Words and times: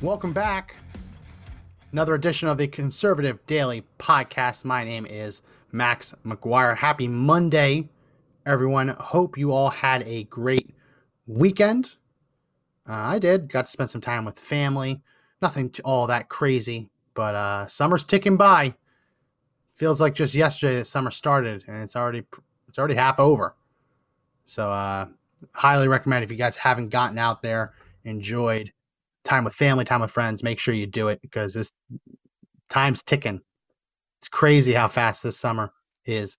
Welcome 0.00 0.32
back. 0.32 0.76
Another 1.90 2.14
edition 2.14 2.48
of 2.48 2.56
the 2.56 2.68
Conservative 2.68 3.44
Daily 3.48 3.84
Podcast. 3.98 4.64
My 4.64 4.84
name 4.84 5.06
is 5.06 5.42
Max 5.72 6.14
McGuire. 6.24 6.76
Happy 6.76 7.08
Monday, 7.08 7.88
everyone. 8.46 8.90
Hope 9.00 9.36
you 9.36 9.50
all 9.50 9.70
had 9.70 10.04
a 10.04 10.22
great 10.24 10.72
weekend. 11.26 11.96
Uh, 12.88 12.92
I 12.92 13.18
did. 13.18 13.48
Got 13.48 13.62
to 13.62 13.72
spend 13.72 13.90
some 13.90 14.00
time 14.00 14.24
with 14.24 14.38
family. 14.38 15.02
Nothing 15.42 15.74
all 15.84 16.06
that 16.06 16.28
crazy, 16.28 16.88
but 17.14 17.34
uh, 17.34 17.66
summer's 17.66 18.04
ticking 18.04 18.36
by. 18.36 18.76
Feels 19.74 20.00
like 20.00 20.14
just 20.14 20.32
yesterday 20.32 20.76
that 20.76 20.84
summer 20.84 21.10
started, 21.10 21.64
and 21.66 21.82
it's 21.82 21.96
already 21.96 22.22
it's 22.68 22.78
already 22.78 22.94
half 22.94 23.18
over. 23.18 23.56
So, 24.44 24.70
uh, 24.70 25.06
highly 25.50 25.88
recommend 25.88 26.22
if 26.22 26.30
you 26.30 26.36
guys 26.36 26.54
haven't 26.54 26.90
gotten 26.90 27.18
out 27.18 27.42
there, 27.42 27.72
enjoyed 28.04 28.72
time 29.28 29.44
with 29.44 29.54
family, 29.54 29.84
time 29.84 30.00
with 30.00 30.10
friends, 30.10 30.42
make 30.42 30.58
sure 30.58 30.74
you 30.74 30.86
do 30.86 31.08
it 31.08 31.20
because 31.20 31.54
this 31.54 31.72
time's 32.68 33.02
ticking. 33.02 33.40
It's 34.20 34.28
crazy 34.28 34.72
how 34.72 34.88
fast 34.88 35.22
this 35.22 35.38
summer 35.38 35.72
is 36.04 36.36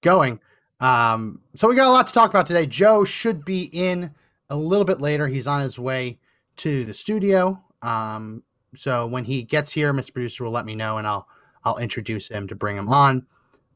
going. 0.00 0.40
Um, 0.80 1.42
so 1.54 1.68
we 1.68 1.76
got 1.76 1.88
a 1.88 1.92
lot 1.92 2.06
to 2.06 2.14
talk 2.14 2.30
about 2.30 2.46
today. 2.46 2.66
Joe 2.66 3.04
should 3.04 3.44
be 3.44 3.64
in 3.72 4.10
a 4.48 4.56
little 4.56 4.84
bit 4.84 5.00
later. 5.00 5.28
He's 5.28 5.46
on 5.46 5.60
his 5.60 5.78
way 5.78 6.18
to 6.56 6.84
the 6.84 6.94
studio. 6.94 7.62
Um, 7.82 8.42
so 8.74 9.06
when 9.06 9.24
he 9.24 9.42
gets 9.42 9.70
here, 9.70 9.92
Mr. 9.92 10.12
Producer 10.12 10.44
will 10.44 10.50
let 10.50 10.66
me 10.66 10.74
know 10.74 10.98
and 10.98 11.06
I'll 11.06 11.28
I'll 11.62 11.76
introduce 11.76 12.28
him 12.28 12.48
to 12.48 12.54
bring 12.54 12.76
him 12.76 12.88
on. 12.88 13.26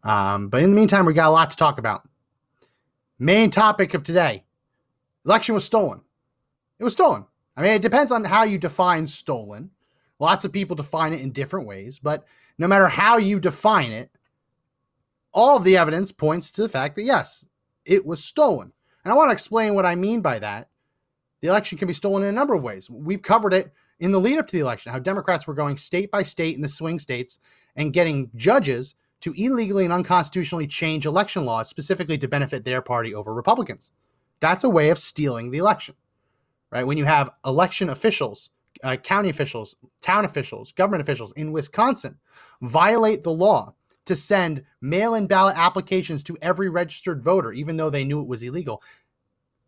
Um, 0.04 0.48
but 0.48 0.62
in 0.62 0.70
the 0.70 0.76
meantime, 0.76 1.04
we 1.04 1.12
got 1.12 1.28
a 1.28 1.30
lot 1.30 1.50
to 1.50 1.56
talk 1.56 1.78
about. 1.78 2.08
Main 3.18 3.50
topic 3.50 3.92
of 3.92 4.04
today: 4.04 4.44
election 5.26 5.54
was 5.54 5.64
stolen. 5.64 6.00
It 6.78 6.84
was 6.84 6.94
stolen. 6.94 7.26
I 7.56 7.62
mean, 7.62 7.72
it 7.72 7.82
depends 7.82 8.12
on 8.12 8.24
how 8.24 8.44
you 8.44 8.58
define 8.58 9.06
stolen. 9.06 9.70
Lots 10.20 10.44
of 10.44 10.52
people 10.52 10.76
define 10.76 11.12
it 11.12 11.20
in 11.20 11.30
different 11.30 11.66
ways, 11.66 11.98
but 11.98 12.24
no 12.58 12.68
matter 12.68 12.88
how 12.88 13.16
you 13.16 13.40
define 13.40 13.92
it, 13.92 14.10
all 15.32 15.56
of 15.56 15.64
the 15.64 15.76
evidence 15.76 16.12
points 16.12 16.50
to 16.52 16.62
the 16.62 16.68
fact 16.68 16.94
that 16.96 17.02
yes, 17.02 17.44
it 17.84 18.06
was 18.06 18.22
stolen. 18.22 18.72
And 19.04 19.12
I 19.12 19.16
want 19.16 19.28
to 19.28 19.32
explain 19.32 19.74
what 19.74 19.86
I 19.86 19.94
mean 19.94 20.20
by 20.20 20.38
that. 20.38 20.68
The 21.40 21.48
election 21.48 21.76
can 21.78 21.88
be 21.88 21.94
stolen 21.94 22.22
in 22.22 22.28
a 22.28 22.32
number 22.32 22.54
of 22.54 22.62
ways. 22.62 22.88
We've 22.88 23.20
covered 23.20 23.52
it 23.52 23.72
in 24.00 24.12
the 24.12 24.20
lead 24.20 24.38
up 24.38 24.46
to 24.46 24.56
the 24.56 24.62
election, 24.62 24.92
how 24.92 24.98
Democrats 24.98 25.46
were 25.46 25.54
going 25.54 25.76
state 25.76 26.10
by 26.10 26.22
state 26.22 26.56
in 26.56 26.62
the 26.62 26.68
swing 26.68 26.98
states 26.98 27.38
and 27.76 27.92
getting 27.92 28.30
judges 28.34 28.94
to 29.20 29.34
illegally 29.36 29.84
and 29.84 29.92
unconstitutionally 29.92 30.66
change 30.66 31.06
election 31.06 31.44
laws 31.44 31.68
specifically 31.68 32.18
to 32.18 32.28
benefit 32.28 32.64
their 32.64 32.82
party 32.82 33.14
over 33.14 33.32
Republicans. 33.32 33.92
That's 34.40 34.64
a 34.64 34.70
way 34.70 34.90
of 34.90 34.98
stealing 34.98 35.50
the 35.50 35.58
election 35.58 35.94
right? 36.74 36.86
When 36.86 36.98
you 36.98 37.04
have 37.04 37.30
election 37.46 37.88
officials, 37.88 38.50
uh, 38.82 38.96
county 38.96 39.30
officials, 39.30 39.76
town 40.02 40.24
officials, 40.24 40.72
government 40.72 41.02
officials 41.02 41.32
in 41.32 41.52
Wisconsin 41.52 42.18
violate 42.60 43.22
the 43.22 43.30
law 43.30 43.74
to 44.06 44.16
send 44.16 44.64
mail 44.82 45.14
in 45.14 45.26
ballot 45.26 45.56
applications 45.56 46.22
to 46.24 46.36
every 46.42 46.68
registered 46.68 47.22
voter, 47.22 47.52
even 47.52 47.76
though 47.76 47.88
they 47.88 48.04
knew 48.04 48.20
it 48.20 48.28
was 48.28 48.42
illegal, 48.42 48.82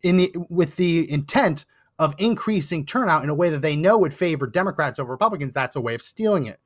in 0.03 0.17
the 0.17 0.35
with 0.49 0.75
the 0.75 1.09
intent 1.09 1.65
of 1.97 2.13
increasing 2.19 2.85
turnout 2.85 3.23
in 3.23 3.29
a 3.29 3.33
way 3.33 3.49
that 3.49 3.63
they 3.63 3.75
know 3.75 3.97
would 3.97 4.13
favor 4.13 4.45
Democrats 4.45 4.99
over 4.99 5.11
Republicans, 5.11 5.53
that's 5.53 5.75
a 5.75 5.81
way 5.81 5.95
of 5.95 6.01
stealing 6.01 6.45
it. 6.45 6.59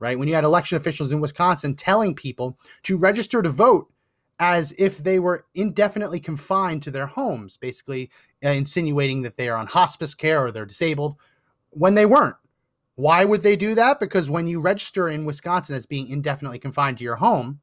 Right? 0.00 0.18
When 0.18 0.26
you 0.26 0.34
had 0.34 0.42
election 0.42 0.76
officials 0.76 1.12
in 1.12 1.20
Wisconsin 1.20 1.76
telling 1.76 2.14
people 2.14 2.58
to 2.84 2.98
register 2.98 3.40
to 3.40 3.48
vote 3.48 3.92
as 4.42 4.74
if 4.76 4.98
they 4.98 5.20
were 5.20 5.46
indefinitely 5.54 6.18
confined 6.18 6.82
to 6.82 6.90
their 6.90 7.06
homes, 7.06 7.56
basically 7.56 8.10
uh, 8.44 8.48
insinuating 8.48 9.22
that 9.22 9.36
they 9.36 9.48
are 9.48 9.56
on 9.56 9.68
hospice 9.68 10.16
care 10.16 10.44
or 10.44 10.50
they're 10.50 10.66
disabled 10.66 11.14
when 11.70 11.94
they 11.94 12.06
weren't. 12.06 12.34
Why 12.96 13.24
would 13.24 13.42
they 13.42 13.54
do 13.54 13.76
that? 13.76 14.00
Because 14.00 14.28
when 14.28 14.48
you 14.48 14.60
register 14.60 15.08
in 15.08 15.24
Wisconsin 15.24 15.76
as 15.76 15.86
being 15.86 16.08
indefinitely 16.08 16.58
confined 16.58 16.98
to 16.98 17.04
your 17.04 17.14
home, 17.14 17.60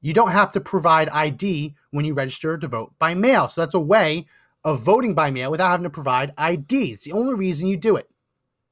you 0.00 0.14
don't 0.14 0.30
have 0.30 0.52
to 0.52 0.60
provide 0.60 1.08
ID 1.08 1.74
when 1.90 2.04
you 2.04 2.14
register 2.14 2.56
to 2.56 2.68
vote 2.68 2.94
by 3.00 3.12
mail. 3.12 3.48
So 3.48 3.60
that's 3.60 3.74
a 3.74 3.80
way 3.80 4.26
of 4.62 4.80
voting 4.80 5.12
by 5.12 5.32
mail 5.32 5.50
without 5.50 5.72
having 5.72 5.82
to 5.82 5.90
provide 5.90 6.32
ID. 6.38 6.92
It's 6.92 7.04
the 7.04 7.12
only 7.12 7.34
reason 7.34 7.66
you 7.66 7.76
do 7.76 7.96
it. 7.96 8.08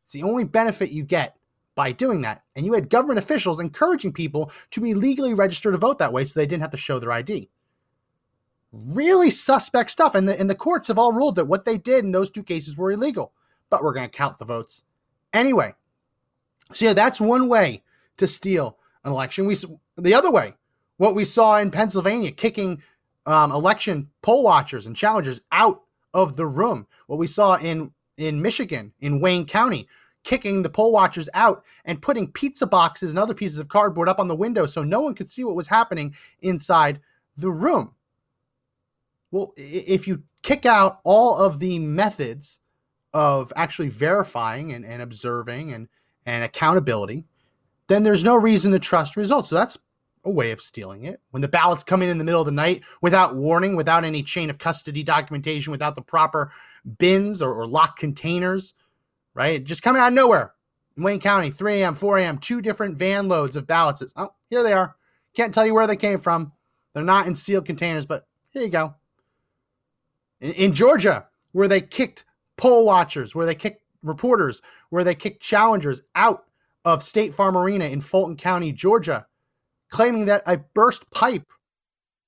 It's 0.04 0.12
the 0.12 0.22
only 0.22 0.44
benefit 0.44 0.92
you 0.92 1.02
get 1.02 1.36
by 1.78 1.92
doing 1.92 2.22
that. 2.22 2.42
And 2.56 2.66
you 2.66 2.72
had 2.72 2.90
government 2.90 3.20
officials 3.20 3.60
encouraging 3.60 4.12
people 4.12 4.50
to 4.72 4.84
illegally 4.84 5.32
register 5.32 5.70
to 5.70 5.78
vote 5.78 6.00
that 6.00 6.12
way 6.12 6.24
so 6.24 6.32
they 6.34 6.44
didn't 6.44 6.62
have 6.62 6.72
to 6.72 6.76
show 6.76 6.98
their 6.98 7.12
ID. 7.12 7.48
Really 8.72 9.30
suspect 9.30 9.92
stuff. 9.92 10.16
And 10.16 10.28
the, 10.28 10.36
and 10.40 10.50
the 10.50 10.56
courts 10.56 10.88
have 10.88 10.98
all 10.98 11.12
ruled 11.12 11.36
that 11.36 11.44
what 11.44 11.64
they 11.64 11.78
did 11.78 12.04
in 12.04 12.10
those 12.10 12.30
two 12.30 12.42
cases 12.42 12.76
were 12.76 12.90
illegal, 12.90 13.32
but 13.70 13.84
we're 13.84 13.92
going 13.92 14.10
to 14.10 14.16
count 14.16 14.38
the 14.38 14.44
votes 14.44 14.82
anyway. 15.32 15.72
So, 16.72 16.86
yeah, 16.86 16.94
that's 16.94 17.20
one 17.20 17.48
way 17.48 17.84
to 18.16 18.26
steal 18.26 18.76
an 19.04 19.12
election. 19.12 19.46
We 19.46 19.54
The 19.96 20.14
other 20.14 20.32
way, 20.32 20.54
what 20.96 21.14
we 21.14 21.24
saw 21.24 21.58
in 21.58 21.70
Pennsylvania, 21.70 22.32
kicking 22.32 22.82
um, 23.24 23.52
election 23.52 24.10
poll 24.20 24.42
watchers 24.42 24.88
and 24.88 24.96
challengers 24.96 25.42
out 25.52 25.82
of 26.12 26.34
the 26.34 26.46
room. 26.46 26.88
What 27.06 27.20
we 27.20 27.28
saw 27.28 27.54
in, 27.54 27.92
in 28.16 28.42
Michigan, 28.42 28.94
in 28.98 29.20
Wayne 29.20 29.46
County, 29.46 29.86
kicking 30.28 30.62
the 30.62 30.68
poll 30.68 30.92
watchers 30.92 31.26
out 31.32 31.64
and 31.86 32.02
putting 32.02 32.30
pizza 32.30 32.66
boxes 32.66 33.08
and 33.08 33.18
other 33.18 33.32
pieces 33.32 33.58
of 33.58 33.68
cardboard 33.68 34.10
up 34.10 34.20
on 34.20 34.28
the 34.28 34.36
window 34.36 34.66
so 34.66 34.82
no 34.82 35.00
one 35.00 35.14
could 35.14 35.30
see 35.30 35.42
what 35.42 35.56
was 35.56 35.66
happening 35.66 36.14
inside 36.40 37.00
the 37.38 37.50
room. 37.50 37.94
Well, 39.30 39.54
if 39.56 40.06
you 40.06 40.22
kick 40.42 40.66
out 40.66 41.00
all 41.02 41.38
of 41.38 41.60
the 41.60 41.78
methods 41.78 42.60
of 43.14 43.54
actually 43.56 43.88
verifying 43.88 44.72
and, 44.72 44.84
and 44.84 45.00
observing 45.00 45.72
and, 45.72 45.88
and 46.26 46.44
accountability, 46.44 47.24
then 47.86 48.02
there's 48.02 48.22
no 48.22 48.36
reason 48.36 48.70
to 48.72 48.78
trust 48.78 49.16
results. 49.16 49.48
So 49.48 49.54
that's 49.54 49.78
a 50.24 50.30
way 50.30 50.50
of 50.50 50.60
stealing 50.60 51.06
it. 51.06 51.22
When 51.30 51.40
the 51.40 51.48
ballots 51.48 51.82
come 51.82 52.02
in 52.02 52.10
in 52.10 52.18
the 52.18 52.24
middle 52.24 52.42
of 52.42 52.46
the 52.46 52.52
night 52.52 52.84
without 53.00 53.34
warning, 53.34 53.76
without 53.76 54.04
any 54.04 54.22
chain 54.22 54.50
of 54.50 54.58
custody 54.58 55.02
documentation, 55.02 55.70
without 55.70 55.94
the 55.94 56.02
proper 56.02 56.50
bins 56.98 57.40
or, 57.40 57.54
or 57.54 57.66
locked 57.66 57.98
containers, 57.98 58.74
right? 59.38 59.62
Just 59.62 59.82
coming 59.82 60.02
out 60.02 60.08
of 60.08 60.14
nowhere. 60.14 60.52
In 60.96 61.04
Wayne 61.04 61.20
County, 61.20 61.50
3 61.50 61.80
a.m., 61.80 61.94
4 61.94 62.18
a.m., 62.18 62.38
two 62.38 62.60
different 62.60 62.98
van 62.98 63.28
loads 63.28 63.54
of 63.54 63.68
ballots. 63.68 64.02
Oh, 64.16 64.34
here 64.50 64.64
they 64.64 64.72
are. 64.72 64.96
Can't 65.32 65.54
tell 65.54 65.64
you 65.64 65.74
where 65.74 65.86
they 65.86 65.94
came 65.94 66.18
from. 66.18 66.50
They're 66.92 67.04
not 67.04 67.28
in 67.28 67.36
sealed 67.36 67.64
containers, 67.64 68.04
but 68.04 68.26
here 68.50 68.62
you 68.62 68.68
go. 68.68 68.96
In, 70.40 70.50
in 70.52 70.72
Georgia, 70.74 71.28
where 71.52 71.68
they 71.68 71.80
kicked 71.80 72.24
poll 72.56 72.84
watchers, 72.84 73.36
where 73.36 73.46
they 73.46 73.54
kicked 73.54 73.84
reporters, 74.02 74.60
where 74.90 75.04
they 75.04 75.14
kicked 75.14 75.40
challengers 75.40 76.02
out 76.16 76.46
of 76.84 77.04
State 77.04 77.32
Farm 77.32 77.56
Arena 77.56 77.84
in 77.84 78.00
Fulton 78.00 78.36
County, 78.36 78.72
Georgia, 78.72 79.24
claiming 79.88 80.26
that 80.26 80.42
a 80.46 80.58
burst 80.74 81.08
pipe 81.12 81.46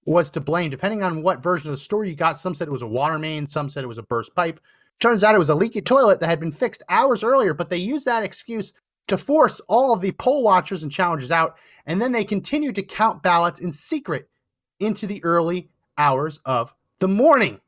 was 0.05 0.31
to 0.31 0.41
blame. 0.41 0.71
Depending 0.71 1.03
on 1.03 1.25
what 1.25 1.43
version 1.43 1.71
of 1.71 1.73
the 1.73 1.83
story 1.83 2.09
you 2.09 2.15
got, 2.15 2.39
some 2.39 2.55
said 2.55 2.69
it 2.69 2.73
was 2.73 2.83
a 2.83 2.87
water 2.87 3.19
main, 3.19 3.49
some 3.49 3.69
said 3.69 3.83
it 3.83 3.89
was 3.89 3.99
a 3.99 4.05
burst 4.05 4.33
pipe. 4.37 4.61
Turns 5.01 5.25
out 5.25 5.35
it 5.35 5.39
was 5.39 5.51
a 5.51 5.55
leaky 5.55 5.81
toilet 5.81 6.21
that 6.21 6.29
had 6.29 6.41
been 6.41 6.53
fixed 6.53 6.83
hours 6.89 7.25
earlier, 7.25 7.55
but 7.55 7.71
they 7.71 7.79
used 7.79 8.07
that 8.07 8.23
excuse 8.23 8.73
to 9.09 9.17
force 9.17 9.61
all 9.67 9.95
of 9.95 10.03
the 10.03 10.13
poll 10.13 10.43
watchers 10.43 10.83
and 10.83 10.93
challengers 10.93 11.33
out, 11.33 11.57
and 11.87 12.01
then 12.01 12.13
they 12.13 12.23
continued 12.23 12.75
to 12.77 12.83
count 12.83 13.23
ballots 13.23 13.59
in 13.59 13.73
secret 13.73 14.29
into 14.79 15.07
the 15.07 15.25
early 15.25 15.71
hours 15.97 16.39
of 16.45 16.75
the 16.99 17.09
morning. 17.09 17.61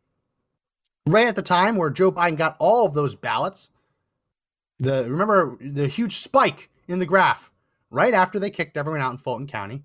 Right 1.07 1.27
at 1.27 1.35
the 1.35 1.43
time 1.43 1.77
where 1.77 1.91
Joe 1.91 2.13
Biden 2.13 2.37
got 2.37 2.57
all 2.61 2.87
of 2.87 2.95
those 2.95 3.15
ballots, 3.15 3.71
the 4.79 5.07
remember 5.09 5.57
the 5.61 5.89
huge 5.89 6.19
spike 6.19 6.71
in 6.87 6.99
the 6.99 7.07
graph 7.07 7.51
right 7.91 8.15
after 8.15 8.39
they 8.39 8.51
kicked 8.51 8.77
everyone 8.77 9.01
out 9.01 9.13
in 9.13 9.19
Fulton 9.19 9.47
County, 9.47 9.85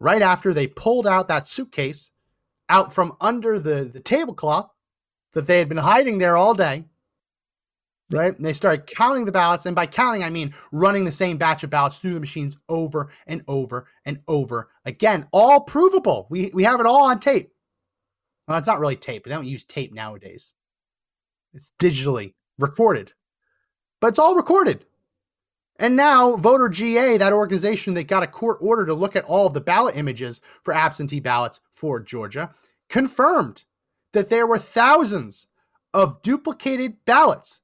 right 0.00 0.22
after 0.22 0.52
they 0.52 0.66
pulled 0.66 1.06
out 1.06 1.28
that 1.28 1.46
suitcase 1.46 2.10
out 2.68 2.92
from 2.92 3.16
under 3.20 3.60
the, 3.60 3.84
the 3.84 4.00
tablecloth 4.00 4.70
that 5.36 5.44
they 5.44 5.58
had 5.58 5.68
been 5.68 5.76
hiding 5.76 6.16
there 6.16 6.34
all 6.34 6.54
day, 6.54 6.82
right? 8.10 8.34
And 8.34 8.44
they 8.44 8.54
started 8.54 8.86
counting 8.86 9.26
the 9.26 9.32
ballots. 9.32 9.66
And 9.66 9.76
by 9.76 9.84
counting, 9.84 10.24
I 10.24 10.30
mean 10.30 10.54
running 10.72 11.04
the 11.04 11.12
same 11.12 11.36
batch 11.36 11.62
of 11.62 11.68
ballots 11.68 11.98
through 11.98 12.14
the 12.14 12.20
machines 12.20 12.56
over 12.70 13.10
and 13.26 13.42
over 13.46 13.86
and 14.06 14.20
over 14.26 14.70
again, 14.86 15.28
all 15.32 15.60
provable. 15.60 16.26
We, 16.30 16.50
we 16.54 16.64
have 16.64 16.80
it 16.80 16.86
all 16.86 17.10
on 17.10 17.20
tape. 17.20 17.52
Well, 18.48 18.56
it's 18.56 18.66
not 18.66 18.80
really 18.80 18.96
tape. 18.96 19.24
They 19.24 19.30
don't 19.30 19.44
use 19.44 19.64
tape 19.64 19.92
nowadays. 19.92 20.54
It's 21.52 21.70
digitally 21.78 22.32
recorded, 22.58 23.12
but 24.00 24.08
it's 24.08 24.18
all 24.18 24.36
recorded. 24.36 24.86
And 25.78 25.96
now, 25.96 26.36
Voter 26.36 26.70
GA, 26.70 27.18
that 27.18 27.34
organization 27.34 27.92
that 27.94 28.04
got 28.04 28.22
a 28.22 28.26
court 28.26 28.56
order 28.62 28.86
to 28.86 28.94
look 28.94 29.16
at 29.16 29.26
all 29.26 29.46
of 29.46 29.52
the 29.52 29.60
ballot 29.60 29.96
images 29.96 30.40
for 30.62 30.72
absentee 30.72 31.20
ballots 31.20 31.60
for 31.72 32.00
Georgia, 32.00 32.50
confirmed 32.88 33.66
that 34.12 34.30
there 34.30 34.46
were 34.46 34.58
thousands 34.58 35.46
of 35.92 36.22
duplicated 36.22 37.04
ballots, 37.04 37.60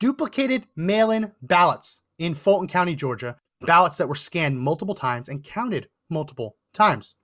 duplicated 0.00 0.66
mail 0.76 1.10
in 1.10 1.32
ballots 1.42 2.02
in 2.18 2.34
Fulton 2.34 2.68
County, 2.68 2.94
Georgia, 2.94 3.36
ballots 3.60 3.96
that 3.96 4.08
were 4.08 4.14
scanned 4.14 4.58
multiple 4.58 4.94
times 4.94 5.28
and 5.28 5.44
counted 5.44 5.88
multiple 6.10 6.56
times. 6.72 7.16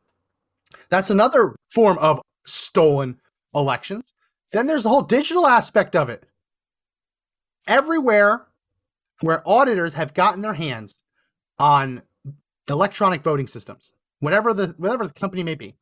That's 0.89 1.11
another 1.11 1.57
form 1.69 1.99
of 1.99 2.21
stolen 2.45 3.21
elections. 3.55 4.13
Then 4.53 4.67
there's 4.67 4.85
the 4.85 4.89
whole 4.89 5.03
digital 5.03 5.47
aspect 5.47 5.95
of 5.95 6.09
it. 6.09 6.25
Everywhere 7.67 8.47
where 9.21 9.47
auditors 9.47 9.95
have 9.95 10.15
gotten 10.15 10.43
their 10.43 10.55
hands 10.55 11.03
on 11.59 12.03
electronic 12.69 13.23
voting 13.23 13.47
systems, 13.47 13.93
whatever 14.21 14.55
the 14.55 14.75
whatever 14.79 15.07
the 15.07 15.13
company 15.13 15.43
may 15.43 15.55
be, 15.55 15.77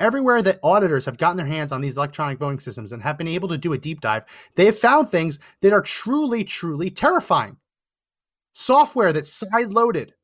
everywhere 0.00 0.42
that 0.42 0.58
auditors 0.62 1.04
have 1.04 1.18
gotten 1.18 1.36
their 1.36 1.46
hands 1.46 1.70
on 1.70 1.80
these 1.80 1.96
electronic 1.96 2.38
voting 2.38 2.58
systems 2.58 2.92
and 2.92 3.02
have 3.02 3.18
been 3.18 3.28
able 3.28 3.48
to 3.48 3.58
do 3.58 3.74
a 3.74 3.78
deep 3.78 4.00
dive, 4.00 4.24
they 4.56 4.64
have 4.66 4.78
found 4.78 5.08
things 5.08 5.38
that 5.60 5.72
are 5.72 5.82
truly, 5.82 6.42
truly 6.42 6.90
terrifying. 6.90 7.56
Software 8.52 9.12
that's 9.12 9.32
side 9.32 9.72
loaded 9.72 10.14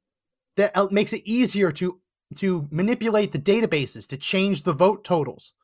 that 0.57 0.77
uh, 0.77 0.89
makes 0.91 1.13
it 1.13 1.23
easier 1.25 1.71
to 1.71 2.01
to 2.35 2.67
manipulate 2.73 3.31
the 3.31 3.39
databases 3.39 4.09
to 4.09 4.17
change 4.17 4.63
the 4.63 4.73
vote 4.73 5.05
totals. 5.05 5.55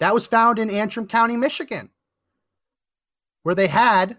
That 0.00 0.12
was 0.12 0.26
found 0.26 0.58
in 0.58 0.68
Antrim 0.68 1.06
County, 1.06 1.34
Michigan, 1.34 1.88
where 3.42 3.54
they 3.54 3.68
had 3.68 4.18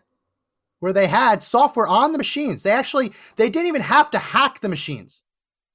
where 0.80 0.94
they 0.94 1.06
had 1.06 1.44
software 1.44 1.86
on 1.86 2.12
the 2.12 2.18
machines. 2.18 2.64
They 2.64 2.72
actually 2.72 3.14
they 3.36 3.52
didn't 3.52 3.68
even 3.68 3.82
have 3.82 4.10
to 4.12 4.18
hack 4.18 4.62
the 4.62 4.70
machines. 4.70 5.24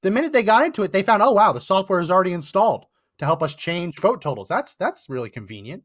The 0.03 0.11
minute 0.11 0.33
they 0.33 0.43
got 0.43 0.65
into 0.65 0.83
it, 0.83 0.91
they 0.91 1.05
found, 1.05 1.23
"Oh 1.23 1.33
wow, 1.33 1.53
the 1.53 1.61
software 1.61 2.01
is 2.01 2.11
already 2.11 2.33
installed 2.33 2.87
to 3.19 3.25
help 3.25 3.43
us 3.43 3.55
change 3.55 3.99
vote 4.01 4.23
totals." 4.23 4.49
That's 4.49 4.75
that's 4.75 5.09
really 5.09 5.31
convenient. 5.31 5.85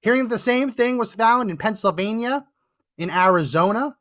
Hearing 0.00 0.28
the 0.28 0.38
same 0.38 0.70
thing 0.70 0.96
was 0.96 1.14
found 1.14 1.50
in 1.50 1.56
Pennsylvania, 1.56 2.46
in 2.96 3.10
Arizona. 3.10 3.96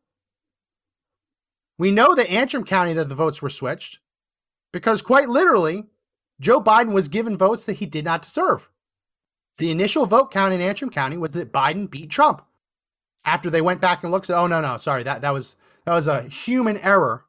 We 1.77 1.91
know 1.91 2.15
that 2.15 2.29
Antrim 2.29 2.63
County 2.65 2.93
that 2.93 3.09
the 3.09 3.15
votes 3.15 3.41
were 3.41 3.49
switched 3.49 3.99
because 4.71 5.01
quite 5.01 5.29
literally, 5.29 5.85
Joe 6.39 6.61
Biden 6.61 6.93
was 6.93 7.07
given 7.07 7.37
votes 7.37 7.65
that 7.65 7.77
he 7.77 7.85
did 7.85 8.05
not 8.05 8.21
deserve. 8.21 8.69
The 9.57 9.71
initial 9.71 10.05
vote 10.05 10.31
count 10.31 10.53
in 10.53 10.61
Antrim 10.61 10.91
County 10.91 11.17
was 11.17 11.31
that 11.31 11.51
Biden 11.51 11.89
beat 11.89 12.11
Trump. 12.11 12.43
After 13.25 13.49
they 13.49 13.61
went 13.61 13.81
back 13.81 14.03
and 14.03 14.11
looked, 14.11 14.27
said, 14.27 14.37
"Oh 14.37 14.47
no, 14.47 14.61
no, 14.61 14.77
sorry, 14.77 15.03
that 15.03 15.21
that 15.21 15.33
was 15.33 15.55
that 15.85 15.93
was 15.93 16.07
a 16.07 16.23
human 16.23 16.77
error." 16.77 17.25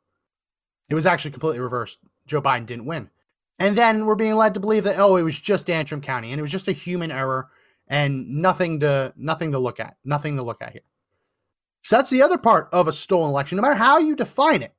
It 0.91 0.95
was 0.95 1.07
actually 1.07 1.33
completely 1.33 1.61
reversed. 1.61 1.99
Joe 2.27 2.43
Biden 2.43 2.67
didn't 2.67 2.87
win. 2.87 3.11
And 3.59 3.77
then 3.77 4.07
we're 4.07 4.15
being 4.15 4.37
led 4.37 4.55
to 4.55 4.61
believe 4.61 4.85
that 4.85 4.99
oh, 4.99 5.17
it 5.17 5.23
was 5.23 5.39
just 5.39 5.69
Antrim 5.69 6.01
County 6.01 6.31
and 6.31 6.39
it 6.39 6.43
was 6.43 6.53
just 6.53 6.69
a 6.69 6.73
human 6.73 7.11
error 7.11 7.49
and 7.89 8.29
nothing 8.43 8.81
to 8.81 9.13
nothing 9.17 9.53
to 9.53 9.59
look 9.59 9.81
at, 9.81 9.97
nothing 10.05 10.37
to 10.37 10.43
look 10.43 10.63
at 10.63 10.73
here. 10.73 10.83
So 11.83 11.97
that's 11.97 12.11
the 12.11 12.23
other 12.23 12.39
part 12.39 12.69
of 12.73 12.87
a 12.87 12.93
stolen 12.93 13.31
election. 13.31 13.57
No 13.57 13.63
matter 13.63 13.75
how 13.75 13.99
you 13.99 14.15
define 14.15 14.63
it, 14.63 14.75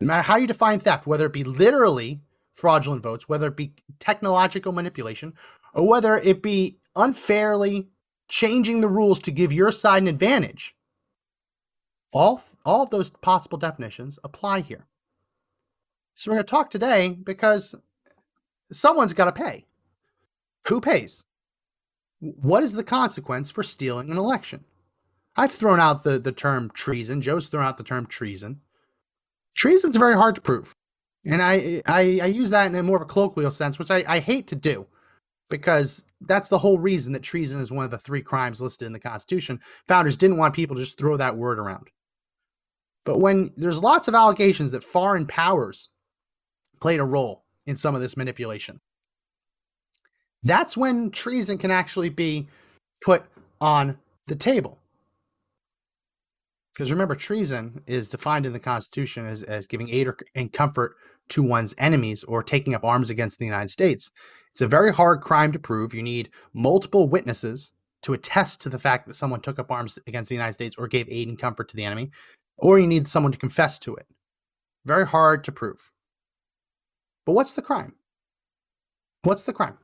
no 0.00 0.06
matter 0.06 0.22
how 0.22 0.36
you 0.36 0.46
define 0.46 0.78
theft, 0.78 1.06
whether 1.06 1.26
it 1.26 1.32
be 1.32 1.44
literally 1.44 2.20
fraudulent 2.54 3.02
votes, 3.02 3.28
whether 3.28 3.48
it 3.48 3.56
be 3.56 3.74
technological 3.98 4.72
manipulation, 4.72 5.34
or 5.74 5.86
whether 5.86 6.16
it 6.16 6.42
be 6.42 6.78
unfairly 6.96 7.88
changing 8.28 8.80
the 8.80 8.88
rules 8.88 9.20
to 9.20 9.30
give 9.30 9.52
your 9.52 9.72
side 9.72 10.02
an 10.02 10.08
advantage, 10.08 10.76
all, 12.12 12.42
all 12.64 12.82
of 12.82 12.90
those 12.90 13.10
possible 13.10 13.58
definitions 13.58 14.18
apply 14.24 14.60
here. 14.60 14.86
So 16.18 16.32
we're 16.32 16.38
going 16.38 16.46
to 16.46 16.50
talk 16.50 16.68
today 16.68 17.16
because 17.22 17.76
someone's 18.72 19.12
got 19.12 19.26
to 19.26 19.32
pay. 19.32 19.64
Who 20.66 20.80
pays? 20.80 21.24
What 22.18 22.64
is 22.64 22.72
the 22.72 22.82
consequence 22.82 23.52
for 23.52 23.62
stealing 23.62 24.10
an 24.10 24.18
election? 24.18 24.64
I've 25.36 25.52
thrown 25.52 25.78
out 25.78 26.02
the, 26.02 26.18
the 26.18 26.32
term 26.32 26.72
treason. 26.74 27.20
Joe's 27.20 27.46
thrown 27.46 27.64
out 27.64 27.76
the 27.76 27.84
term 27.84 28.04
treason. 28.06 28.60
Treason's 29.54 29.96
very 29.96 30.16
hard 30.16 30.34
to 30.34 30.40
prove. 30.40 30.74
And 31.24 31.40
I, 31.40 31.82
I, 31.86 32.18
I 32.20 32.26
use 32.26 32.50
that 32.50 32.66
in 32.66 32.74
a 32.74 32.82
more 32.82 32.96
of 32.96 33.02
a 33.02 33.06
colloquial 33.06 33.52
sense, 33.52 33.78
which 33.78 33.92
I, 33.92 34.02
I 34.08 34.18
hate 34.18 34.48
to 34.48 34.56
do 34.56 34.88
because 35.50 36.02
that's 36.22 36.48
the 36.48 36.58
whole 36.58 36.80
reason 36.80 37.12
that 37.12 37.22
treason 37.22 37.60
is 37.60 37.70
one 37.70 37.84
of 37.84 37.92
the 37.92 37.98
three 37.98 38.22
crimes 38.22 38.60
listed 38.60 38.86
in 38.86 38.92
the 38.92 38.98
Constitution. 38.98 39.60
Founders 39.86 40.16
didn't 40.16 40.38
want 40.38 40.52
people 40.52 40.74
to 40.74 40.82
just 40.82 40.98
throw 40.98 41.16
that 41.16 41.36
word 41.36 41.60
around. 41.60 41.86
But 43.04 43.20
when 43.20 43.52
there's 43.56 43.78
lots 43.78 44.08
of 44.08 44.16
allegations 44.16 44.72
that 44.72 44.82
foreign 44.82 45.24
powers 45.24 45.90
played 46.80 47.00
a 47.00 47.04
role 47.04 47.44
in 47.66 47.76
some 47.76 47.94
of 47.94 48.00
this 48.00 48.16
manipulation, 48.16 48.80
that's 50.42 50.76
when 50.76 51.10
treason 51.10 51.58
can 51.58 51.70
actually 51.70 52.08
be 52.08 52.48
put 53.00 53.24
on 53.60 53.98
the 54.26 54.36
table. 54.36 54.78
Because 56.72 56.92
remember, 56.92 57.16
treason 57.16 57.82
is 57.88 58.08
defined 58.08 58.46
in 58.46 58.52
the 58.52 58.60
Constitution 58.60 59.26
as, 59.26 59.42
as 59.42 59.66
giving 59.66 59.88
aid 59.88 60.06
or, 60.06 60.16
and 60.36 60.52
comfort 60.52 60.94
to 61.30 61.42
one's 61.42 61.74
enemies 61.78 62.22
or 62.24 62.42
taking 62.42 62.74
up 62.74 62.84
arms 62.84 63.10
against 63.10 63.38
the 63.38 63.44
United 63.44 63.68
States. 63.68 64.12
It's 64.52 64.60
a 64.60 64.68
very 64.68 64.92
hard 64.94 65.20
crime 65.20 65.50
to 65.52 65.58
prove. 65.58 65.92
You 65.92 66.02
need 66.02 66.30
multiple 66.54 67.08
witnesses 67.08 67.72
to 68.02 68.12
attest 68.12 68.60
to 68.62 68.68
the 68.68 68.78
fact 68.78 69.06
that 69.06 69.14
someone 69.14 69.40
took 69.40 69.58
up 69.58 69.72
arms 69.72 69.98
against 70.06 70.28
the 70.28 70.36
United 70.36 70.52
States 70.52 70.76
or 70.78 70.86
gave 70.86 71.08
aid 71.08 71.28
and 71.28 71.38
comfort 71.38 71.68
to 71.68 71.76
the 71.76 71.84
enemy, 71.84 72.10
or 72.56 72.78
you 72.78 72.86
need 72.86 73.08
someone 73.08 73.32
to 73.32 73.38
confess 73.38 73.78
to 73.80 73.96
it. 73.96 74.06
Very 74.84 75.06
hard 75.06 75.44
to 75.44 75.52
prove. 75.52 75.90
But 77.28 77.34
what's 77.34 77.52
the 77.52 77.60
crime? 77.60 77.94
What's 79.20 79.42
the 79.42 79.52
crime? 79.52 79.76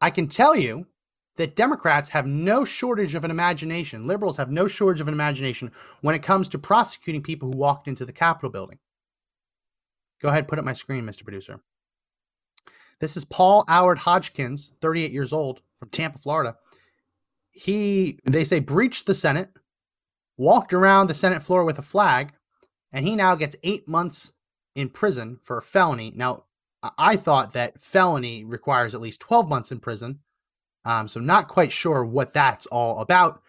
I 0.00 0.10
can 0.10 0.26
tell 0.26 0.56
you 0.56 0.88
that 1.36 1.54
Democrats 1.54 2.08
have 2.08 2.26
no 2.26 2.64
shortage 2.64 3.14
of 3.14 3.22
an 3.22 3.30
imagination. 3.30 4.04
Liberals 4.04 4.36
have 4.36 4.50
no 4.50 4.66
shortage 4.66 5.00
of 5.00 5.06
an 5.06 5.14
imagination 5.14 5.70
when 6.00 6.16
it 6.16 6.24
comes 6.24 6.48
to 6.48 6.58
prosecuting 6.58 7.22
people 7.22 7.52
who 7.52 7.56
walked 7.56 7.86
into 7.86 8.04
the 8.04 8.12
Capitol 8.12 8.50
building. 8.50 8.80
Go 10.20 10.28
ahead, 10.28 10.48
put 10.48 10.58
up 10.58 10.64
my 10.64 10.72
screen, 10.72 11.04
Mr. 11.04 11.22
Producer. 11.22 11.60
This 12.98 13.16
is 13.16 13.24
Paul 13.24 13.64
Allard 13.68 13.98
Hodgkins, 13.98 14.72
38 14.80 15.12
years 15.12 15.32
old, 15.32 15.60
from 15.78 15.88
Tampa, 15.90 16.18
Florida. 16.18 16.56
He, 17.52 18.18
they 18.24 18.42
say, 18.42 18.58
breached 18.58 19.06
the 19.06 19.14
Senate, 19.14 19.50
walked 20.36 20.72
around 20.72 21.06
the 21.06 21.14
Senate 21.14 21.44
floor 21.44 21.62
with 21.62 21.78
a 21.78 21.82
flag, 21.82 22.32
and 22.90 23.06
he 23.06 23.14
now 23.14 23.36
gets 23.36 23.54
eight 23.62 23.86
months 23.86 24.32
in 24.78 24.88
prison 24.88 25.36
for 25.42 25.58
a 25.58 25.62
felony. 25.62 26.12
Now, 26.14 26.44
I 26.96 27.16
thought 27.16 27.52
that 27.54 27.80
felony 27.80 28.44
requires 28.44 28.94
at 28.94 29.00
least 29.00 29.20
12 29.20 29.48
months 29.48 29.72
in 29.72 29.80
prison. 29.80 30.20
Um, 30.84 31.08
so 31.08 31.18
not 31.18 31.48
quite 31.48 31.72
sure 31.72 32.04
what 32.04 32.32
that's 32.32 32.66
all 32.66 33.00
about. 33.00 33.42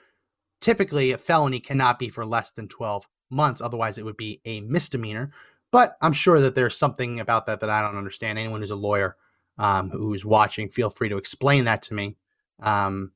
Typically, 0.60 1.12
a 1.12 1.20
felony 1.20 1.60
cannot 1.60 2.00
be 2.00 2.10
for 2.10 2.26
less 2.26 2.50
than 2.50 2.68
12 2.68 3.08
months. 3.30 3.62
Otherwise, 3.62 4.00
it 4.00 4.06
would 4.06 4.18
be 4.18 4.42
a 4.46 4.62
misdemeanor. 4.62 5.30
But 5.72 5.96
I'm 6.02 6.14
sure 6.14 6.42
that 6.42 6.56
there's 6.56 6.76
something 6.76 7.20
about 7.20 7.46
that 7.46 7.60
that 7.60 7.70
I 7.70 7.84
don't 7.84 7.96
understand. 7.96 8.40
Anyone 8.40 8.62
who's 8.62 8.72
a 8.72 8.76
lawyer 8.76 9.16
um, 9.60 9.92
who's 9.92 10.26
watching, 10.26 10.68
feel 10.68 10.90
free 10.90 11.10
to 11.10 11.18
explain 11.18 11.66
that 11.66 11.84
to 11.84 11.94
me. 11.94 12.18
Um, 12.60 13.12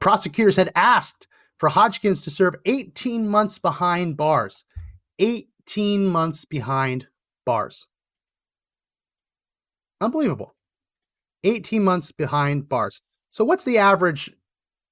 prosecutors 0.00 0.56
had 0.56 0.70
asked 0.76 1.28
for 1.56 1.70
Hodgkins 1.70 2.20
to 2.22 2.30
serve 2.30 2.56
18 2.66 3.26
months 3.26 3.58
behind 3.58 4.18
bars. 4.18 4.64
18 5.18 6.04
months 6.04 6.44
behind 6.44 7.06
bars. 7.44 7.86
Unbelievable. 10.00 10.54
18 11.44 11.82
months 11.82 12.12
behind 12.12 12.68
bars. 12.68 13.00
So, 13.30 13.44
what's 13.44 13.64
the 13.64 13.78
average 13.78 14.30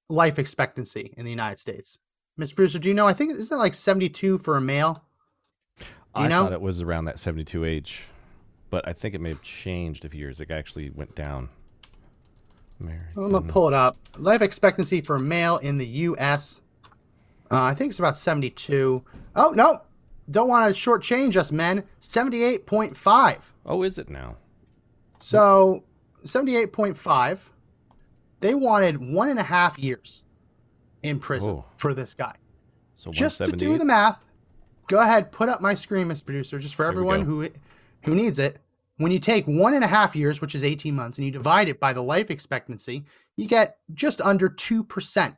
life 0.09 0.37
expectancy 0.39 1.13
in 1.17 1.25
the 1.25 1.31
United 1.31 1.59
States? 1.59 1.97
Mr. 2.39 2.55
Producer, 2.55 2.79
do 2.79 2.89
you 2.89 2.95
know? 2.95 3.07
I 3.07 3.13
think 3.13 3.31
isn't 3.31 3.55
it 3.55 3.59
like 3.59 3.73
72 3.73 4.37
for 4.39 4.57
a 4.57 4.61
male? 4.61 5.03
Do 5.79 5.85
you 6.21 6.25
I 6.25 6.27
know? 6.27 6.43
thought 6.43 6.53
it 6.53 6.61
was 6.61 6.81
around 6.81 7.05
that 7.05 7.19
72 7.19 7.65
age, 7.65 8.03
but 8.69 8.87
I 8.87 8.93
think 8.93 9.15
it 9.15 9.21
may 9.21 9.29
have 9.29 9.41
changed 9.41 10.05
of 10.05 10.13
years. 10.13 10.39
It 10.41 10.51
actually 10.51 10.89
went 10.91 11.15
down. 11.15 11.49
American. 12.79 13.07
I'm 13.23 13.31
gonna 13.31 13.47
pull 13.47 13.67
it 13.67 13.73
up. 13.73 13.97
Life 14.17 14.41
expectancy 14.41 15.01
for 15.01 15.15
a 15.15 15.19
male 15.19 15.57
in 15.57 15.77
the 15.77 15.87
U.S. 15.87 16.61
Uh, 17.51 17.63
I 17.63 17.73
think 17.73 17.89
it's 17.91 17.99
about 17.99 18.17
72. 18.17 19.03
Oh 19.35 19.49
no, 19.51 19.81
don't 20.31 20.47
want 20.47 20.73
to 20.73 20.79
shortchange 20.79 21.35
us, 21.35 21.51
men. 21.51 21.83
78.5. 22.01 23.49
Oh, 23.65 23.83
is 23.83 23.97
it 23.97 24.09
now? 24.09 24.37
So 25.19 25.83
78.5 26.25 27.39
they 28.43 28.55
wanted 28.55 28.97
one 28.97 29.29
and 29.29 29.39
a 29.39 29.43
half 29.43 29.79
years 29.79 30.25
in 31.01 31.17
prison 31.17 31.51
oh. 31.51 31.65
for 31.77 31.93
this 31.93 32.13
guy. 32.13 32.35
So 32.95 33.09
just 33.09 33.37
to 33.37 33.53
do 33.53 33.77
the 33.77 33.85
math, 33.85 34.27
go 34.87 34.99
ahead, 34.99 35.31
put 35.31 35.47
up 35.47 35.61
my 35.61 35.73
screen, 35.73 36.07
Mr. 36.07 36.25
Producer, 36.25 36.59
just 36.59 36.75
for 36.75 36.85
everyone 36.85 37.21
who 37.21 37.47
who 38.03 38.13
needs 38.13 38.39
it. 38.39 38.59
When 38.97 39.13
you 39.13 39.19
take 39.19 39.45
one 39.47 39.73
and 39.73 39.83
a 39.83 39.87
half 39.87 40.13
years, 40.13 40.41
which 40.41 40.55
is 40.55 40.63
18 40.63 40.93
months, 40.93 41.17
and 41.17 41.25
you 41.25 41.31
divide 41.31 41.69
it 41.69 41.79
by 41.79 41.93
the 41.93 42.03
life 42.03 42.29
expectancy, 42.29 43.05
you 43.37 43.47
get 43.47 43.77
just 43.93 44.19
under 44.19 44.49
2% 44.49 45.35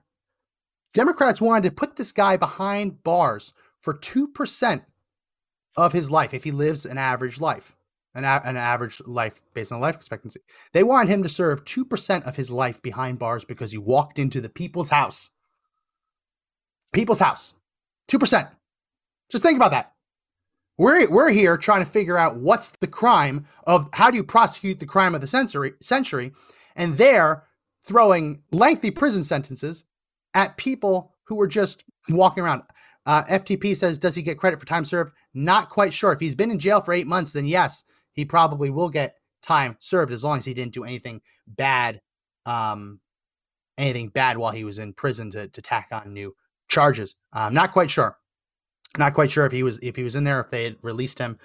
Democrats 0.95 1.41
wanted 1.41 1.69
to 1.69 1.75
put 1.75 1.97
this 1.97 2.13
guy 2.13 2.37
behind 2.37 3.03
bars 3.03 3.53
for 3.77 3.93
2% 3.95 4.83
of 5.77 5.93
his 5.93 6.09
life 6.09 6.33
if 6.33 6.43
he 6.43 6.51
lives 6.51 6.85
an 6.85 6.97
average 6.97 7.39
life, 7.39 7.75
an, 8.13 8.23
a- 8.23 8.41
an 8.45 8.57
average 8.57 9.01
life 9.05 9.41
based 9.53 9.71
on 9.71 9.81
life 9.81 9.95
expectancy. 9.95 10.39
They 10.73 10.83
want 10.83 11.09
him 11.09 11.23
to 11.23 11.29
serve 11.29 11.65
2% 11.65 12.27
of 12.27 12.35
his 12.35 12.49
life 12.51 12.81
behind 12.81 13.19
bars 13.19 13.45
because 13.45 13.71
he 13.71 13.77
walked 13.77 14.19
into 14.19 14.41
the 14.41 14.49
people's 14.49 14.89
house. 14.89 15.31
People's 16.93 17.19
house. 17.19 17.53
2%. 18.09 18.49
Just 19.31 19.43
think 19.43 19.57
about 19.57 19.71
that. 19.71 19.91
We're, 20.77 21.09
we're 21.09 21.29
here 21.29 21.57
trying 21.57 21.83
to 21.83 21.89
figure 21.89 22.17
out 22.17 22.37
what's 22.37 22.69
the 22.71 22.87
crime 22.87 23.47
of 23.65 23.89
how 23.93 24.11
do 24.11 24.17
you 24.17 24.23
prosecute 24.23 24.79
the 24.79 24.85
crime 24.85 25.15
of 25.15 25.21
the 25.21 25.27
century, 25.27 25.73
century 25.81 26.33
and 26.75 26.97
they're 26.97 27.43
throwing 27.85 28.41
lengthy 28.51 28.91
prison 28.91 29.23
sentences 29.23 29.85
at 30.33 30.57
people 30.57 31.13
who 31.25 31.35
were 31.35 31.47
just 31.47 31.83
walking 32.09 32.43
around. 32.43 32.63
Uh, 33.05 33.23
FTP 33.25 33.77
says, 33.77 33.99
does 33.99 34.15
he 34.15 34.21
get 34.21 34.39
credit 34.39 34.59
for 34.59 34.65
time 34.65 34.85
served? 34.85 35.13
Not 35.33 35.69
quite 35.69 35.93
sure. 35.93 36.11
If 36.11 36.19
he's 36.19 36.35
been 36.35 36.51
in 36.51 36.59
jail 36.59 36.81
for 36.81 36.93
eight 36.93 37.07
months, 37.07 37.33
then 37.33 37.45
yes, 37.45 37.83
he 38.13 38.25
probably 38.25 38.69
will 38.69 38.89
get 38.89 39.15
time 39.43 39.77
served 39.79 40.11
as 40.11 40.23
long 40.23 40.37
as 40.37 40.45
he 40.45 40.53
didn't 40.53 40.73
do 40.73 40.83
anything 40.83 41.21
bad, 41.47 42.01
um, 42.45 42.99
anything 43.77 44.09
bad 44.09 44.37
while 44.37 44.51
he 44.51 44.63
was 44.63 44.79
in 44.79 44.93
prison 44.93 45.29
to, 45.31 45.47
to 45.49 45.61
tack 45.61 45.89
on 45.91 46.13
new 46.13 46.35
charges. 46.67 47.15
I'm 47.31 47.53
not 47.53 47.73
quite 47.73 47.89
sure. 47.89 48.17
Not 48.97 49.13
quite 49.13 49.29
sure 49.29 49.45
if 49.45 49.51
he 49.51 49.61
was 49.61 49.77
if 49.79 49.95
he 49.95 50.03
was 50.03 50.15
in 50.15 50.23
there 50.23 50.39
if 50.39 50.49
they 50.49 50.63
had 50.63 50.77
released 50.81 51.19
him. 51.19 51.37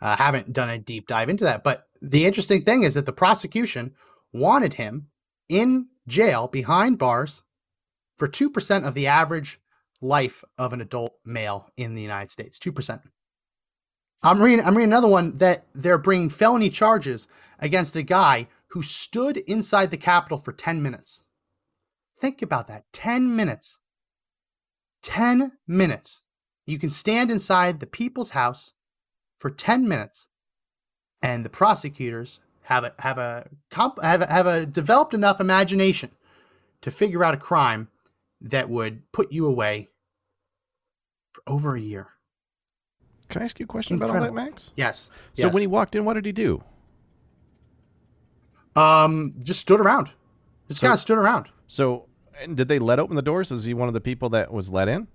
Uh, 0.00 0.16
haven't 0.16 0.52
done 0.52 0.70
a 0.70 0.78
deep 0.78 1.06
dive 1.06 1.28
into 1.28 1.44
that. 1.44 1.62
But 1.62 1.86
the 2.02 2.26
interesting 2.26 2.64
thing 2.64 2.82
is 2.82 2.94
that 2.94 3.06
the 3.06 3.12
prosecution 3.12 3.94
wanted 4.32 4.74
him 4.74 5.08
in 5.48 5.86
jail 6.06 6.48
behind 6.48 6.98
bars 6.98 7.42
for 8.16 8.28
2% 8.28 8.86
of 8.86 8.94
the 8.94 9.06
average 9.06 9.58
life 10.00 10.44
of 10.58 10.72
an 10.72 10.80
adult 10.80 11.14
male 11.24 11.70
in 11.76 11.94
the 11.94 12.02
United 12.02 12.30
States. 12.30 12.58
2%. 12.58 13.00
I'm 14.22 14.42
reading 14.42 14.64
I'm 14.64 14.76
reading 14.76 14.90
another 14.90 15.08
one 15.08 15.38
that 15.38 15.66
they're 15.74 15.98
bringing 15.98 16.30
felony 16.30 16.70
charges 16.70 17.28
against 17.58 17.96
a 17.96 18.02
guy 18.02 18.48
who 18.68 18.82
stood 18.82 19.36
inside 19.36 19.90
the 19.90 19.96
Capitol 19.96 20.38
for 20.38 20.52
10 20.52 20.82
minutes. 20.82 21.24
Think 22.18 22.42
about 22.42 22.66
that. 22.66 22.84
10 22.92 23.36
minutes. 23.36 23.78
10 25.02 25.52
minutes. 25.68 26.22
You 26.66 26.78
can 26.78 26.90
stand 26.90 27.30
inside 27.30 27.78
the 27.78 27.86
people's 27.86 28.30
house 28.30 28.72
for 29.38 29.50
10 29.50 29.86
minutes 29.86 30.28
and 31.22 31.44
the 31.44 31.50
prosecutors 31.50 32.40
have 32.62 32.84
a 32.84 32.92
have 32.98 33.18
a 33.18 33.48
have 33.72 34.22
a, 34.22 34.26
have 34.26 34.46
a 34.46 34.66
developed 34.66 35.14
enough 35.14 35.40
imagination 35.40 36.10
to 36.80 36.90
figure 36.90 37.22
out 37.22 37.34
a 37.34 37.38
crime 37.38 37.88
that 38.42 38.68
would 38.68 39.10
put 39.12 39.32
you 39.32 39.46
away 39.46 39.88
for 41.32 41.42
over 41.46 41.74
a 41.76 41.80
year. 41.80 42.08
Can 43.28 43.42
I 43.42 43.44
ask 43.46 43.58
you 43.58 43.64
a 43.64 43.66
question 43.66 43.96
about 43.96 44.10
all 44.14 44.20
that, 44.20 44.34
Max? 44.34 44.70
Yes. 44.76 45.10
So 45.32 45.46
yes. 45.46 45.52
when 45.54 45.60
he 45.62 45.66
walked 45.66 45.96
in, 45.96 46.04
what 46.04 46.14
did 46.14 46.26
he 46.26 46.32
do? 46.32 46.62
um 48.74 49.34
just 49.40 49.60
stood 49.60 49.80
around, 49.80 50.10
just 50.68 50.80
So- 50.80 50.86
kind 50.86 50.92
of 50.94 51.00
stood 51.00 51.18
around. 51.18 51.48
So 51.66 52.06
and 52.40 52.56
did 52.56 52.68
they 52.68 52.78
let 52.78 52.98
open 52.98 53.16
the 53.16 53.22
doors? 53.22 53.50
Was 53.50 53.64
he 53.64 53.72
one 53.74 53.88
of 53.88 53.94
the 53.94 54.00
people 54.00 54.28
that 54.30 54.52
was 54.52 54.70
let 54.70 54.88
in? 54.88 55.08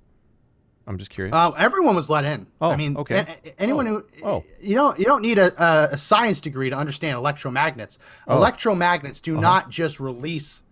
I'm 0.88 0.98
just 0.98 1.12
curious. 1.12 1.34
Uh, 1.36 1.52
everyone 1.52 1.96
was 1.96 2.10
let 2.10 2.26
in. 2.26 2.48
Oh, 2.60 2.72
I 2.72 2.76
mean, 2.76 2.98
okay. 2.98 3.20
a- 3.46 3.62
anyone 3.62 3.88
Oh, 3.88 4.00
who 4.00 4.06
oh. 4.26 4.44
you 4.60 4.74
don't 4.74 4.98
you 4.98 5.06
don't 5.06 5.22
need 5.22 5.38
a, 5.38 5.54
a, 5.64 5.90
a 5.92 5.98
science 5.98 6.42
degree 6.42 6.72
to 6.72 6.76
understand 6.76 7.18
electromagnets. 7.20 8.00
Oh. 8.28 8.40
Electromagnets 8.40 9.22
do 9.22 9.34
Uh-huh. 9.34 9.42
not 9.42 9.70
just 9.70 10.00
release 10.00 10.64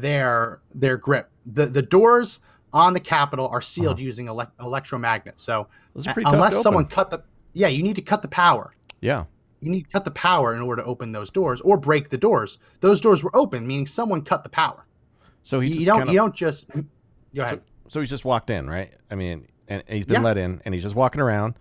their 0.00 0.60
their 0.74 0.96
grip. 0.96 1.30
The 1.46 1.66
the 1.66 1.82
doors 1.82 2.40
on 2.72 2.92
the 2.92 3.00
Capitol 3.00 3.48
are 3.48 3.60
sealed 3.62 3.98
using 3.98 4.26
elec 4.26 4.48
electromagnets. 4.60 5.38
So 5.40 5.62
Uh-huh. 5.62 5.68
Those 5.94 6.06
are 6.06 6.10
a- 6.10 6.14
pretty 6.14 6.24
tough 6.24 6.34
unless 6.34 6.62
someone 6.62 6.84
open. 6.84 6.94
cut 6.94 7.10
the 7.10 7.22
yeah, 7.54 7.68
you 7.68 7.82
need 7.82 7.96
to 7.96 8.02
cut 8.02 8.22
the 8.22 8.28
power. 8.28 8.74
yeah. 9.00 9.24
You 9.60 9.70
need 9.70 9.84
to 9.84 9.90
cut 9.90 10.04
the 10.04 10.10
power 10.10 10.54
in 10.54 10.60
order 10.60 10.82
to 10.82 10.86
open 10.86 11.12
those 11.12 11.30
doors 11.30 11.62
or 11.62 11.78
break 11.78 12.10
the 12.10 12.18
doors. 12.18 12.58
Those 12.80 13.00
doors 13.00 13.24
were 13.24 13.34
open, 13.34 13.66
meaning 13.66 13.86
someone 13.86 14.20
cut 14.20 14.42
the 14.42 14.50
power. 14.50 14.84
So 15.40 15.60
he 15.60 15.68
You, 15.68 15.72
just 15.74 15.80
you 15.80 15.86
don't 15.86 15.98
kinda- 16.00 16.12
you 16.12 16.18
don't 16.18 16.34
just 16.34 16.68
go 17.34 17.42
ahead. 17.42 17.62
So, 17.84 17.88
so 17.88 18.00
he's 18.00 18.10
just 18.10 18.26
walked 18.26 18.50
in, 18.50 18.68
right? 18.68 18.92
I 19.10 19.14
mean, 19.14 19.46
and, 19.66 19.82
and 19.88 19.96
he's 19.96 20.04
been 20.04 20.16
Yeah. 20.16 20.28
let 20.28 20.36
in, 20.36 20.60
and 20.66 20.74
he's 20.74 20.82
just 20.82 20.94
walking 20.94 21.22
around. 21.22 21.54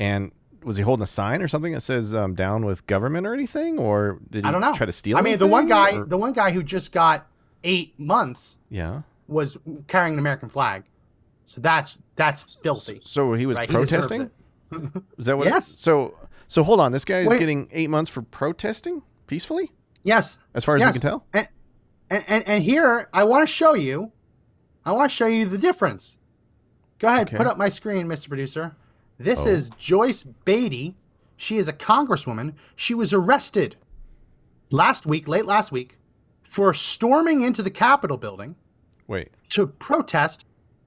And 0.00 0.32
was 0.64 0.76
he 0.78 0.82
holding 0.82 1.04
a 1.04 1.06
sign 1.06 1.40
or 1.40 1.46
something 1.48 1.72
that 1.72 1.80
says 1.82 2.12
um, 2.12 2.34
"down 2.34 2.66
with 2.66 2.84
government" 2.88 3.24
or 3.26 3.32
anything, 3.34 3.78
or 3.78 4.18
did 4.28 4.44
he 4.44 4.48
I 4.48 4.50
don't 4.52 4.60
know. 4.60 4.74
try 4.74 4.86
to 4.86 4.92
steal? 4.92 5.16
I 5.16 5.20
mean, 5.20 5.38
the 5.38 5.46
one 5.46 5.68
guy, 5.68 5.92
or- 5.92 6.04
the 6.04 6.18
one 6.18 6.32
guy 6.32 6.50
who 6.50 6.64
just 6.64 6.90
got 6.90 7.28
eight 7.64 7.98
months 7.98 8.58
yeah. 8.70 9.02
was 9.26 9.58
carrying 9.86 10.14
an 10.14 10.18
American 10.18 10.48
flag. 10.48 10.84
So 11.46 11.60
that's 11.60 11.98
that's 12.16 12.56
filthy. 12.62 13.00
So 13.02 13.32
he 13.32 13.46
was 13.46 13.56
Right, 13.56 13.68
he 13.70 13.74
protesting. 13.74 14.22
it. 14.22 14.32
Is 15.18 15.26
that 15.26 15.38
what? 15.38 15.46
Yes. 15.46 15.66
So 15.66 16.14
so 16.46 16.62
hold 16.62 16.80
on, 16.80 16.92
this 16.92 17.04
guy 17.04 17.20
is 17.20 17.28
Wait. 17.28 17.38
getting 17.40 17.68
eight 17.72 17.90
months 17.90 18.10
for 18.10 18.22
protesting 18.22 19.02
peacefully, 19.26 19.70
Yes. 20.02 20.38
as 20.54 20.64
far 20.64 20.76
as 20.76 20.80
yes. 20.80 20.94
we 20.94 21.00
can 21.00 21.10
tell. 21.10 21.26
And, 21.32 21.48
and 22.10 22.24
and 22.28 22.48
and 22.48 22.64
here 22.64 23.08
I 23.12 23.24
want 23.24 23.46
to 23.48 23.52
show 23.52 23.74
you, 23.74 24.12
I 24.84 24.92
want 24.92 25.10
to 25.10 25.14
show 25.16 25.26
you 25.26 25.46
the 25.46 25.58
difference. 25.58 26.18
Go 26.98 27.08
ahead, 27.08 27.28
Okay. 27.28 27.36
put 27.36 27.46
up 27.46 27.56
my 27.56 27.68
screen, 27.68 28.06
Mr. 28.06 28.28
Producer. 28.28 28.74
This 29.18 29.46
Oh. 29.46 29.48
is 29.50 29.70
Joyce 29.78 30.22
Beatty. 30.44 30.96
She 31.36 31.56
is 31.58 31.68
a 31.68 31.72
congresswoman. 31.72 32.54
She 32.76 32.94
was 32.94 33.12
arrested 33.12 33.76
last 34.70 35.06
week, 35.06 35.28
late 35.28 35.46
last 35.46 35.70
week, 35.72 35.97
for 36.48 36.72
storming 36.72 37.42
into 37.42 37.62
the 37.62 37.70
Capitol 37.70 38.16
building. 38.16 38.56
Wait. 39.06 39.28
to 39.50 39.66
protest 39.66 40.44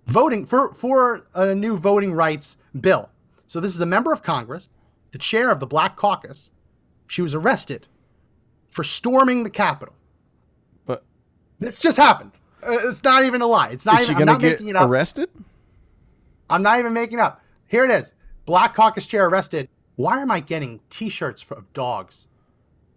voting 0.07 0.45
for 0.45 0.73
for 0.73 1.23
a 1.35 1.55
new 1.55 1.75
voting 1.77 2.13
rights 2.13 2.57
bill. 2.79 3.09
So 3.47 3.59
this 3.59 3.73
is 3.73 3.81
a 3.81 3.85
member 3.85 4.11
of 4.13 4.21
Congress, 4.21 4.69
the 5.11 5.17
chair 5.17 5.49
of 5.51 5.59
the 5.59 5.65
Black 5.67 5.95
Caucus. 5.95 6.51
She 7.07 7.21
was 7.21 7.33
arrested 7.35 7.87
for 8.69 8.83
storming 8.83 9.43
the 9.43 9.49
Capitol. 9.49 9.95
But 10.85 11.03
This 11.59 11.79
just 11.79 11.97
happened. 11.97 12.31
Uh, 12.63 12.77
It's 12.87 13.03
not 13.03 13.25
even 13.25 13.41
a 13.41 13.47
lie. 13.47 13.69
It's 13.69 13.85
not 13.85 13.99
is 14.01 14.05
she 14.07 14.11
even. 14.13 14.23
I'm 14.23 14.27
gonna 14.27 14.31
not 14.37 14.41
get 14.41 14.51
making 14.53 14.67
it 14.69 14.75
up. 14.75 14.89
arrested? 14.89 15.29
I'm 16.49 16.61
not 16.63 16.79
even 16.79 16.93
making 16.93 17.19
up. 17.19 17.41
Here 17.67 17.83
it 17.85 17.91
is. 17.91 18.13
Black 18.45 18.75
Caucus 18.75 19.05
chair 19.07 19.27
arrested. 19.27 19.67
Why 19.95 20.21
am 20.21 20.29
I 20.31 20.39
getting 20.41 20.79
T-shirts 20.89 21.49
of 21.51 21.71
dogs? 21.73 22.27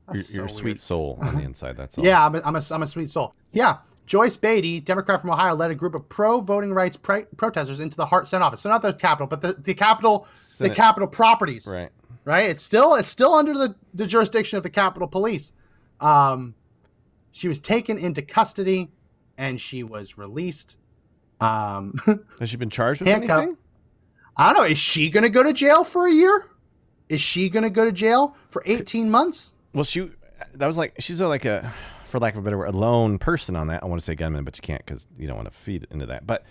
You're, 0.09 0.17
That's 0.17 0.35
you're 0.35 0.45
a 0.47 0.51
sweet 0.51 0.65
weird. 0.65 0.81
soul 0.81 1.19
on 1.21 1.37
the 1.37 1.43
inside. 1.45 1.77
That's 1.77 1.97
all. 1.99 2.05
Yeah, 2.05 2.25
I'm 2.25 2.35
a, 2.35 2.43
I'm, 2.45 2.57
a, 2.57 2.63
I'm 2.71 2.83
a 2.83 2.87
sweet 2.87 3.11
soul. 3.11 3.35
Yeah. 3.53 3.79
Joyce 4.07 4.37
Beatty, 4.37 4.81
Democrat 4.81 5.23
from 5.23 5.31
Ohio, 5.31 5.55
led 5.55 5.71
a 5.71 5.75
group 5.75 5.95
of 5.95 6.07
pro 6.11 6.41
voting 6.43 6.73
rights 6.75 6.95
pre- 6.97 7.25
protesters 7.39 7.81
into 7.81 7.97
the 7.97 8.05
Hart 8.05 8.29
Senate 8.29 8.45
office. 8.45 8.61
So 8.61 8.69
not 8.69 8.83
the 8.83 8.93
Capitol, 8.93 9.27
but 9.27 9.41
the, 9.41 9.55
the 9.55 9.73
Capitol, 9.73 10.27
Senate. 10.35 10.71
the 10.71 10.75
Capitol 10.75 11.09
properties. 11.09 11.67
Right. 11.67 11.89
Right. 12.27 12.51
It's 12.51 12.63
still 12.63 12.95
it's 12.97 13.09
still 13.09 13.33
under 13.33 13.55
the, 13.55 13.75
the 13.95 14.07
jurisdiction 14.07 14.59
of 14.59 14.63
the 14.63 14.69
Capitol 14.71 15.09
Police. 15.09 15.55
Um, 16.01 16.55
she 17.33 17.49
was 17.49 17.59
taken 17.59 17.97
into 17.99 18.21
custody, 18.21 18.91
and 19.39 19.59
she 19.59 19.83
was 19.83 20.19
released. 20.19 20.77
Um, 21.41 21.99
Has 22.41 22.51
she 22.51 22.57
been 22.59 22.71
charged 22.71 23.01
with 23.01 23.09
anything? 23.09 23.57
I 24.37 24.53
don't 24.53 24.63
know. 24.63 24.69
Is 24.69 24.79
she 24.79 25.09
going 25.09 25.23
to 25.25 25.31
go 25.31 25.43
to 25.43 25.53
jail 25.53 25.83
for 25.83 26.07
a 26.09 26.13
year? 26.13 26.51
Is 27.09 27.21
she 27.21 27.49
going 27.49 27.63
to 27.63 27.71
go 27.71 27.85
to 27.85 27.93
jail 27.93 28.37
for 28.49 28.63
18 28.67 29.11
months? 29.11 29.55
Well, 29.75 29.85
she 29.85 30.11
that 30.55 30.67
was 30.67 30.79
like 30.79 30.95
she's 30.99 31.21
a, 31.21 31.29
like 31.29 31.45
a, 31.45 31.73
for 32.07 32.19
lack 32.19 32.35
of 32.35 32.39
a 32.39 32.43
better 32.43 32.57
word, 32.59 32.69
a 32.69 32.77
lone 32.77 33.19
person 33.19 33.57
on 33.57 33.67
that. 33.69 33.83
I 33.83 33.87
want 33.87 34.01
to 34.01 34.05
say 34.05 34.15
gunman, 34.15 34.45
but 34.45 34.57
you 34.57 34.63
can't 34.63 34.85
because 34.85 35.07
you 35.19 35.27
don't 35.27 35.37
want 35.37 35.53
to 35.53 35.59
feed 35.59 35.87
into 35.91 36.07
that. 36.07 36.27
But 36.27 36.45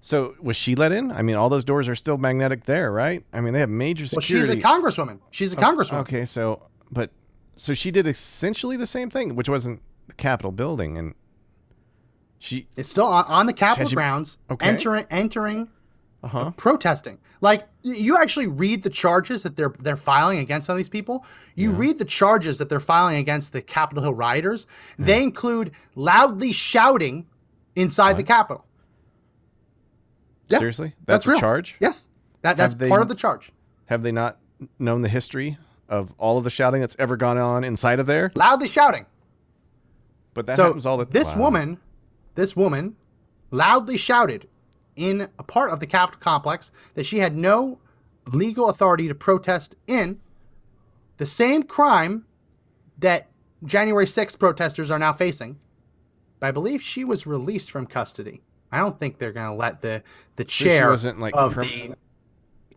so 0.00 0.34
was 0.40 0.56
she 0.56 0.74
let 0.76 0.92
in? 0.92 1.10
I 1.10 1.22
mean, 1.22 1.36
all 1.36 1.48
those 1.48 1.64
doors 1.64 1.88
are 1.88 1.94
still 1.94 2.18
magnetic 2.18 2.64
there, 2.64 2.92
right? 2.92 3.24
I 3.32 3.40
mean, 3.40 3.54
they 3.54 3.60
have 3.60 3.70
major 3.70 4.06
security. 4.06 4.34
Well, 4.34 4.56
she's 4.56 4.64
a 4.64 5.02
congresswoman. 5.02 5.18
She's 5.30 5.52
a 5.52 5.56
congresswoman. 5.56 6.00
Okay, 6.00 6.24
so 6.24 6.62
but 6.90 7.10
so 7.56 7.72
she 7.74 7.90
did 7.90 8.06
essentially 8.06 8.76
the 8.76 8.86
same 8.86 9.10
thing, 9.10 9.34
which 9.34 9.48
wasn't 9.48 9.80
the 10.06 10.14
Capitol 10.14 10.52
building, 10.52 10.98
and 10.98 11.14
she 12.38 12.68
It's 12.76 12.90
still 12.90 13.06
on, 13.06 13.24
on 13.24 13.46
the 13.46 13.52
Capitol 13.52 13.90
grounds, 13.90 14.38
Okay. 14.50 14.66
entering, 14.66 15.06
entering, 15.10 15.68
uh 16.22 16.28
huh 16.28 16.50
protesting. 16.56 17.18
Like 17.40 17.66
you 17.94 18.16
actually 18.16 18.48
read 18.48 18.82
the 18.82 18.90
charges 18.90 19.42
that 19.44 19.56
they're 19.56 19.72
they're 19.80 19.96
filing 19.96 20.38
against 20.38 20.66
some 20.66 20.74
of 20.74 20.78
these 20.78 20.88
people. 20.88 21.24
You 21.54 21.70
read 21.70 21.98
the 21.98 22.04
charges 22.04 22.58
that 22.58 22.68
they're 22.68 22.80
filing 22.80 23.16
against 23.18 23.52
the 23.52 23.62
Capitol 23.62 24.02
Hill 24.02 24.14
rioters. 24.14 24.66
They 24.98 25.22
include 25.22 25.72
loudly 25.94 26.50
shouting 26.52 27.26
inside 27.76 28.16
the 28.16 28.24
Capitol. 28.24 28.64
Yeah, 30.48 30.58
seriously 30.58 30.94
that's 31.06 31.24
that's, 31.24 31.26
a 31.26 31.30
real. 31.30 31.40
charge. 31.40 31.76
Yes, 31.80 32.08
that 32.42 32.56
that's 32.56 32.74
they- 32.74 32.88
part 32.88 33.02
of 33.02 33.08
the 33.08 33.14
charge. 33.14 33.52
Have 33.86 34.02
they 34.02 34.12
not 34.12 34.38
known 34.80 35.02
the 35.02 35.08
history 35.08 35.56
of 35.88 36.12
all 36.18 36.38
of 36.38 36.44
the 36.44 36.50
shouting 36.50 36.80
that's 36.80 36.96
ever 36.98 37.16
gone 37.16 37.38
on 37.38 37.62
inside 37.62 38.00
of 38.00 38.06
there? 38.06 38.32
Loudly 38.34 38.66
shouting. 38.66 39.06
But 40.34 40.46
that 40.46 40.56
so 40.56 40.64
happens 40.64 40.86
all 40.86 40.96
the 40.96 41.04
time. 41.04 41.12
this 41.12 41.36
wow. 41.36 41.42
woman, 41.42 41.78
this 42.34 42.56
woman, 42.56 42.96
loudly 43.52 43.96
shouted 43.96 44.48
in 44.96 45.28
a 45.38 45.42
part 45.42 45.70
of 45.70 45.80
the 45.80 45.86
Capitol 45.86 46.20
complex 46.20 46.72
that 46.94 47.04
she 47.04 47.18
had 47.18 47.36
no 47.36 47.78
legal 48.32 48.70
authority 48.70 49.08
to 49.08 49.14
protest 49.14 49.76
in. 49.86 50.20
The 51.18 51.26
same 51.26 51.62
crime 51.62 52.26
that 52.98 53.28
January 53.64 54.06
6th 54.06 54.38
protesters 54.38 54.90
are 54.90 54.98
now 54.98 55.12
facing. 55.12 55.58
But 56.40 56.48
I 56.48 56.50
believe 56.50 56.82
she 56.82 57.04
was 57.04 57.26
released 57.26 57.70
from 57.70 57.86
custody. 57.86 58.42
I 58.72 58.78
don't 58.78 58.98
think 58.98 59.18
they're 59.18 59.32
going 59.32 59.50
to 59.50 59.56
let 59.56 59.80
the 59.80 60.02
the 60.36 60.44
chair 60.44 60.94
like 61.16 61.34
of 61.34 61.54
crim- 61.54 61.68
the 61.68 61.96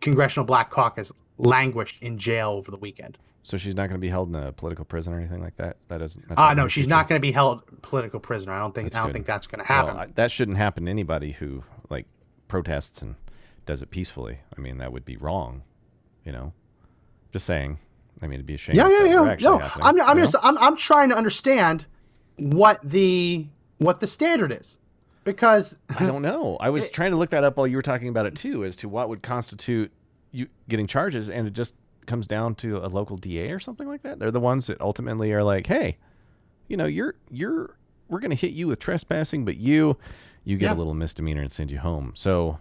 Congressional 0.00 0.46
Black 0.46 0.70
Caucus 0.70 1.12
languish 1.36 1.98
in 2.00 2.16
jail 2.16 2.50
over 2.50 2.70
the 2.70 2.78
weekend. 2.78 3.18
So 3.42 3.56
she's 3.56 3.74
not 3.74 3.88
going 3.88 3.98
to 3.98 4.04
be 4.04 4.08
held 4.10 4.28
in 4.28 4.34
a 4.34 4.52
political 4.52 4.84
prison 4.84 5.12
or 5.14 5.18
anything 5.18 5.40
like 5.42 5.56
that. 5.56 5.76
That 5.88 5.98
doesn't. 5.98 6.28
that's 6.28 6.38
Ah, 6.40 6.48
not 6.48 6.56
no, 6.56 6.68
she's 6.68 6.84
future? 6.84 6.90
not 6.96 7.08
going 7.08 7.18
to 7.18 7.22
be 7.22 7.32
held 7.32 7.62
political 7.82 8.20
prisoner. 8.20 8.52
I 8.52 8.58
don't 8.58 8.74
think. 8.74 8.86
That's 8.86 8.96
I 8.96 8.98
don't 9.00 9.08
good. 9.08 9.12
think 9.14 9.26
that's 9.26 9.46
going 9.46 9.64
to 9.64 9.72
Well, 9.72 9.86
happen. 9.86 10.00
I- 10.00 10.12
that 10.14 10.30
shouldn't 10.30 10.58
happen 10.58 10.84
to 10.84 10.90
anybody 10.90 11.32
who 11.32 11.64
like 11.88 12.06
protests 12.48 13.00
and 13.02 13.14
does 13.66 13.82
it 13.82 13.90
peacefully. 13.90 14.38
I 14.56 14.60
mean, 14.60 14.78
that 14.78 14.92
would 14.92 15.04
be 15.04 15.16
wrong. 15.16 15.62
You 16.24 16.32
know, 16.32 16.52
just 17.32 17.46
saying. 17.46 17.78
I 18.22 18.26
mean, 18.26 18.34
it'd 18.34 18.46
be 18.46 18.54
a 18.54 18.58
shame. 18.58 18.76
yeah, 18.76 18.88
yeah, 18.90 19.04
yeah. 19.04 19.36
No, 19.40 19.58
happening, 19.58 19.86
I'm, 19.86 20.00
I'm 20.02 20.16
you 20.18 20.22
just, 20.24 20.34
know? 20.34 20.40
I'm, 20.42 20.58
I'm 20.58 20.76
trying 20.76 21.08
to 21.08 21.16
understand 21.16 21.86
what 22.36 22.78
the 22.82 23.46
what 23.78 24.00
the 24.00 24.06
standard 24.06 24.52
is, 24.52 24.78
because 25.24 25.78
I 25.98 26.04
don't 26.06 26.20
know. 26.20 26.58
I 26.60 26.68
was 26.68 26.90
trying 26.92 27.12
to 27.12 27.16
look 27.16 27.30
that 27.30 27.44
up 27.44 27.56
while 27.56 27.66
you 27.66 27.76
were 27.76 27.82
talking 27.82 28.08
about 28.08 28.26
it 28.26 28.36
too, 28.36 28.62
as 28.64 28.76
to 28.76 28.88
what 28.90 29.08
would 29.08 29.22
constitute 29.22 29.90
you 30.32 30.48
getting 30.68 30.86
charges, 30.86 31.30
and 31.30 31.46
it 31.46 31.54
just 31.54 31.74
comes 32.10 32.26
down 32.26 32.54
to 32.56 32.76
a 32.84 32.88
local 32.88 33.16
DA 33.16 33.50
or 33.52 33.60
something 33.60 33.88
like 33.88 34.02
that. 34.02 34.18
They're 34.18 34.30
the 34.30 34.40
ones 34.40 34.66
that 34.66 34.78
ultimately 34.80 35.32
are 35.32 35.42
like, 35.42 35.66
hey, 35.66 35.96
you 36.68 36.76
know, 36.76 36.84
you're 36.86 37.14
you're 37.30 37.76
we're 38.08 38.20
going 38.20 38.30
to 38.32 38.36
hit 38.36 38.50
you 38.52 38.66
with 38.66 38.78
trespassing, 38.80 39.44
but 39.46 39.56
you 39.56 39.96
you 40.44 40.56
get 40.58 40.66
Yeah. 40.66 40.74
a 40.74 40.78
little 40.78 40.94
misdemeanor 40.94 41.40
and 41.42 41.50
send 41.52 41.70
you 41.70 41.78
home. 41.78 42.12
So 42.16 42.58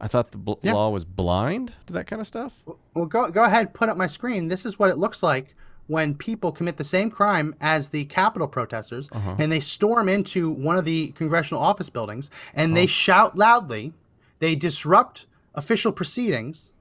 I 0.00 0.08
thought 0.08 0.30
the 0.32 0.38
bl- 0.38 0.54
Yeah. 0.62 0.72
law 0.74 0.88
was 0.90 1.04
blind 1.04 1.72
to 1.86 1.92
that 1.94 2.06
kind 2.06 2.20
of 2.20 2.26
stuff. 2.26 2.52
Well, 2.94 3.06
go 3.06 3.30
go 3.30 3.44
ahead, 3.44 3.74
put 3.74 3.88
up 3.88 3.96
my 3.96 4.06
screen. 4.06 4.48
This 4.48 4.64
is 4.66 4.78
what 4.78 4.90
it 4.90 4.98
looks 4.98 5.22
like 5.22 5.54
when 5.88 6.14
people 6.14 6.50
commit 6.50 6.76
the 6.78 6.84
same 6.84 7.10
crime 7.10 7.54
as 7.60 7.90
the 7.90 8.04
Capitol 8.06 8.48
protesters, 8.48 9.08
Uh-huh. 9.12 9.36
and 9.38 9.52
they 9.52 9.60
storm 9.60 10.08
into 10.08 10.50
one 10.50 10.76
of 10.76 10.84
the 10.84 11.08
congressional 11.12 11.62
office 11.62 11.88
buildings 11.90 12.28
and 12.54 12.72
Oh. 12.72 12.74
they 12.74 12.86
shout 12.86 13.36
loudly. 13.36 13.92
They 14.40 14.54
disrupt 14.56 15.26
official 15.54 15.92
proceedings, 15.92 16.72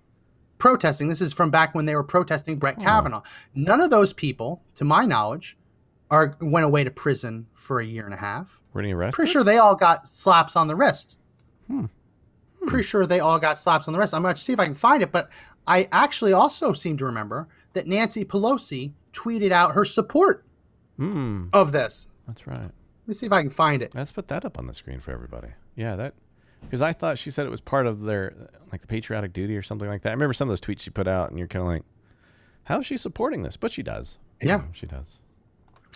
protesting. 0.58 1.08
This 1.08 1.22
is 1.22 1.34
from 1.34 1.50
back 1.52 1.76
when 1.76 1.86
they 1.86 1.96
were 1.96 2.04
protesting 2.04 2.58
Brett 2.58 2.80
Kavanaugh. 2.80 3.22
None 3.56 3.82
of 3.82 3.90
those 3.90 4.14
people, 4.14 4.62
to 4.76 4.84
my 4.86 5.06
knowledge, 5.06 5.58
are 6.12 6.38
went 6.42 6.66
away 6.66 6.84
to 6.84 6.92
prison 6.92 7.46
for 7.54 7.80
a 7.80 7.86
year 7.86 8.06
and 8.06 8.14
a 8.14 8.18
half. 8.18 8.62
Were 8.74 8.82
any 8.82 8.94
arrested? 8.94 9.16
Pretty 9.16 9.32
sure 9.32 9.44
they 9.44 9.58
all 9.58 9.76
got 9.76 10.08
slaps 10.08 10.56
on 10.56 10.68
the 10.68 10.76
wrist. 10.76 11.18
Hmm. 11.68 11.86
Pretty 12.68 12.84
sure 12.84 13.06
they 13.06 13.20
all 13.20 13.40
got 13.40 13.58
slaps 13.58 13.88
on 13.88 13.92
the 13.94 14.00
wrist. 14.00 14.14
I'm 14.14 14.22
going 14.22 14.34
to 14.36 14.42
see 14.42 14.54
if 14.54 14.60
I 14.60 14.66
can 14.66 14.74
find 14.74 15.04
it, 15.04 15.12
but 15.12 15.30
I 15.68 15.88
actually 15.92 16.34
also 16.34 16.74
seem 16.74 16.98
to 16.98 17.06
remember 17.06 17.48
that 17.74 17.88
Nancy 17.88 18.24
Pelosi 18.26 18.92
tweeted 19.14 19.52
out 19.52 19.74
her 19.74 19.86
support 19.86 20.46
Hmm. 20.98 21.46
of 21.54 21.72
this. 21.72 22.08
That's 22.28 22.48
right. 22.48 22.62
Let 22.62 23.08
me 23.08 23.14
see 23.14 23.26
if 23.26 23.32
I 23.32 23.42
can 23.42 23.50
find 23.52 23.82
it. 23.82 23.94
Let's 23.94 24.12
put 24.12 24.28
that 24.30 24.46
up 24.46 24.58
on 24.58 24.66
the 24.68 24.74
screen 24.74 25.00
for 25.00 25.12
everybody. 25.12 25.50
Yeah, 25.76 25.96
that 25.96 26.14
because 26.62 26.82
I 26.82 26.94
thought 26.94 27.18
she 27.18 27.32
said 27.32 27.46
it 27.46 27.50
was 27.52 27.62
part 27.62 27.88
of 27.88 28.02
their 28.02 28.34
like 28.72 28.82
the 28.82 28.88
patriotic 28.88 29.34
duty 29.34 29.56
or 29.56 29.62
something 29.62 29.88
like 29.88 30.02
that. 30.04 30.10
I 30.10 30.14
remember 30.14 30.34
some 30.34 30.50
of 30.50 30.52
those 30.52 30.62
tweets 30.62 30.82
she 30.82 30.90
put 30.90 31.08
out, 31.08 31.30
and 31.30 31.40
you're 31.40 31.48
kind 31.48 31.62
of 31.62 31.68
like, 31.68 31.84
how 32.66 32.80
is 32.80 32.86
she 32.86 32.98
supporting 32.98 33.44
this? 33.44 33.58
But 33.58 33.72
she 33.72 33.84
does. 33.84 34.18
Yeah. 34.42 34.64
she 34.74 34.86
does. 34.86 35.20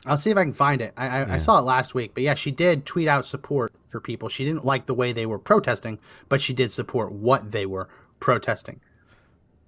I'll 0.06 0.18
see 0.18 0.30
if 0.30 0.38
I 0.38 0.44
can 0.44 0.54
find 0.54 0.82
it. 0.82 0.94
I, 0.96 1.08
I, 1.08 1.20
Yeah. 1.28 1.34
I 1.34 1.38
saw 1.38 1.60
it 1.60 1.64
last 1.64 1.94
week, 1.94 2.12
but 2.14 2.24
yeah, 2.24 2.34
she 2.34 2.52
did 2.52 2.86
tweet 2.86 3.08
out 3.08 3.26
support 3.26 3.74
for 3.90 4.00
people. 4.00 4.30
She 4.30 4.46
didn't 4.46 4.64
like 4.64 4.86
the 4.86 4.94
way 4.94 5.12
they 5.12 5.26
were 5.26 5.40
protesting, 5.40 6.00
but 6.30 6.40
she 6.40 6.54
did 6.54 6.72
support 6.72 7.12
what 7.12 7.52
they 7.52 7.66
were 7.66 7.90
protesting. 8.22 8.80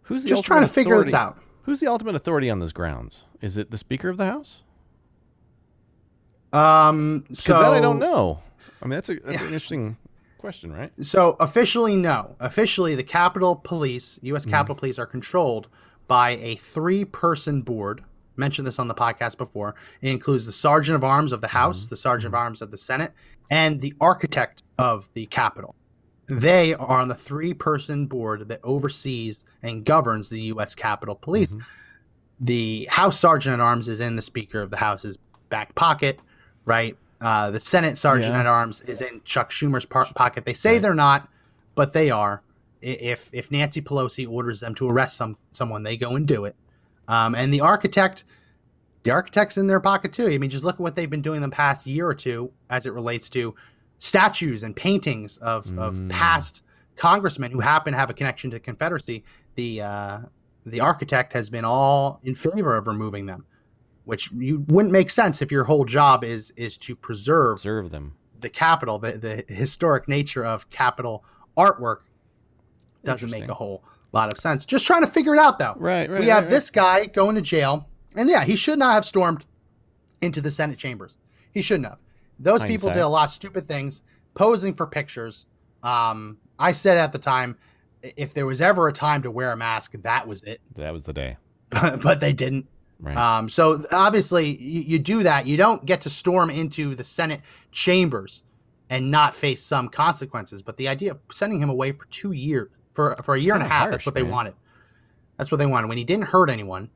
Who's 0.03 0.24
the 0.24 0.29
Just 0.29 0.45
trying 0.45 0.62
to 0.62 0.67
ultimate 0.67 0.74
figure 0.74 1.03
this 1.03 1.13
out. 1.13 1.38
Who's 1.63 1.79
the 1.79 1.88
ultimate 1.88 2.15
authority 2.15 2.50
on 2.50 2.60
those 2.60 2.74
grounds? 2.74 3.25
Is 3.41 3.57
it 3.57 3.71
the 3.71 3.77
Speaker 3.77 4.10
of 4.10 4.17
the 4.17 4.25
House? 4.25 4.63
Um, 6.53 7.25
Because 7.27 7.43
so 7.43 7.53
that 7.53 7.73
I 7.73 7.82
don't 7.82 7.99
know. 7.99 8.41
I 8.82 8.86
mean, 8.86 8.91
that's 8.91 9.10
a 9.10 9.15
that's 9.15 9.41
an 9.41 9.47
interesting 9.47 9.97
question, 10.41 10.73
right? 10.73 10.91
So 11.01 11.38
officially, 11.39 11.95
no. 11.95 12.36
Officially, 12.39 12.95
the 12.95 13.04
Capitol 13.04 13.56
Police, 13.56 14.19
U.S. 14.23 14.41
Mm-hmm. 14.41 14.51
Capitol 14.51 14.75
Police, 14.75 14.99
are 14.99 15.06
controlled 15.06 15.69
by 16.08 16.32
a 16.32 16.56
three-person 16.56 17.62
board. 17.62 18.04
Mentioned 18.36 18.67
this 18.67 18.80
on 18.80 18.88
the 18.88 18.95
podcast 18.95 19.38
before. 19.38 19.75
It 20.01 20.10
includes 20.10 20.45
the 20.45 20.51
Sergeant 20.51 20.95
of 20.95 21.04
Arms 21.04 21.32
of 21.32 21.39
the 21.39 21.47
House, 21.47 21.84
mm-hmm. 21.84 21.89
the 21.91 21.97
Sergeant 21.97 22.34
of 22.34 22.38
mm-hmm. 22.38 22.43
Arms 22.43 22.62
of 22.62 22.71
the 22.71 22.77
Senate, 22.77 23.13
and 23.49 23.80
the 23.80 23.93
Architect 24.01 24.63
of 24.77 25.10
the 25.13 25.27
Capitol. 25.27 25.75
They 26.27 26.73
are 26.73 27.01
on 27.01 27.08
the 27.08 27.15
three-person 27.15 28.08
board 28.08 28.47
that 28.47 28.60
oversees 28.63 29.45
and 29.63 29.86
governs 29.86 30.30
the 30.30 30.41
U.S. 30.41 30.73
Capitol 30.73 31.15
Police. 31.15 31.56
The 32.39 32.88
House 32.89 33.19
Sergeant 33.19 33.54
at 33.54 33.60
Arms 33.60 33.88
is 33.88 33.99
in 33.99 34.15
the 34.15 34.21
Speaker 34.21 34.62
of 34.62 34.71
the 34.71 34.77
House's 34.77 35.17
back 35.49 35.75
pocket, 35.75 36.19
right? 36.65 36.97
Uh, 37.21 37.51
the 37.51 37.60
Senate 37.60 37.97
Sergeant 37.97 38.34
Yeah. 38.34 38.39
at 38.41 38.45
Arms 38.47 38.81
is 38.81 39.01
in 39.01 39.21
Chuck 39.23 39.51
Schumer's 39.51 39.86
par- 39.86 40.07
pocket. 40.15 40.43
They 40.43 40.53
say 40.53 40.79
they're 40.79 40.93
not, 40.95 41.29
but 41.75 41.93
they 41.93 42.10
are. 42.10 42.41
If 42.81 43.29
if 43.31 43.51
Nancy 43.51 43.79
Pelosi 43.81 44.27
orders 44.27 44.60
them 44.62 44.73
to 44.75 44.89
arrest 44.89 45.15
some 45.17 45.38
someone, 45.51 45.84
they 45.84 45.97
go 45.97 46.15
and 46.15 46.27
do 46.27 46.45
it. 46.45 46.55
Um, 47.07 47.36
and 47.36 47.53
the 47.53 47.62
architect, 47.62 48.23
the 49.03 49.12
architect's 49.12 49.57
in 49.57 49.67
their 49.67 49.79
pocket 49.79 50.13
too. 50.13 50.27
I 50.27 50.38
mean, 50.39 50.49
just 50.49 50.63
look 50.63 50.75
at 50.75 50.81
what 50.81 50.95
they've 50.95 51.10
been 51.10 51.21
doing 51.21 51.41
the 51.41 51.49
past 51.49 51.86
year 51.86 52.07
or 52.07 52.15
two 52.15 52.51
as 52.71 52.86
it 52.88 52.93
relates 52.93 53.29
to 53.31 53.53
statues 53.99 54.63
and 54.63 54.75
paintings 54.75 55.38
of 55.38 55.67
of 55.77 55.97
Mm. 55.97 56.10
past 56.10 56.63
congressmen 56.95 57.51
who 57.51 57.60
happen 57.60 57.93
to 57.93 57.99
have 57.99 58.10
a 58.10 58.13
connection 58.13 58.49
to 58.49 58.55
the 58.55 58.60
Confederacy. 58.62 59.23
The 59.55 59.81
uh, 59.81 60.19
the 60.65 60.79
architect 60.79 61.34
has 61.34 61.49
been 61.51 61.65
all 61.65 62.19
in 62.23 62.34
favor 62.34 62.75
of 62.75 62.88
removing 62.88 63.27
them, 63.27 63.45
which 64.12 64.30
you 64.34 64.65
wouldn't 64.67 64.91
make 64.91 65.10
sense 65.10 65.41
if 65.41 65.54
your 65.54 65.63
whole 65.63 65.86
job 65.86 66.26
is 66.26 66.52
is 66.58 66.78
to 66.78 66.97
preserve 66.97 67.60
Observe 67.60 67.91
them. 67.91 68.13
the 68.41 68.50
capital 68.50 69.00
the, 69.00 69.13
the 69.13 69.54
historic 69.54 70.10
nature 70.10 70.45
of 70.45 70.69
capital 70.69 71.24
artwork 71.58 72.00
doesn't 73.06 73.32
make 73.32 73.47
a 73.47 73.54
whole 73.54 73.86
lot 74.12 74.30
of 74.30 74.38
sense. 74.38 74.65
Just 74.65 74.86
trying 74.86 75.00
to 75.00 75.08
figure 75.08 75.34
it 75.34 75.39
out 75.39 75.60
though. 75.60 75.76
Right, 75.78 76.10
right. 76.10 76.19
we 76.19 76.28
have 76.28 76.39
right, 76.39 76.43
right. 76.43 76.50
this 76.50 76.69
guy 76.69 77.06
going 77.06 77.36
to 77.36 77.41
jail, 77.41 77.88
and 78.17 78.30
yeah, 78.30 78.43
he 78.43 78.58
should 78.58 78.78
not 78.78 78.95
have 78.95 79.06
stormed 79.06 79.45
into 80.21 80.41
the 80.41 80.52
Senate 80.52 80.78
chambers. 80.78 81.17
He 81.54 81.62
shouldn't 81.62 81.88
have. 81.88 82.00
Those 82.38 82.65
people 82.65 82.89
did 82.89 83.00
a 83.00 83.08
lot 83.08 83.26
of 83.26 83.32
stupid 83.32 83.65
things, 83.65 84.02
posing 84.34 84.74
for 84.74 84.88
pictures. 84.88 85.45
Um, 85.84 86.38
I 86.60 86.74
said 86.74 86.97
at 86.97 87.13
the 87.13 87.17
time, 87.17 87.58
if 88.02 88.34
there 88.34 88.45
was 88.45 88.60
ever 88.62 88.89
a 88.89 88.93
time 88.93 89.21
to 89.21 89.32
wear 89.32 89.54
a 89.54 89.58
mask, 89.58 89.93
that 90.02 90.28
was 90.28 90.43
it. 90.43 90.60
That 90.76 90.91
was 90.91 91.06
the 91.06 91.13
day. 91.13 91.38
but 91.69 92.19
they 92.19 92.34
didn't. 92.34 92.67
Right. 93.02 93.18
Um, 93.18 93.50
so 93.50 93.84
obviously, 93.92 94.58
you, 94.58 94.82
you 94.82 95.00
do 95.00 95.24
that. 95.24 95.48
You 95.48 95.58
don't 95.58 95.84
get 95.86 96.02
to 96.02 96.10
storm 96.10 96.50
into 96.52 96.94
the 96.94 97.04
Senate 97.04 97.42
chambers 97.72 98.44
and 98.92 99.10
not 99.10 99.34
face 99.34 99.64
some 99.64 99.90
consequences. 99.90 100.62
But 100.62 100.78
the 100.78 100.88
idea 100.88 101.12
of 101.12 101.20
sending 101.32 101.60
him 101.60 101.70
away 101.70 101.92
for 101.94 102.06
two 102.06 102.32
years, 102.34 102.70
for 102.92 103.16
for 103.24 103.34
a 103.36 103.40
year 103.40 103.56
and 103.56 103.64
a 103.64 103.68
half, 103.68 103.84
harsh, 103.84 103.92
that's 103.94 104.06
what 104.06 104.14
they 104.16 104.22
man. 104.22 104.32
wanted. 104.32 104.54
That's 105.38 105.52
what 105.52 105.58
they 105.58 105.66
wanted. 105.66 105.88
When 105.88 105.98
he 105.98 106.04
didn't 106.04 106.26
hurt 106.26 106.50
anyone, 106.52 106.92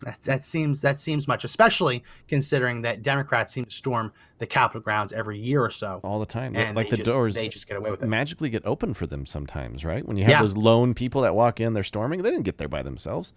that, 0.00 0.20
that 0.20 0.44
seems 0.44 0.82
that 0.82 1.00
seems 1.00 1.26
much, 1.26 1.44
especially 1.44 2.04
considering 2.28 2.82
that 2.82 3.02
Democrats 3.02 3.54
seem 3.54 3.64
to 3.64 3.70
storm 3.74 4.12
the 4.38 4.46
Capitol 4.46 4.82
grounds 4.82 5.12
every 5.12 5.38
year 5.38 5.64
or 5.64 5.70
so, 5.70 6.00
All 6.04 6.18
the 6.18 6.26
time. 6.26 6.54
and 6.56 6.76
like 6.76 6.90
the 6.90 6.98
just, 6.98 7.10
doors 7.10 7.34
they 7.34 7.48
just 7.48 7.66
get 7.66 7.78
away 7.78 7.90
with 7.90 8.02
it. 8.02 8.06
magically 8.06 8.50
get 8.50 8.66
open 8.66 8.92
for 8.92 9.06
them 9.06 9.24
sometimes, 9.24 9.84
right? 9.84 10.06
When 10.06 10.16
you 10.18 10.24
have 10.24 10.30
Yeah. 10.30 10.42
those 10.42 10.56
lone 10.56 10.92
people 10.92 11.22
that 11.22 11.34
walk 11.34 11.60
in, 11.60 11.72
they're 11.72 11.82
storming. 11.82 12.22
They 12.22 12.30
didn't 12.30 12.44
get 12.44 12.58
there 12.58 12.68
by 12.68 12.82
themselves. 12.82 13.32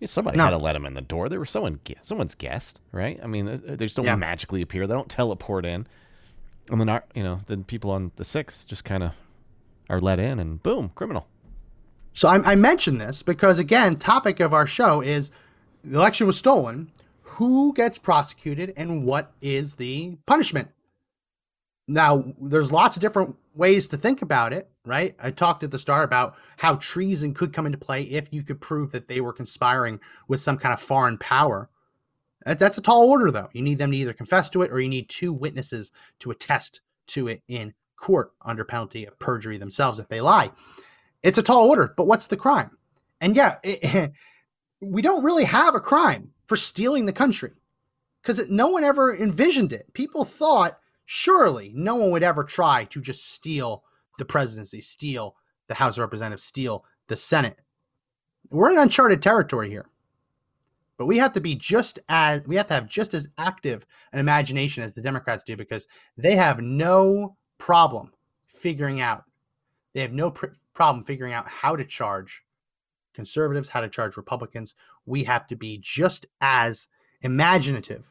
Yeah, 0.00 0.06
Somebody 0.08 0.36
No. 0.36 0.44
had 0.44 0.50
to 0.50 0.58
let 0.58 0.74
them 0.74 0.84
in 0.86 0.94
the 0.94 1.00
door. 1.00 1.28
They 1.28 1.38
were 1.38 1.46
someone, 1.46 1.80
someone's 2.02 2.34
guest, 2.34 2.80
right? 2.92 3.18
I 3.22 3.26
mean, 3.26 3.46
they 3.46 3.56
they 3.56 3.86
just 3.86 3.96
don't 3.96 4.04
Yeah. 4.04 4.14
magically 4.16 4.60
appear. 4.62 4.86
They 4.86 4.94
don't 4.94 5.08
teleport 5.08 5.64
in, 5.64 5.86
and 6.70 6.80
then 6.80 6.88
our, 6.88 7.04
you 7.14 7.22
know, 7.22 7.40
then 7.46 7.64
people 7.64 7.90
on 7.90 8.12
the 8.16 8.24
six 8.24 8.66
just 8.66 8.84
kind 8.84 9.02
of 9.02 9.12
are 9.88 9.98
let 10.00 10.18
in, 10.18 10.38
and 10.38 10.62
boom, 10.62 10.90
criminal. 10.94 11.26
So 12.12 12.28
I, 12.28 12.52
I 12.52 12.54
mention 12.56 12.98
this 12.98 13.22
because 13.22 13.58
again, 13.58 13.96
topic 13.96 14.40
of 14.40 14.52
our 14.52 14.66
show 14.66 15.00
is 15.00 15.30
the 15.82 15.96
election 15.98 16.26
was 16.26 16.36
stolen. 16.36 16.90
Who 17.22 17.72
gets 17.74 17.98
prosecuted 17.98 18.72
and 18.76 19.04
what 19.04 19.32
is 19.42 19.74
the 19.76 20.16
punishment? 20.26 20.68
Now, 21.88 22.24
there's 22.40 22.72
lots 22.72 22.96
of 22.96 23.00
different 23.00 23.36
ways 23.54 23.86
to 23.88 23.96
think 23.96 24.22
about 24.22 24.52
it, 24.52 24.68
right? 24.84 25.14
I 25.20 25.30
talked 25.30 25.62
at 25.62 25.70
the 25.70 25.78
start 25.78 26.04
about 26.04 26.34
how 26.56 26.76
treason 26.76 27.32
could 27.32 27.52
come 27.52 27.66
into 27.66 27.78
play 27.78 28.02
if 28.02 28.32
you 28.32 28.42
could 28.42 28.60
prove 28.60 28.90
that 28.92 29.06
they 29.06 29.20
were 29.20 29.32
conspiring 29.32 30.00
with 30.26 30.40
some 30.40 30.58
kind 30.58 30.72
of 30.72 30.80
foreign 30.80 31.16
power. 31.18 31.70
That's 32.44 32.78
a 32.78 32.82
tall 32.82 33.08
order, 33.08 33.30
though. 33.30 33.48
You 33.52 33.62
need 33.62 33.78
them 33.78 33.92
to 33.92 33.96
either 33.96 34.12
confess 34.12 34.50
to 34.50 34.62
it 34.62 34.72
or 34.72 34.80
you 34.80 34.88
need 34.88 35.08
two 35.08 35.32
witnesses 35.32 35.92
to 36.20 36.30
attest 36.30 36.80
to 37.08 37.28
it 37.28 37.42
in 37.48 37.72
court 37.96 38.32
under 38.42 38.64
penalty 38.64 39.04
of 39.06 39.18
perjury 39.18 39.58
themselves 39.58 39.98
if 39.98 40.08
they 40.08 40.20
lie. 40.20 40.50
It's 41.22 41.38
a 41.38 41.42
tall 41.42 41.68
order, 41.68 41.94
but 41.96 42.06
what's 42.06 42.26
the 42.26 42.36
crime? 42.36 42.76
And 43.20 43.34
yeah, 43.34 43.56
it, 43.62 44.12
we 44.80 45.02
don't 45.02 45.24
really 45.24 45.44
have 45.44 45.74
a 45.74 45.80
crime 45.80 46.30
for 46.46 46.56
stealing 46.56 47.06
the 47.06 47.12
country 47.12 47.52
because 48.22 48.48
no 48.48 48.68
one 48.68 48.84
ever 48.84 49.16
envisioned 49.16 49.72
it. 49.72 49.92
People 49.94 50.24
thought 50.24 50.78
surely 51.06 51.72
no 51.74 51.96
one 51.96 52.10
would 52.10 52.22
ever 52.22 52.44
try 52.44 52.84
to 52.84 53.00
just 53.00 53.32
steal 53.32 53.82
the 54.18 54.24
presidency, 54.24 54.80
steal 54.80 55.36
the 55.68 55.74
House 55.74 55.96
of 55.96 56.02
Representatives, 56.02 56.42
steal 56.42 56.84
the 57.06 57.16
Senate. 57.16 57.58
We're 58.50 58.72
in 58.72 58.78
uncharted 58.78 59.22
territory 59.22 59.70
here. 59.70 59.86
But 60.98 61.06
we 61.06 61.18
have 61.18 61.32
to 61.34 61.40
be 61.40 61.54
just 61.54 61.98
as 62.08 62.42
we 62.46 62.56
have 62.56 62.68
to 62.68 62.74
have 62.74 62.88
just 62.88 63.12
as 63.12 63.28
active 63.36 63.86
an 64.12 64.18
imagination 64.18 64.82
as 64.82 64.94
the 64.94 65.02
Democrats 65.02 65.42
do 65.42 65.56
because 65.56 65.86
they 66.16 66.36
have 66.36 66.60
no 66.60 67.36
problem 67.58 68.12
figuring 68.46 69.00
out. 69.00 69.24
They 69.92 70.00
have 70.00 70.12
no 70.12 70.30
pr- 70.30 70.46
problem 70.72 71.04
figuring 71.04 71.34
out 71.34 71.48
how 71.48 71.76
to 71.76 71.84
charge 71.84 72.42
conservatives, 73.12 73.68
how 73.68 73.80
to 73.80 73.88
charge 73.88 74.16
Republicans. 74.16 74.74
We 75.04 75.24
have 75.24 75.46
to 75.48 75.56
be 75.56 75.78
just 75.82 76.26
as 76.40 76.88
imaginative 77.20 78.08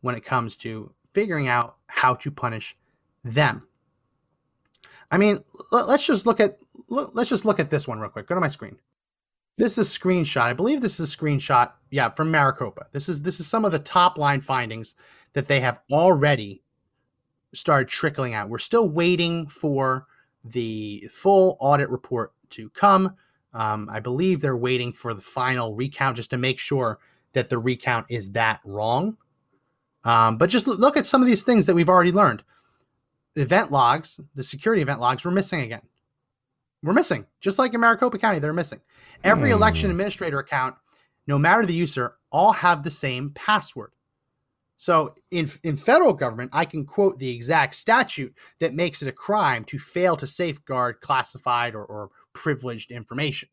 when 0.00 0.14
it 0.14 0.24
comes 0.24 0.56
to 0.58 0.94
figuring 1.12 1.48
out 1.48 1.76
how 1.86 2.14
to 2.14 2.30
punish 2.30 2.76
them. 3.24 3.66
I 5.10 5.18
mean, 5.18 5.40
let's 5.70 6.06
just 6.06 6.26
look 6.26 6.40
at 6.40 6.58
let's 6.88 7.28
just 7.28 7.44
look 7.44 7.60
at 7.60 7.70
this 7.70 7.86
one 7.86 8.00
real 8.00 8.10
quick. 8.10 8.26
Go 8.26 8.34
to 8.34 8.40
my 8.40 8.48
screen. 8.48 8.78
This 9.58 9.76
is 9.76 9.94
a 9.94 9.98
screenshot. 9.98 10.42
I 10.42 10.54
believe 10.54 10.80
this 10.80 10.98
is 10.98 11.12
a 11.12 11.16
screenshot. 11.16 11.72
Yeah, 11.90 12.08
from 12.08 12.30
Maricopa. 12.30 12.86
This 12.92 13.08
is 13.08 13.22
this 13.22 13.38
is 13.38 13.46
some 13.46 13.64
of 13.64 13.72
the 13.72 13.78
top 13.78 14.16
line 14.16 14.40
findings 14.40 14.94
that 15.34 15.46
they 15.46 15.60
have 15.60 15.80
already 15.90 16.62
started 17.54 17.88
trickling 17.88 18.34
out. 18.34 18.48
We're 18.48 18.58
still 18.58 18.88
waiting 18.88 19.46
for 19.46 20.06
the 20.44 21.04
full 21.10 21.56
audit 21.60 21.90
report 21.90 22.32
to 22.50 22.70
come. 22.70 23.14
Um, 23.52 23.88
I 23.92 24.00
believe 24.00 24.40
they're 24.40 24.56
waiting 24.56 24.92
for 24.92 25.12
the 25.12 25.20
final 25.20 25.74
recount 25.74 26.16
just 26.16 26.30
to 26.30 26.38
make 26.38 26.58
sure 26.58 26.98
that 27.34 27.50
the 27.50 27.58
recount 27.58 28.06
is 28.08 28.32
that 28.32 28.60
wrong. 28.64 29.18
Um, 30.04 30.36
but 30.36 30.50
just 30.50 30.66
look 30.66 30.96
at 30.96 31.06
some 31.06 31.22
of 31.22 31.28
these 31.28 31.42
things 31.42 31.66
that 31.66 31.74
we've 31.74 31.88
already 31.88 32.12
learned. 32.12 32.42
Event 33.36 33.70
logs, 33.70 34.20
the 34.34 34.42
security 34.42 34.82
event 34.82 35.00
logs, 35.00 35.24
were 35.24 35.30
missing 35.30 35.60
again. 35.60 35.82
We're 36.82 36.92
missing, 36.92 37.26
just 37.40 37.58
like 37.58 37.74
in 37.74 37.80
Maricopa 37.80 38.18
County, 38.18 38.40
they're 38.40 38.52
missing. 38.52 38.80
Every 39.22 39.50
mm. 39.50 39.52
election 39.52 39.90
administrator 39.90 40.40
account, 40.40 40.74
no 41.28 41.38
matter 41.38 41.64
the 41.64 41.74
user, 41.74 42.16
all 42.30 42.52
have 42.52 42.82
the 42.82 42.90
same 42.90 43.30
password. 43.30 43.92
So 44.76 45.14
in 45.30 45.48
in 45.62 45.76
federal 45.76 46.12
government, 46.12 46.50
I 46.52 46.64
can 46.64 46.84
quote 46.84 47.16
the 47.20 47.30
exact 47.30 47.74
statute 47.74 48.34
that 48.58 48.74
makes 48.74 49.00
it 49.00 49.06
a 49.06 49.12
crime 49.12 49.64
to 49.66 49.78
fail 49.78 50.16
to 50.16 50.26
safeguard 50.26 51.00
classified 51.00 51.76
or, 51.76 51.84
or 51.84 52.10
privileged 52.32 52.90
information. 52.90 53.48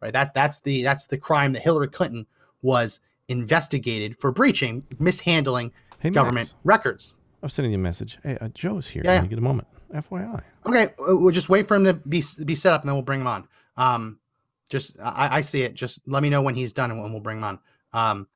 Right? 0.00 0.14
That 0.14 0.32
that's 0.32 0.60
the 0.60 0.82
that's 0.82 1.04
the 1.04 1.18
crime 1.18 1.52
that 1.52 1.60
Hillary 1.60 1.88
Clinton 1.88 2.26
was 2.62 3.00
investigated 3.28 4.18
for 4.20 4.32
breaching, 4.32 4.86
mishandling 4.98 5.72
hey, 6.00 6.10
government 6.10 6.48
Max, 6.48 6.54
records. 6.64 7.16
I'm 7.42 7.48
sending 7.48 7.72
you 7.72 7.78
a 7.78 7.80
message. 7.80 8.18
Hey, 8.22 8.36
uh, 8.40 8.48
Joe's 8.48 8.86
here. 8.86 9.02
Yeah, 9.04 9.22
yeah. 9.22 9.26
get 9.26 9.38
a 9.38 9.42
moment. 9.42 9.68
FYI. 9.94 10.42
Okay, 10.66 10.92
we'll 10.98 11.32
just 11.32 11.48
wait 11.48 11.66
for 11.66 11.76
him 11.76 11.84
to 11.84 11.94
be 11.94 12.22
be 12.44 12.54
set 12.54 12.72
up, 12.72 12.82
and 12.82 12.88
then 12.88 12.94
we'll 12.94 13.02
bring 13.02 13.20
him 13.20 13.26
on. 13.26 13.48
Um, 13.76 14.18
just 14.68 14.98
I, 15.00 15.38
I 15.38 15.40
see 15.40 15.62
it. 15.62 15.74
Just 15.74 16.00
let 16.06 16.22
me 16.22 16.30
know 16.30 16.42
when 16.42 16.54
he's 16.54 16.72
done, 16.72 16.90
and 16.90 17.02
we'll 17.02 17.20
bring 17.20 17.38
him 17.38 17.44
on. 17.44 17.58
Um, 17.92 18.28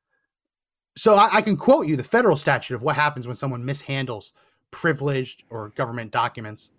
so 0.97 1.15
I, 1.15 1.37
I, 1.37 1.41
can 1.41 1.55
quote 1.55 1.87
you 1.87 1.95
the 1.95 2.03
federal 2.03 2.35
statute 2.35 2.75
of 2.75 2.81
what 2.81 2.95
happens 2.95 3.27
when 3.27 3.35
someone 3.35 3.63
mishandles 3.63 4.33
privileged 4.71 5.43
or 5.49 5.69
government 5.69 6.11
documents. 6.11 6.71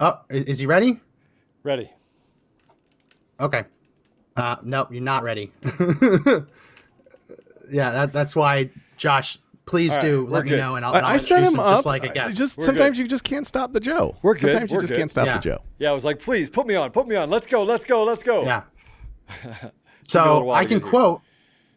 Oh, 0.00 0.20
is, 0.28 0.44
is 0.44 0.58
he 0.58 0.66
ready? 0.66 1.00
Ready. 1.62 1.90
Okay. 3.40 3.64
Uh, 4.36 4.56
nope, 4.62 4.92
you're 4.92 5.02
not 5.02 5.22
ready. 5.22 5.50
yeah, 7.70 7.90
that, 7.90 8.12
that's 8.12 8.36
why, 8.36 8.70
Josh. 8.96 9.38
Please 9.68 9.90
right, 9.90 10.00
do 10.00 10.26
let 10.26 10.46
me 10.46 10.56
know, 10.56 10.76
and 10.76 10.84
I'll. 10.84 10.94
I, 10.94 11.12
I 11.12 11.16
set 11.18 11.44
him 11.44 11.60
up. 11.60 11.76
Just 11.76 11.86
like 11.86 12.02
a 12.02 12.08
guest. 12.08 12.38
Just 12.38 12.56
we're 12.56 12.64
sometimes 12.64 12.96
good. 12.96 13.02
you 13.02 13.08
just 13.08 13.24
can't 13.24 13.46
stop 13.46 13.72
the 13.72 13.80
Joe. 13.80 14.16
We're 14.22 14.32
good. 14.32 14.52
Sometimes 14.52 14.70
we're 14.70 14.76
you 14.76 14.80
just 14.80 14.92
good. 14.94 14.98
can't 14.98 15.10
stop 15.10 15.26
yeah. 15.26 15.36
the 15.36 15.42
Joe. 15.42 15.62
Yeah, 15.78 15.90
I 15.90 15.92
was 15.92 16.06
like, 16.06 16.20
please 16.20 16.48
put 16.48 16.66
me 16.66 16.74
on, 16.74 16.90
put 16.90 17.06
me 17.06 17.16
on. 17.16 17.28
Let's 17.28 17.46
go, 17.46 17.62
let's 17.64 17.84
go, 17.84 18.02
let's 18.02 18.22
go. 18.22 18.44
Yeah. 18.44 18.62
so 20.04 20.50
I 20.50 20.64
can 20.64 20.80
quote 20.80 21.20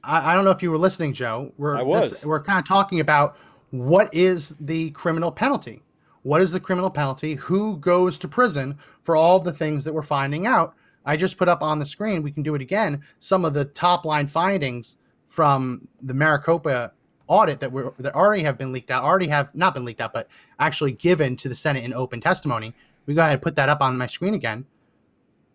I, 0.03 0.31
I, 0.31 0.35
don't 0.35 0.45
know 0.45 0.51
if 0.51 0.63
you 0.63 0.71
were 0.71 0.77
listening, 0.77 1.13
Joe. 1.13 1.51
We're 1.57 1.77
I 1.77 1.81
was. 1.81 2.11
This, 2.11 2.25
we're 2.25 2.41
kind 2.41 2.59
of 2.59 2.67
talking 2.67 2.99
about 2.99 3.37
what 3.71 4.13
is 4.13 4.55
the 4.59 4.91
criminal 4.91 5.31
penalty. 5.31 5.81
What 6.23 6.41
is 6.41 6.51
the 6.51 6.59
criminal 6.59 6.89
penalty? 6.89 7.35
Who 7.35 7.77
goes 7.77 8.19
to 8.19 8.27
prison 8.27 8.77
for 9.01 9.15
all 9.15 9.39
the 9.39 9.53
things 9.53 9.83
that 9.83 9.93
we're 9.93 10.01
finding 10.01 10.45
out? 10.45 10.75
I 11.05 11.17
just 11.17 11.37
put 11.37 11.49
up 11.49 11.63
on 11.63 11.79
the 11.79 11.85
screen. 11.85 12.21
We 12.21 12.31
can 12.31 12.43
do 12.43 12.53
it 12.53 12.61
again. 12.61 13.01
Some 13.19 13.43
of 13.43 13.53
the 13.53 13.65
top 13.65 14.05
line 14.05 14.27
findings 14.27 14.97
from 15.27 15.87
the 16.03 16.13
Maricopa 16.13 16.93
audit 17.31 17.61
that 17.61 17.71
we 17.71 17.83
that 17.99 18.13
already 18.13 18.43
have 18.43 18.57
been 18.57 18.73
leaked 18.73 18.91
out, 18.91 19.05
already 19.05 19.27
have 19.27 19.55
not 19.55 19.73
been 19.73 19.85
leaked 19.85 20.01
out, 20.01 20.11
but 20.11 20.27
actually 20.59 20.91
given 20.91 21.37
to 21.37 21.47
the 21.47 21.55
Senate 21.55 21.85
in 21.85 21.93
open 21.93 22.19
testimony. 22.19 22.75
We 23.05 23.13
go 23.13 23.21
ahead 23.21 23.33
and 23.33 23.41
put 23.41 23.55
that 23.55 23.69
up 23.69 23.81
on 23.81 23.97
my 23.97 24.05
screen 24.05 24.33
again. 24.33 24.65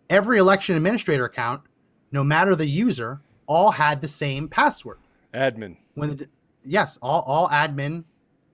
Every 0.09 0.39
election 0.39 0.75
administrator 0.75 1.25
account, 1.25 1.61
no 2.11 2.23
matter 2.23 2.55
the 2.55 2.65
user, 2.65 3.21
all 3.45 3.69
had 3.69 4.01
the 4.01 4.07
same 4.07 4.49
password. 4.49 4.97
Admin. 5.35 5.77
When 5.93 6.17
the 6.17 6.27
yes, 6.65 6.97
all 6.99 7.21
all 7.21 7.47
admin 7.49 8.03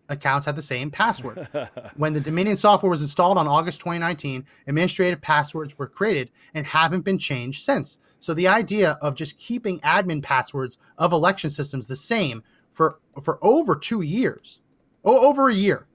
accounts 0.09 0.45
had 0.45 0.57
the 0.57 0.61
same 0.61 0.91
password. 0.91 1.47
when 1.95 2.11
the 2.11 2.19
Dominion 2.19 2.57
software 2.57 2.89
was 2.89 3.01
installed 3.01 3.37
on 3.37 3.47
August 3.47 3.79
2019, 3.79 4.45
administrative 4.67 5.21
passwords 5.21 5.79
were 5.79 5.87
created 5.87 6.29
and 6.53 6.65
haven't 6.65 7.05
been 7.05 7.17
changed 7.17 7.63
since. 7.63 7.99
So 8.19 8.33
the 8.33 8.49
idea 8.49 8.97
of 9.01 9.15
just 9.15 9.37
keeping 9.37 9.79
admin 9.79 10.21
passwords 10.21 10.77
of 10.97 11.13
election 11.13 11.49
systems 11.49 11.87
the 11.87 11.95
same 11.95 12.43
for 12.73 12.99
for 13.21 13.39
over 13.41 13.75
2 13.75 14.01
years. 14.01 14.59
Oh, 15.05 15.29
over 15.29 15.49
a 15.49 15.53
year, 15.53 15.87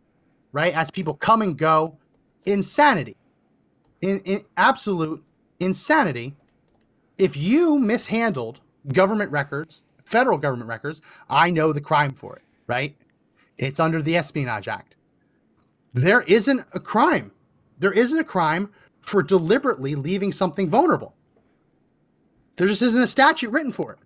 right? 0.52 0.72
As 0.74 0.90
people 0.90 1.14
come 1.14 1.42
and 1.42 1.56
go, 1.58 1.98
insanity. 2.46 3.16
In, 4.00 4.20
in 4.20 4.44
absolute 4.56 5.22
insanity. 5.60 6.34
If 7.18 7.36
you 7.36 7.78
mishandled 7.78 8.60
government 8.92 9.32
records, 9.32 9.84
federal 10.04 10.38
government 10.38 10.68
records, 10.68 11.02
I 11.28 11.50
know 11.50 11.72
the 11.72 11.80
crime 11.80 12.12
for 12.12 12.36
it, 12.36 12.42
right? 12.68 12.96
It's 13.58 13.80
under 13.80 14.00
the 14.00 14.16
Espionage 14.16 14.68
Act. 14.68 14.94
There 15.94 16.20
isn't 16.22 16.64
a 16.74 16.80
crime. 16.80 17.32
There 17.80 17.92
isn't 17.92 18.18
a 18.18 18.24
crime 18.24 18.70
for 19.00 19.22
deliberately 19.22 19.94
leaving 19.94 20.32
something 20.32 20.70
vulnerable. 20.70 21.14
There 22.56 22.68
just 22.68 22.82
isn't 22.82 23.02
a 23.02 23.06
statute 23.06 23.50
written 23.50 23.72
for 23.72 23.92
it. 23.92 23.98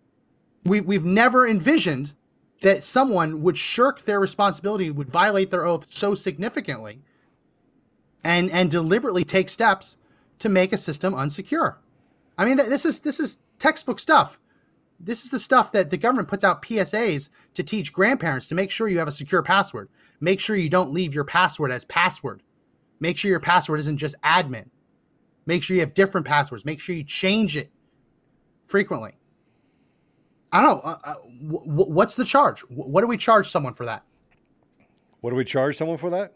We, 0.64 0.80
we've 0.80 1.04
never 1.04 1.48
envisioned 1.48 2.14
that 2.62 2.82
someone 2.82 3.42
would 3.42 3.56
shirk 3.56 4.02
their 4.02 4.18
responsibility, 4.18 4.90
would 4.90 5.10
violate 5.10 5.50
their 5.50 5.66
oath 5.66 5.86
so 5.90 6.14
significantly, 6.14 7.00
and 8.24 8.50
and 8.50 8.70
deliberately 8.70 9.24
take 9.24 9.48
steps 9.48 9.98
to 10.38 10.48
make 10.48 10.72
a 10.72 10.76
system 10.76 11.14
unsecure. 11.14 11.76
I 12.38 12.44
mean, 12.44 12.56
this 12.56 12.84
is 12.84 13.00
this 13.00 13.20
is 13.20 13.38
textbook 13.58 13.98
stuff 13.98 14.38
this 15.02 15.24
is 15.24 15.30
the 15.30 15.38
stuff 15.38 15.72
that 15.72 15.90
the 15.90 15.96
government 15.96 16.28
puts 16.28 16.44
out 16.44 16.62
PSAs 16.62 17.28
to 17.54 17.62
teach 17.64 17.92
grandparents 17.92 18.46
to 18.48 18.54
make 18.54 18.70
sure 18.70 18.88
you 18.88 19.00
have 19.00 19.08
a 19.08 19.12
secure 19.12 19.42
password. 19.42 19.88
Make 20.20 20.38
sure 20.38 20.54
you 20.54 20.70
don't 20.70 20.92
leave 20.92 21.12
your 21.12 21.24
password 21.24 21.72
as 21.72 21.84
password. 21.84 22.42
Make 23.00 23.18
sure 23.18 23.28
your 23.30 23.40
password 23.40 23.80
isn't 23.80 23.96
just 23.96 24.14
admin. 24.22 24.66
Make 25.44 25.64
sure 25.64 25.74
you 25.74 25.80
have 25.80 25.94
different 25.94 26.24
passwords. 26.24 26.64
Make 26.64 26.78
sure 26.78 26.94
you 26.94 27.02
change 27.02 27.56
it 27.56 27.72
frequently. 28.64 29.18
I 30.52 30.62
don't 30.62 30.84
know. 30.84 30.90
Uh, 30.90 30.98
uh, 31.04 31.14
w- 31.50 31.92
what's 31.92 32.14
the 32.14 32.24
charge? 32.24 32.60
What 32.68 33.00
do 33.00 33.06
we 33.06 33.16
charge 33.16 33.50
someone 33.50 33.72
for 33.72 33.86
that? 33.86 34.04
What 35.20 35.30
do 35.30 35.36
we 35.36 35.44
charge 35.44 35.76
someone 35.76 35.96
for 35.98 36.10
that? 36.10 36.34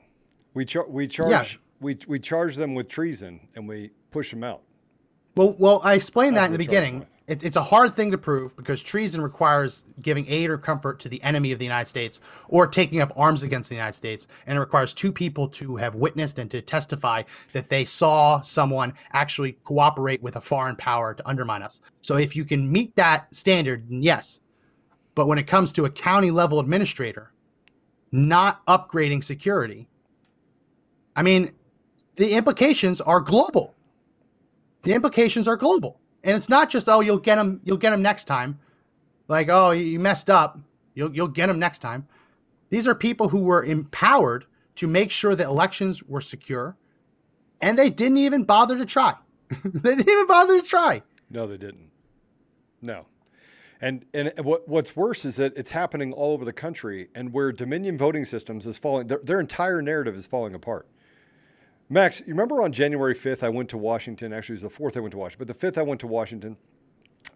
We, 0.55 0.64
char- 0.64 0.88
we 0.88 1.07
charge 1.07 1.31
yeah. 1.31 1.59
we, 1.81 1.98
we 2.09 2.18
charge 2.18 2.57
them 2.57 2.74
with 2.74 2.88
treason 2.88 3.40
and 3.55 3.68
we 3.68 3.90
push 4.11 4.31
them 4.31 4.42
out. 4.42 4.62
Well, 5.37 5.55
well, 5.59 5.81
I 5.85 5.94
explained 5.94 6.37
That's 6.37 6.48
that 6.48 6.55
in 6.55 6.61
the 6.61 6.66
beginning 6.66 7.07
it, 7.29 7.43
it's 7.43 7.57
a 7.57 7.62
hard 7.62 7.95
thing 7.95 8.11
to 8.12 8.19
prove 8.19 8.57
because 8.57 8.81
treason 8.81 9.21
requires 9.21 9.85
giving 10.01 10.27
aid 10.29 10.49
or 10.49 10.59
comfort 10.59 11.01
to 11.01 11.09
the 11.09 11.23
enemy 11.23 11.51
of 11.53 11.59
the 11.59 11.65
United 11.65 11.89
States 11.89 12.21
or 12.49 12.67
taking 12.67 13.01
up 13.01 13.12
arms 13.17 13.43
against 13.43 13.69
the 13.69 13.75
United 13.75 13.95
States. 13.95 14.29
And 14.47 14.57
it 14.57 14.61
requires 14.61 14.95
two 14.95 15.12
people 15.12 15.49
to 15.49 15.77
have 15.77 15.97
witnessed 15.97 16.39
and 16.39 16.51
to 16.53 16.62
testify 16.62 17.23
that 17.53 17.69
they 17.69 17.85
saw 17.85 18.41
someone 18.41 18.93
actually 19.12 19.53
cooperate 19.65 20.23
with 20.23 20.37
a 20.37 20.41
foreign 20.41 20.77
power 20.77 21.15
to 21.15 21.29
undermine 21.29 21.62
us. 21.62 21.81
So 22.01 22.17
if 22.17 22.37
you 22.37 22.45
can 22.45 22.71
meet 22.71 22.95
that 22.97 23.35
standard, 23.35 23.85
yes. 23.89 24.41
But 25.15 25.27
when 25.27 25.39
it 25.39 25.47
comes 25.47 25.73
to 25.73 25.87
a 25.87 25.91
county 25.91 26.31
level 26.31 26.61
administrator 26.61 27.33
not 28.12 28.65
upgrading 28.67 29.25
security, 29.25 29.89
I 31.17 31.23
mean, 31.23 31.53
the 32.15 32.33
implications 32.33 33.01
are 33.01 33.21
global. 33.21 33.75
The 34.83 34.93
implications 34.93 35.49
are 35.49 35.57
global. 35.57 35.99
And 36.24 36.37
it's 36.37 36.48
not 36.48 36.70
just 36.70 36.88
oh 36.88 37.00
you'll 37.00 37.18
get 37.18 37.37
them 37.37 37.61
you'll 37.64 37.76
get 37.76 37.90
them 37.90 38.02
next 38.02 38.24
time, 38.24 38.59
like 39.29 39.48
oh 39.48 39.70
you 39.70 40.00
messed 40.00 40.31
up 40.31 40.59
you'll 40.94 41.14
you'll 41.14 41.29
get 41.29 41.46
them 41.46 41.61
next 41.61 41.79
time. 41.79 42.07
These 42.70 42.88
are 42.88 42.94
people 42.94 43.29
who 43.29 43.42
were 43.44 43.64
empowered 43.64 44.46
to 44.76 44.87
make 44.88 45.12
sure 45.12 45.35
that 45.35 45.46
elections 45.46 46.02
were 46.02 46.20
secure, 46.20 46.76
and 47.61 47.79
they 47.79 47.90
didn't 47.90 48.18
even 48.18 48.42
bother 48.44 48.76
to 48.76 48.85
try. 48.85 49.14
they 49.64 49.94
didn't 49.94 50.09
even 50.09 50.26
bother 50.26 50.61
to 50.61 50.66
try. 50.66 51.02
No, 51.31 51.46
they 51.46 51.57
didn't. 51.57 51.90
No. 52.83 53.07
And 53.81 54.07
and 54.14 54.33
what 54.42 54.66
what's 54.68 54.96
worse 54.96 55.24
is 55.24 55.37
that 55.37 55.52
it's 55.57 55.70
happening 55.70 56.12
all 56.12 56.33
over 56.33 56.44
the 56.44 56.52
country, 56.52 57.09
and 57.14 57.33
where 57.33 57.52
Dominion 57.52 57.98
voting 57.98 58.24
systems 58.24 58.66
is 58.66 58.79
falling, 58.79 59.07
their, 59.07 59.20
their 59.22 59.38
entire 59.38 59.83
narrative 59.83 60.16
is 60.16 60.26
falling 60.26 60.55
apart. 60.55 60.88
Max, 61.88 62.20
you 62.20 62.27
remember 62.29 62.62
on 62.62 62.72
January 62.72 63.14
5th, 63.14 63.42
I 63.42 63.49
went 63.49 63.68
to 63.70 63.79
Washington. 63.79 64.33
Actually, 64.33 64.55
it 64.55 64.64
was 64.64 64.72
the 64.75 64.83
4th 64.83 64.96
I 64.96 65.01
went 65.01 65.12
to 65.12 65.18
Washington, 65.18 65.46
but 65.46 65.61
the 65.61 65.66
5th 65.66 65.79
I 65.79 65.83
went 65.83 66.01
to 66.01 66.07
Washington 66.07 66.57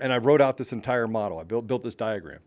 and 0.00 0.12
I 0.12 0.18
wrote 0.18 0.40
out 0.40 0.56
this 0.56 0.72
entire 0.72 1.06
model. 1.06 1.38
I 1.38 1.44
built, 1.44 1.66
built 1.66 1.82
this 1.82 1.94
diagram. 1.94 2.40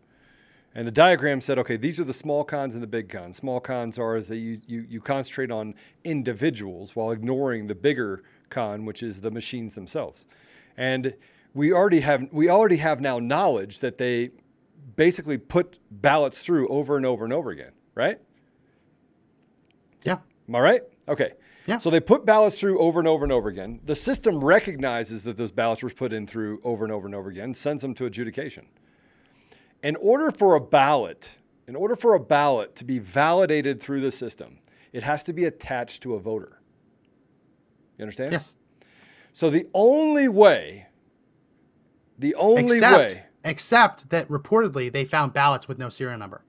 And 0.74 0.86
the 0.86 0.92
diagram 0.92 1.40
said, 1.40 1.58
okay, 1.60 1.76
these 1.76 2.00
are 2.00 2.04
the 2.04 2.12
small 2.12 2.42
cons 2.42 2.74
and 2.74 2.82
the 2.82 2.88
big 2.88 3.08
cons. 3.08 3.36
Small 3.36 3.60
cons 3.60 3.96
are 3.96 4.16
is 4.16 4.26
that 4.28 4.38
you, 4.38 4.60
you, 4.66 4.84
you 4.88 5.00
concentrate 5.00 5.52
on 5.52 5.74
individuals 6.02 6.96
while 6.96 7.12
ignoring 7.12 7.68
the 7.68 7.76
bigger 7.76 8.24
con, 8.50 8.84
which 8.84 9.02
is 9.02 9.20
the 9.20 9.30
machines 9.30 9.76
themselves. 9.76 10.26
And 10.76 11.14
we 11.54 11.72
already 11.72 12.00
have 12.00 12.28
we 12.32 12.48
already 12.48 12.78
have 12.78 13.00
now 13.00 13.20
knowledge 13.20 13.78
that 13.78 13.98
they 13.98 14.30
basically 14.96 15.38
put 15.38 15.78
ballots 15.90 16.42
through 16.42 16.66
over 16.68 16.96
and 16.96 17.06
over 17.06 17.24
and 17.24 17.32
over 17.32 17.50
again, 17.50 17.70
right? 17.94 18.18
Yeah. 20.02 20.18
Am 20.48 20.56
I 20.56 20.60
right? 20.60 20.82
Okay. 21.08 21.34
Yeah. 21.66 21.78
So 21.78 21.90
they 21.90 22.00
put 22.00 22.26
ballots 22.26 22.58
through 22.58 22.78
over 22.78 22.98
and 22.98 23.08
over 23.08 23.24
and 23.24 23.32
over 23.32 23.48
again. 23.48 23.80
The 23.84 23.94
system 23.94 24.44
recognizes 24.44 25.24
that 25.24 25.36
those 25.36 25.52
ballots 25.52 25.82
were 25.82 25.90
put 25.90 26.12
in 26.12 26.26
through 26.26 26.60
over 26.62 26.84
and 26.84 26.92
over 26.92 27.06
and 27.06 27.14
over 27.14 27.30
again, 27.30 27.54
sends 27.54 27.82
them 27.82 27.94
to 27.94 28.06
adjudication. 28.06 28.66
In 29.82 29.96
order 29.96 30.30
for 30.30 30.54
a 30.54 30.60
ballot, 30.60 31.36
in 31.66 31.76
order 31.76 31.96
for 31.96 32.14
a 32.14 32.20
ballot 32.20 32.74
to 32.76 32.84
be 32.84 32.98
validated 32.98 33.80
through 33.80 34.00
the 34.00 34.10
system, 34.10 34.58
it 34.92 35.02
has 35.02 35.24
to 35.24 35.32
be 35.32 35.44
attached 35.44 36.02
to 36.02 36.14
a 36.14 36.20
voter. 36.20 36.60
You 37.98 38.02
understand? 38.02 38.32
Yes. 38.32 38.56
So 39.32 39.50
the 39.50 39.66
only 39.74 40.28
way, 40.28 40.86
the 42.18 42.34
only 42.36 42.76
Except, 42.76 42.96
way, 42.96 43.22
except 43.44 44.10
that 44.10 44.28
reportedly 44.28 44.92
they 44.92 45.04
found 45.04 45.32
ballots 45.32 45.66
with 45.66 45.78
no 45.78 45.88
serial 45.88 46.18
number. 46.18 46.42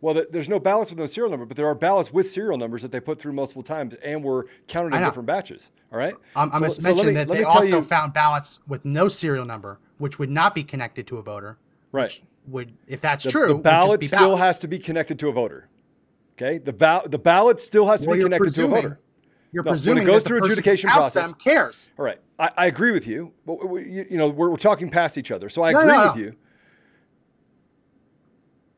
Well, 0.00 0.14
th- 0.14 0.28
there's 0.30 0.48
no 0.48 0.58
ballots 0.60 0.90
with 0.90 0.98
no 0.98 1.06
serial 1.06 1.30
number, 1.30 1.46
but 1.46 1.56
there 1.56 1.66
are 1.66 1.74
ballots 1.74 2.12
with 2.12 2.30
serial 2.30 2.56
numbers 2.58 2.82
that 2.82 2.92
they 2.92 3.00
put 3.00 3.18
through 3.18 3.32
multiple 3.32 3.62
times 3.62 3.94
and 4.02 4.22
were 4.22 4.46
counted 4.68 4.94
in 4.96 5.02
different 5.02 5.26
batches. 5.26 5.70
All 5.92 5.98
right. 5.98 6.14
I'm, 6.34 6.50
I'm 6.52 6.60
So- 6.60 6.66
just 6.66 6.82
so 6.82 6.88
mentioning 6.88 7.14
me- 7.14 7.24
that 7.24 7.28
they 7.28 7.44
also 7.44 7.78
you- 7.78 7.82
found 7.82 8.12
ballots 8.12 8.60
with 8.68 8.84
no 8.84 9.08
serial 9.08 9.44
number, 9.44 9.78
which 9.98 10.18
would 10.18 10.30
not 10.30 10.54
be 10.54 10.62
connected 10.64 11.06
to 11.08 11.18
a 11.18 11.22
voter. 11.22 11.58
right. 11.92 12.20
Would, 12.48 12.72
if 12.86 13.00
that's 13.00 13.24
The, 13.24 13.30
true, 13.32 13.46
the 13.48 13.54
would 13.54 13.64
just 13.64 13.64
ballot 13.64 14.04
still 14.04 14.18
ballots. 14.20 14.40
has 14.40 14.58
to 14.60 14.68
be 14.68 14.78
connected 14.78 15.18
to 15.18 15.28
a 15.28 15.32
voter. 15.32 15.68
Okay. 16.34 16.58
The 16.58 16.70
val- 16.70 17.08
the 17.08 17.18
ballot 17.18 17.58
still 17.58 17.86
has 17.88 18.02
to 18.02 18.06
Well, 18.06 18.16
be 18.18 18.22
connected 18.22 18.54
to 18.54 18.64
a 18.66 18.68
voter. 18.68 19.00
You're 19.50 19.64
No, 19.64 19.70
when 19.70 19.74
it 19.74 19.78
presuming 19.78 20.06
goes 20.06 20.22
through 20.22 20.44
adjudication 20.44 20.88
process- 20.90 21.12
them 21.14 21.34
cares. 21.34 21.90
All 21.98 22.04
right. 22.04 22.20
I, 22.38 22.50
I 22.56 22.66
agree 22.66 22.92
with 22.92 23.04
you. 23.08 23.32
But 23.46 23.68
we, 23.68 23.88
you, 23.90 24.06
you 24.10 24.16
know, 24.16 24.28
we're, 24.28 24.50
we're 24.50 24.56
talking 24.58 24.88
past 24.90 25.18
each 25.18 25.32
other. 25.32 25.48
So 25.48 25.62
I 25.62 25.72
No, 25.72 25.80
agree 25.80 25.92
no, 25.92 26.06
with 26.12 26.16
you. 26.18 26.36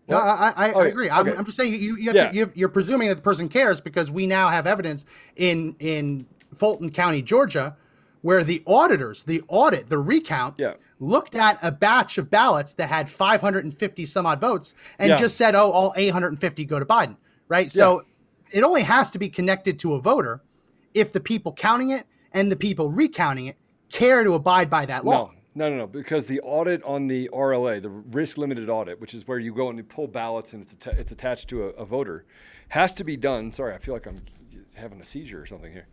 No? 0.09 0.17
I, 0.17 0.53
I, 0.57 0.71
I 0.71 0.87
agree. 0.87 1.11
I'm, 1.11 1.29
okay. 1.29 1.37
I'm 1.37 1.45
just 1.45 1.57
saying 1.59 1.73
you, 1.75 1.97
you 1.97 2.13
Yeah. 2.13 2.31
to, 2.31 2.51
you're, 2.55 2.69
presuming 2.69 3.09
that 3.09 3.17
the 3.17 3.23
person 3.23 3.49
cares 3.49 3.81
because 3.81 4.11
we 4.11 4.27
now 4.27 4.49
have 4.49 4.67
evidence 4.67 5.05
in 5.37 5.77
in 5.81 6.27
Fulton 6.55 6.91
County, 6.91 7.21
Georgia, 7.21 7.77
where 8.23 8.43
the 8.43 8.63
auditors, 8.67 9.23
the 9.23 9.43
audit, 9.49 9.89
the 9.89 9.99
recount, 9.99 10.55
Yeah. 10.59 10.75
looked 10.99 11.35
at 11.35 11.59
a 11.63 11.71
batch 11.71 12.17
of 12.19 12.31
ballots 12.31 12.73
that 12.75 12.89
had 12.89 13.09
550 13.09 14.07
some 14.07 14.25
odd 14.27 14.41
votes 14.41 14.75
and 14.99 15.11
Yeah. 15.11 15.17
just 15.17 15.37
said, 15.37 15.55
"Oh, 15.55 15.71
all 15.71 15.93
850 15.97 16.65
go 16.65 16.79
to 16.79 16.87
Biden." 16.87 17.17
Right. 17.49 17.71
So 17.71 18.03
it 18.53 18.65
only 18.65 18.83
has 18.83 19.11
to 19.11 19.19
be 19.19 19.29
connected 19.29 19.79
to 19.81 19.95
a 19.95 20.01
voter 20.01 20.41
if 20.95 21.13
the 21.13 21.21
people 21.21 21.53
counting 21.53 21.91
it 21.91 22.07
and 22.33 22.51
the 22.51 22.57
people 22.57 22.91
recounting 22.91 23.47
it 23.47 23.57
care 23.91 24.25
to 24.25 24.35
abide 24.35 24.69
by 24.71 24.87
that 24.87 25.05
law. 25.05 25.27
No, 25.27 25.38
no, 25.55 25.71
no, 25.71 25.77
no. 25.77 25.87
Because 25.87 26.27
the 26.27 26.41
audit 26.41 26.83
on 26.85 27.07
the 27.07 27.29
RLA, 27.33 27.83
the 27.83 27.91
risk 27.91 28.39
limited 28.39 28.69
audit, 28.69 29.01
which 29.01 29.15
is 29.15 29.27
where 29.27 29.39
you 29.39 29.53
go 29.53 29.69
and 29.69 29.79
you 29.79 29.85
pull 29.85 30.07
ballots 30.07 30.53
and 30.53 30.63
it's, 30.63 30.73
atta- 30.73 30.99
it's 30.99 31.13
attached 31.13 31.49
to 31.49 31.65
a, 31.65 31.69
a 31.71 31.85
voter, 31.85 32.25
has 32.69 32.93
to 32.95 33.05
be 33.05 33.17
done. 33.17 33.51
Sorry, 33.51 33.75
I 33.75 33.79
feel 33.79 33.95
like 33.95 34.07
I'm 34.07 34.23
having 34.75 35.01
a 35.01 35.05
seizure 35.05 35.41
or 35.41 35.47
something 35.47 35.73
here. 35.73 35.89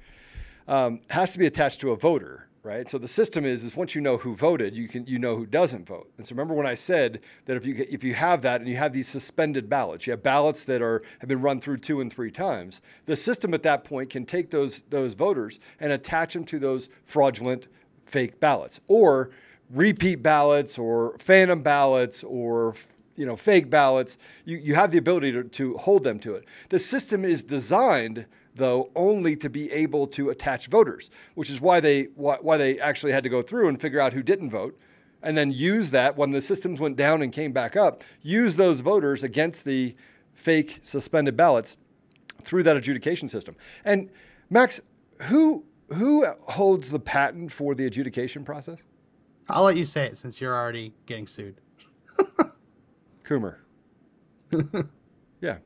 Um, 0.68 1.02
has 1.10 1.32
to 1.34 1.40
be 1.40 1.46
attached 1.46 1.80
to 1.82 1.92
a 1.92 1.96
voter, 1.96 2.48
right? 2.64 2.90
So 2.90 2.98
the 2.98 3.08
system 3.08 3.46
is 3.46 3.64
is 3.64 3.76
once 3.76 3.94
you 3.94 4.02
know 4.02 4.18
who 4.18 4.36
voted, 4.36 4.76
you 4.76 4.88
can 4.88 5.06
you 5.06 5.20
know 5.20 5.36
who 5.36 5.46
doesn't 5.46 5.88
vote. 5.88 6.12
And 6.18 6.26
so 6.26 6.34
remember 6.34 6.56
when 6.56 6.66
I 6.66 6.74
said 6.74 7.22
that 7.46 7.56
if 7.56 7.66
you 7.68 7.86
if 7.90 8.04
you 8.04 8.16
have 8.16 8.42
that 8.42 8.62
and 8.62 8.70
you 8.70 8.76
have 8.76 8.92
these 8.92 9.08
suspended 9.08 9.70
ballots, 9.70 10.08
you 10.08 10.12
have 10.12 10.24
ballots 10.24 10.66
that 10.66 10.82
are 10.82 11.02
have 11.20 11.30
been 11.30 11.42
run 11.42 11.62
through 11.62 11.78
two 11.78 12.02
and 12.02 12.12
three 12.12 12.32
times, 12.32 12.82
the 13.06 13.16
system 13.16 13.54
at 13.54 13.62
that 13.64 13.84
point 13.84 14.10
can 14.10 14.26
take 14.26 14.50
those 14.50 14.82
those 14.90 15.14
voters 15.14 15.60
and 15.80 15.92
attach 15.92 16.34
them 16.34 16.46
to 16.46 16.58
those 16.58 16.90
fraudulent 17.04 17.68
fake 18.06 18.40
ballots 18.40 18.80
or 18.88 19.30
repeat 19.70 20.22
ballots 20.22 20.78
or 20.78 21.18
phantom 21.20 21.62
ballots 21.62 22.24
or 22.24 22.76
you 23.16 23.26
know 23.26 23.36
fake 23.36 23.70
ballots 23.70 24.18
you, 24.46 24.58
you 24.58 24.76
have 24.76 24.92
the 24.92 24.98
ability 24.98 25.32
to, 25.32 25.44
to 25.44 25.76
hold 25.78 26.04
them 26.04 26.20
to 26.20 26.36
it 26.36 26.46
the 26.70 26.80
system 26.80 27.26
is 27.26 27.44
designed 27.44 28.26
though 28.56 28.90
only 28.96 29.36
to 29.36 29.50
be 29.50 29.72
able 29.72 30.06
to 30.06 30.30
attach 30.30 30.68
voters 30.68 31.10
which 31.34 31.50
is 31.50 31.60
why 31.60 31.80
they 31.80 32.04
why, 32.16 32.38
why 32.42 32.58
they 32.58 32.80
actually 32.80 33.12
had 33.12 33.24
to 33.24 33.30
go 33.30 33.42
through 33.42 33.68
and 33.68 33.82
figure 33.82 34.00
out 34.00 34.14
who 34.14 34.22
didn't 34.22 34.50
vote 34.50 34.78
and 35.24 35.36
then 35.36 35.52
use 35.52 35.90
that 35.92 36.16
when 36.16 36.30
the 36.30 36.42
systems 36.42 36.80
went 36.80 36.96
down 36.96 37.22
and 37.22 37.32
came 37.34 37.52
back 37.52 37.76
up 37.76 38.04
use 38.22 38.56
those 38.56 38.82
voters 38.82 39.24
against 39.24 39.66
the 39.66 39.96
fake 40.36 40.80
suspended 40.82 41.36
ballots 41.36 41.78
through 42.46 42.64
that 42.64 42.78
adjudication 42.78 43.28
system. 43.28 43.56
And 43.84 44.10
Max, 44.50 44.80
who 45.24 45.66
who 45.90 46.26
holds 46.48 46.90
the 46.90 47.00
patent 47.00 47.52
for 47.52 47.76
the 47.76 47.86
adjudication 47.86 48.44
process? 48.44 48.82
I'll 49.50 49.64
let 49.64 49.78
you 49.78 49.86
say 49.86 50.06
it 50.06 50.18
since 50.18 50.42
you're 50.42 50.56
already 50.56 50.94
getting 51.06 51.28
sued. 51.28 51.62
Coomer. 53.24 53.58
yeah, 55.42 55.58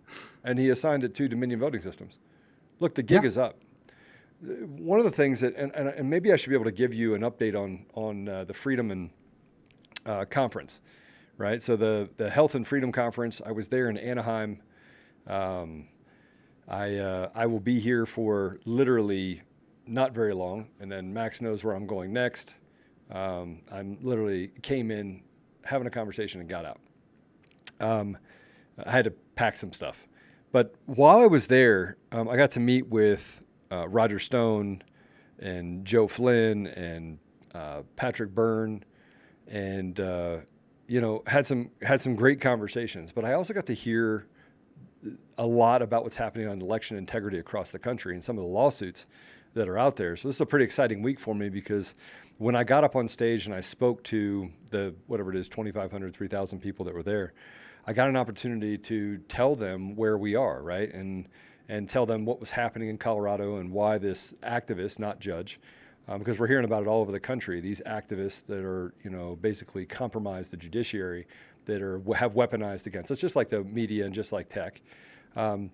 and 0.43 0.57
he 0.59 0.69
assigned 0.69 1.03
it 1.03 1.13
to 1.15 1.27
Dominion 1.27 1.59
Voting 1.59 1.81
Systems. 1.81 2.19
Look, 2.79 2.95
the 2.95 3.03
gig 3.03 3.23
Yeah. 3.23 3.27
is 3.27 3.37
up. 3.37 3.59
One 4.41 4.99
of 4.99 5.05
the 5.05 5.11
things 5.11 5.41
that, 5.41 5.55
and, 5.55 5.73
and, 5.75 5.89
and 5.89 6.09
maybe 6.09 6.31
I 6.31 6.37
should 6.37 6.49
be 6.49 6.55
able 6.55 6.65
to 6.65 6.71
give 6.71 6.93
you 6.93 7.13
an 7.13 7.21
update 7.21 7.55
on 7.61 7.85
on 7.93 8.29
uh, 8.29 8.43
the 8.45 8.53
Freedom 8.53 8.89
and 8.91 9.09
uh, 10.05 10.25
conference, 10.25 10.79
right? 11.37 11.61
So 11.61 11.75
the 11.75 12.09
the 12.17 12.29
Health 12.29 12.55
and 12.55 12.65
Freedom 12.65 12.91
Conference. 12.91 13.41
I 13.45 13.51
was 13.51 13.67
there 13.67 13.89
in 13.89 13.97
Anaheim. 13.97 14.61
Um, 15.27 15.89
I 16.69 16.95
uh, 16.97 17.29
I 17.35 17.45
will 17.47 17.59
be 17.59 17.79
here 17.81 18.05
for 18.05 18.59
literally 18.65 19.41
not 19.85 20.13
very 20.13 20.33
long, 20.33 20.69
and 20.79 20.89
then 20.89 21.13
Max 21.13 21.41
knows 21.41 21.63
where 21.65 21.75
I'm 21.75 21.87
going 21.87 22.13
next. 22.13 22.55
Um, 23.12 23.62
I'm 23.72 23.98
literally 24.02 24.52
came 24.62 24.91
in, 24.91 25.22
having 25.63 25.88
a 25.88 25.91
conversation, 25.91 26.41
and 26.41 26.50
got 26.50 26.65
out. 26.65 26.80
Um, 27.80 28.17
I 28.84 28.91
had 28.91 29.06
to 29.06 29.12
pack 29.36 29.56
some 29.58 29.74
stuff, 29.74 30.08
but 30.52 30.76
while 30.86 31.19
I 31.19 31.28
was 31.28 31.48
there, 31.48 31.98
um, 32.12 32.28
I 32.30 32.36
got 32.36 32.52
to 32.52 32.60
meet 32.60 32.88
with 32.88 33.41
uh, 33.72 33.88
Roger 33.88 34.19
Stone 34.19 34.84
and 35.39 35.86
Joe 35.86 36.08
Flynn 36.08 36.67
and 36.67 37.19
uh, 37.54 37.82
Patrick 37.95 38.34
Byrne, 38.34 38.84
and 39.48 40.00
uh, 40.00 40.38
you 40.88 41.02
know 41.02 41.24
had 41.28 41.48
some 41.48 41.72
had 41.82 42.02
some 42.02 42.15
great 42.15 42.41
conversations. 42.41 43.12
But 43.12 43.26
I 43.26 43.34
also 43.34 43.54
got 43.54 43.65
to 43.67 43.74
hear 43.74 44.28
a 45.38 45.48
lot 45.48 45.82
about 45.82 46.04
what's 46.04 46.15
happening 46.15 46.48
on 46.48 46.62
election 46.62 46.98
integrity 46.98 47.39
across 47.39 47.72
the 47.72 47.80
country 47.80 48.13
and 48.13 48.24
some 48.24 48.38
of 48.38 48.43
the 48.43 48.50
lawsuits 48.50 49.06
that 49.54 49.67
are 49.67 49.78
out 49.78 49.95
there. 49.95 50.15
So 50.15 50.28
this 50.28 50.36
is 50.36 50.41
a 50.41 50.45
pretty 50.45 50.65
exciting 50.65 51.02
week 51.02 51.19
for 51.19 51.34
me 51.34 51.50
because 51.50 51.93
when 52.39 52.56
I 52.56 52.63
got 52.63 52.84
up 52.84 52.95
on 52.95 53.08
stage 53.08 53.45
and 53.45 53.54
I 53.54 53.60
spoke 53.60 54.02
to 54.06 54.49
the 54.71 54.95
whatever 55.08 55.30
it 55.30 55.36
is 55.36 55.47
2500 55.49 56.13
3000 56.13 56.60
people 56.60 56.86
that 56.86 56.93
were 56.95 57.04
there, 57.04 57.34
I 57.86 57.93
got 57.93 58.10
an 58.10 58.15
opportunity 58.15 58.78
to 58.78 59.17
tell 59.28 59.56
them 59.56 59.95
where 59.95 60.17
we 60.17 60.36
are, 60.36 60.63
right? 60.63 60.91
And 60.91 61.28
and 61.67 61.88
tell 61.88 62.08
them 62.08 62.25
what 62.25 62.39
was 62.39 62.49
happening 62.49 62.89
in 62.89 62.97
Colorado 62.97 63.58
and 63.58 63.71
why 63.71 63.99
this 63.99 64.34
activist, 64.41 64.97
not 64.97 65.19
judge, 65.19 65.60
um, 66.08 66.17
because 66.17 66.39
we're 66.39 66.47
hearing 66.47 66.65
about 66.65 66.82
it 66.82 66.88
all 66.88 67.02
over 67.02 67.12
the 67.12 67.19
country. 67.19 67.62
These 67.62 67.82
activists 67.86 68.43
that 68.47 68.65
are, 68.65 68.95
you 69.04 69.12
know, 69.12 69.38
basically 69.39 69.86
compromise 69.86 70.49
the 70.49 70.58
judiciary, 70.58 71.28
that 71.65 71.82
are 71.82 72.02
have 72.15 72.34
weaponized 72.34 72.88
against 72.88 73.12
us, 73.12 73.19
just 73.19 73.36
like 73.36 73.49
the 73.49 73.63
media 73.65 74.06
and 74.06 74.13
just 74.15 74.32
like 74.32 74.49
tech, 74.49 74.82
um, 75.36 75.69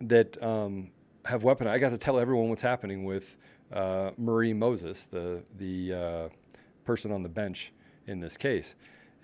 that 0.00 0.40
um, 0.44 0.90
have 1.24 1.42
weaponized. 1.42 1.68
I 1.68 1.78
got 1.78 1.90
to 1.90 1.98
tell 1.98 2.20
everyone 2.20 2.50
what's 2.50 2.62
happening 2.62 3.04
with 3.04 3.36
uh, 3.72 4.10
Marie 4.16 4.52
Moses, 4.52 5.04
the 5.04 5.42
the 5.58 5.94
uh, 5.94 6.28
person 6.84 7.12
on 7.12 7.22
the 7.22 7.28
bench 7.28 7.72
in 8.06 8.20
this 8.20 8.36
case, 8.36 8.74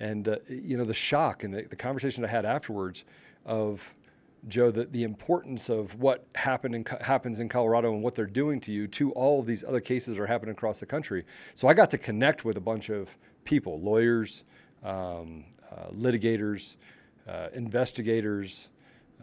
and 0.01 0.29
uh, 0.29 0.37
you 0.49 0.77
know 0.77 0.85
the 0.85 0.95
shock 0.95 1.45
and 1.45 1.53
the, 1.55 1.63
the 1.63 1.77
conversation 1.77 2.25
I 2.25 2.29
had 2.29 2.45
afterwards 2.45 3.05
of 3.45 3.95
Joe, 4.49 4.71
the, 4.71 4.85
the 4.85 5.03
importance 5.03 5.69
of 5.69 5.99
what 5.99 6.25
happened 6.35 6.75
in, 6.75 6.85
happens 7.01 7.41
in 7.41 7.49
Colorado 7.49 7.93
and 7.93 8.03
what 8.03 8.15
they're 8.15 8.27
doing 8.27 8.61
to 8.61 8.73
you 8.73 8.87
to 8.89 9.11
all 9.13 9.41
of 9.41 9.47
these 9.47 9.65
other 9.65 9.81
cases 9.81 10.17
that 10.17 10.23
are 10.23 10.27
happening 10.27 10.53
across 10.53 10.79
the 10.79 10.87
country. 10.87 11.25
So 11.55 11.67
I 11.67 11.75
got 11.75 11.91
to 11.91 11.99
connect 11.99 12.45
with 12.45 12.57
a 12.57 12.61
bunch 12.61 12.89
of 12.89 13.17
people, 13.45 13.81
lawyers, 13.81 14.45
um, 14.85 15.45
uh, 15.71 15.89
litigators, 15.93 16.77
uh, 17.27 17.49
investigators, 17.55 18.69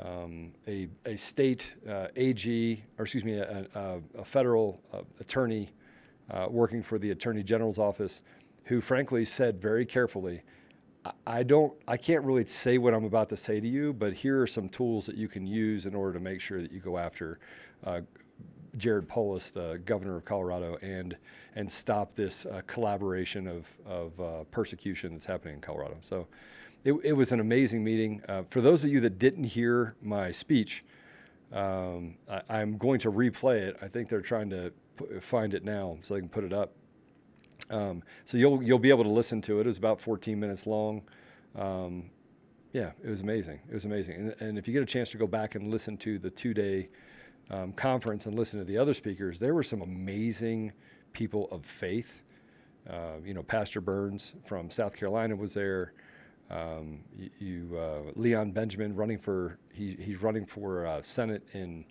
um, 0.02 0.52
a, 0.68 0.88
a 1.06 1.18
state 1.18 1.74
uh, 1.88 2.08
AG, 2.16 2.84
or 2.98 3.04
excuse 3.04 3.24
me, 3.24 3.34
a, 3.34 3.68
a, 3.76 4.00
a 4.20 4.26
federal 4.26 4.80
uh, 4.94 5.02
attorney 5.20 5.70
uh, 6.32 6.48
working 6.50 6.82
for 6.82 6.98
the 6.98 7.12
Attorney 7.12 7.44
General's 7.44 7.78
office, 7.80 8.22
who 8.66 8.82
frankly 8.82 9.26
said 9.26 9.62
very 9.62 9.86
carefully, 9.86 10.42
I- 11.06 11.12
I 11.28 11.44
don't, 11.44 11.74
I 11.88 11.98
can't 11.98 12.24
really 12.24 12.46
say 12.46 12.78
what 12.78 12.94
I'm 12.94 13.04
about 13.06 13.30
to 13.30 13.38
say 13.38 13.60
to 13.60 13.68
you, 13.68 13.94
but 13.94 14.14
here 14.14 14.42
are 14.42 14.48
some 14.48 14.70
tools 14.70 15.06
that 15.06 15.16
you 15.16 15.28
can 15.28 15.46
use 15.46 15.86
in 15.86 15.94
order 15.96 16.14
to 16.14 16.20
make 16.20 16.42
sure 16.42 16.62
that 16.62 16.72
you 16.72 16.80
go 16.80 16.98
after 16.98 17.40
uh, 17.86 18.02
Jared 18.78 19.08
Polis, 19.08 19.52
the 19.52 19.80
governor 19.86 20.16
of 20.18 20.26
Colorado, 20.26 20.78
and 20.82 21.16
and 21.56 21.72
stop 21.72 22.14
this 22.14 22.48
uh, 22.48 22.62
collaboration 22.66 23.48
of 23.48 23.68
of 23.86 24.20
uh, 24.20 24.44
persecution 24.50 25.12
that's 25.12 25.26
happening 25.26 25.56
in 25.56 25.62
Colorado. 25.62 25.98
So, 26.02 26.28
it, 26.84 26.94
it 27.04 27.14
was 27.14 27.32
an 27.32 27.40
amazing 27.40 27.84
meeting. 27.84 28.22
Uh, 28.28 28.44
for 28.50 28.62
those 28.62 28.84
of 28.84 28.90
you 28.90 29.00
that 29.02 29.18
didn't 29.20 29.46
hear 29.46 29.96
my 30.02 30.32
speech, 30.32 30.84
um, 31.52 32.16
I, 32.28 32.62
am 32.62 32.78
going 32.78 33.00
to 33.02 33.12
replay 33.12 33.60
it. 33.60 33.78
I 33.82 33.88
think 33.88 34.10
they're 34.10 34.22
trying 34.22 34.50
to 34.50 34.74
p- 34.98 35.20
find 35.20 35.54
it 35.54 35.64
now 35.64 35.98
so 36.02 36.16
they 36.16 36.20
can 36.20 36.30
put 36.30 36.44
it 36.44 36.52
up. 36.52 36.74
Um, 37.70 38.04
so 38.26 38.38
you'll 38.38 38.62
you'll 38.62 38.80
be 38.80 38.90
able 38.90 39.04
to 39.04 39.10
listen 39.10 39.42
to 39.44 39.60
it. 39.60 39.62
It 39.62 39.68
was 39.68 39.78
about 39.78 40.02
14 40.02 40.40
minutes 40.40 40.68
long. 40.68 41.04
Um, 41.56 42.10
yeah, 42.74 42.92
it 43.04 43.10
was 43.10 43.22
amazing. 43.22 43.60
It 43.70 43.74
was 43.74 43.86
amazing. 43.86 44.16
And, 44.16 44.36
and, 44.40 44.58
if 44.58 44.68
you 44.68 44.74
get 44.74 44.82
a 44.82 44.88
chance 44.88 45.12
to 45.12 45.18
go 45.18 45.28
back 45.28 45.54
and 45.54 45.70
listen 45.70 45.96
to 45.98 46.18
the 46.18 46.32
two-day 46.32 46.88
um, 47.52 47.72
conference 47.74 48.26
and 48.26 48.36
listen 48.36 48.58
to 48.58 48.66
the 48.66 48.80
other 48.80 48.96
speakers, 48.96 49.38
there 49.38 49.54
were 49.54 49.62
some 49.62 49.84
amazing 49.84 50.74
people 51.14 51.48
of 51.52 51.64
faith. 51.64 52.24
Uh, 52.90 53.18
you 53.24 53.36
know, 53.36 53.44
Pastor 53.44 53.80
Burns 53.80 54.34
from 54.46 54.72
South 54.72 54.98
Carolina 54.98 55.36
was 55.36 55.54
there. 55.54 55.94
Um, 56.50 57.00
you, 57.40 57.78
uh, 57.78 58.12
Leon 58.16 58.52
Benjamin 58.52 58.96
running 58.96 59.18
for 59.18 59.58
he, 59.72 59.98
he's 60.00 60.22
running 60.22 60.46
for 60.46 60.86
uh, 60.86 61.02
Senate 61.02 61.44
in 61.54 61.86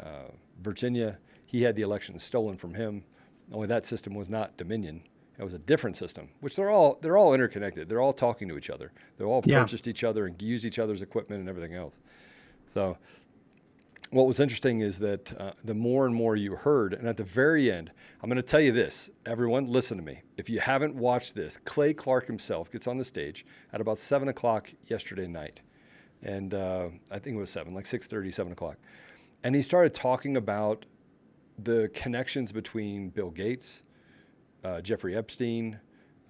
uh, 0.00 0.30
Virginia. 0.62 1.18
He 1.46 1.62
had 1.62 1.76
the 1.76 1.82
election 1.82 2.18
stolen 2.18 2.56
from 2.56 2.74
him. 2.74 3.04
Only 3.52 3.66
that 3.68 3.86
system 3.86 4.14
was 4.14 4.28
not 4.28 4.56
Dominion. 4.56 5.02
It 5.38 5.44
was 5.44 5.54
a 5.54 5.58
different 5.58 5.96
system, 5.96 6.28
which 6.40 6.56
they're 6.56 6.70
all 6.70 6.98
they're 7.00 7.16
all 7.16 7.32
interconnected. 7.32 7.88
They're 7.88 8.00
all 8.00 8.12
talking 8.12 8.48
to 8.48 8.56
each 8.58 8.70
other. 8.70 8.92
They're 9.16 9.26
all 9.26 9.42
yeah. 9.44 9.60
purchased 9.60 9.86
each 9.86 10.02
other 10.02 10.26
and 10.26 10.40
used 10.42 10.64
each 10.64 10.78
other's 10.78 11.00
equipment 11.00 11.40
and 11.40 11.48
everything 11.48 11.74
else. 11.74 12.00
So 12.66 12.98
what 14.10 14.26
was 14.26 14.40
interesting 14.40 14.80
is 14.80 14.98
that 15.00 15.38
uh, 15.38 15.52
the 15.64 15.74
more 15.74 16.06
and 16.06 16.14
more 16.14 16.34
you 16.34 16.56
heard, 16.56 16.94
and 16.94 17.06
at 17.06 17.16
the 17.16 17.24
very 17.24 17.70
end, 17.70 17.90
I'm 18.22 18.30
going 18.30 18.36
to 18.36 18.42
tell 18.42 18.60
you 18.60 18.72
this, 18.72 19.10
everyone, 19.26 19.66
listen 19.66 19.96
to 19.98 20.02
me. 20.02 20.22
If 20.36 20.48
you 20.48 20.60
haven't 20.60 20.94
watched 20.94 21.34
this, 21.34 21.58
Clay 21.64 21.92
Clark 21.92 22.26
himself 22.26 22.70
gets 22.70 22.86
on 22.86 22.96
the 22.96 23.04
stage 23.04 23.44
at 23.72 23.80
about 23.80 23.98
seven 23.98 24.28
o'clock 24.28 24.72
yesterday 24.86 25.26
night, 25.26 25.60
and 26.22 26.54
uh, 26.54 26.88
I 27.10 27.18
think 27.18 27.36
it 27.36 27.38
was 27.38 27.50
seven, 27.50 27.74
like 27.74 27.84
6:30, 27.84 28.32
7 28.32 28.52
o'clock, 28.52 28.76
and 29.42 29.54
he 29.54 29.62
started 29.62 29.92
talking 29.92 30.36
about 30.36 30.86
the 31.62 31.90
connections 31.92 32.52
between 32.52 33.10
Bill 33.10 33.30
Gates, 33.30 33.82
uh, 34.64 34.80
Jeffrey 34.80 35.16
Epstein, 35.16 35.80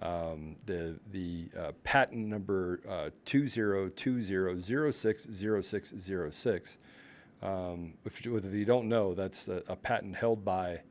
um, 0.01 0.55
the 0.65 0.99
the 1.11 1.49
uh, 1.57 1.71
patent 1.83 2.27
number 2.27 2.81
uh, 2.87 3.09
two 3.25 3.47
zero 3.47 3.89
two 3.89 4.21
zero 4.21 4.59
zero 4.59 4.91
six 4.91 5.27
zero 5.31 5.61
six 5.61 5.93
zero 5.97 6.29
six 6.29 6.77
um, 7.41 7.93
if, 8.05 8.25
if, 8.25 8.53
you 8.53 8.65
don't 8.65 8.89
know, 8.89 9.13
that's 9.13 9.47
a, 9.47 9.63
a 9.67 9.75
patent 9.75 10.15
held 10.15 10.43
by 10.43 10.81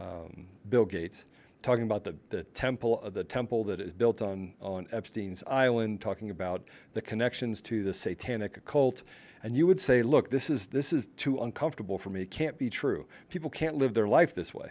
um, 0.00 0.46
Bill 0.68 0.84
Gates, 0.84 1.24
talking 1.62 1.84
about 1.84 2.04
the, 2.04 2.14
the 2.28 2.44
temple 2.44 3.00
uh, 3.04 3.10
the 3.10 3.24
temple 3.24 3.64
that 3.64 3.80
is 3.80 3.92
built 3.92 4.22
on 4.22 4.54
on 4.60 4.86
Epstein's 4.92 5.42
island, 5.46 6.00
talking 6.00 6.30
about 6.30 6.68
the 6.92 7.02
connections 7.02 7.60
to 7.62 7.82
the 7.82 7.92
satanic 7.92 8.56
occult. 8.56 9.02
And 9.42 9.56
you 9.56 9.66
would 9.68 9.80
say, 9.80 10.02
look, 10.02 10.30
this 10.30 10.50
is 10.50 10.68
this 10.68 10.92
is 10.92 11.08
too 11.16 11.38
uncomfortable 11.38 11.98
for 11.98 12.10
me. 12.10 12.22
It 12.22 12.30
can't 12.30 12.58
be 12.58 12.70
true. 12.70 13.06
People 13.28 13.50
can't 13.50 13.76
live 13.76 13.94
their 13.94 14.08
life 14.08 14.34
this 14.34 14.54
way. 14.54 14.70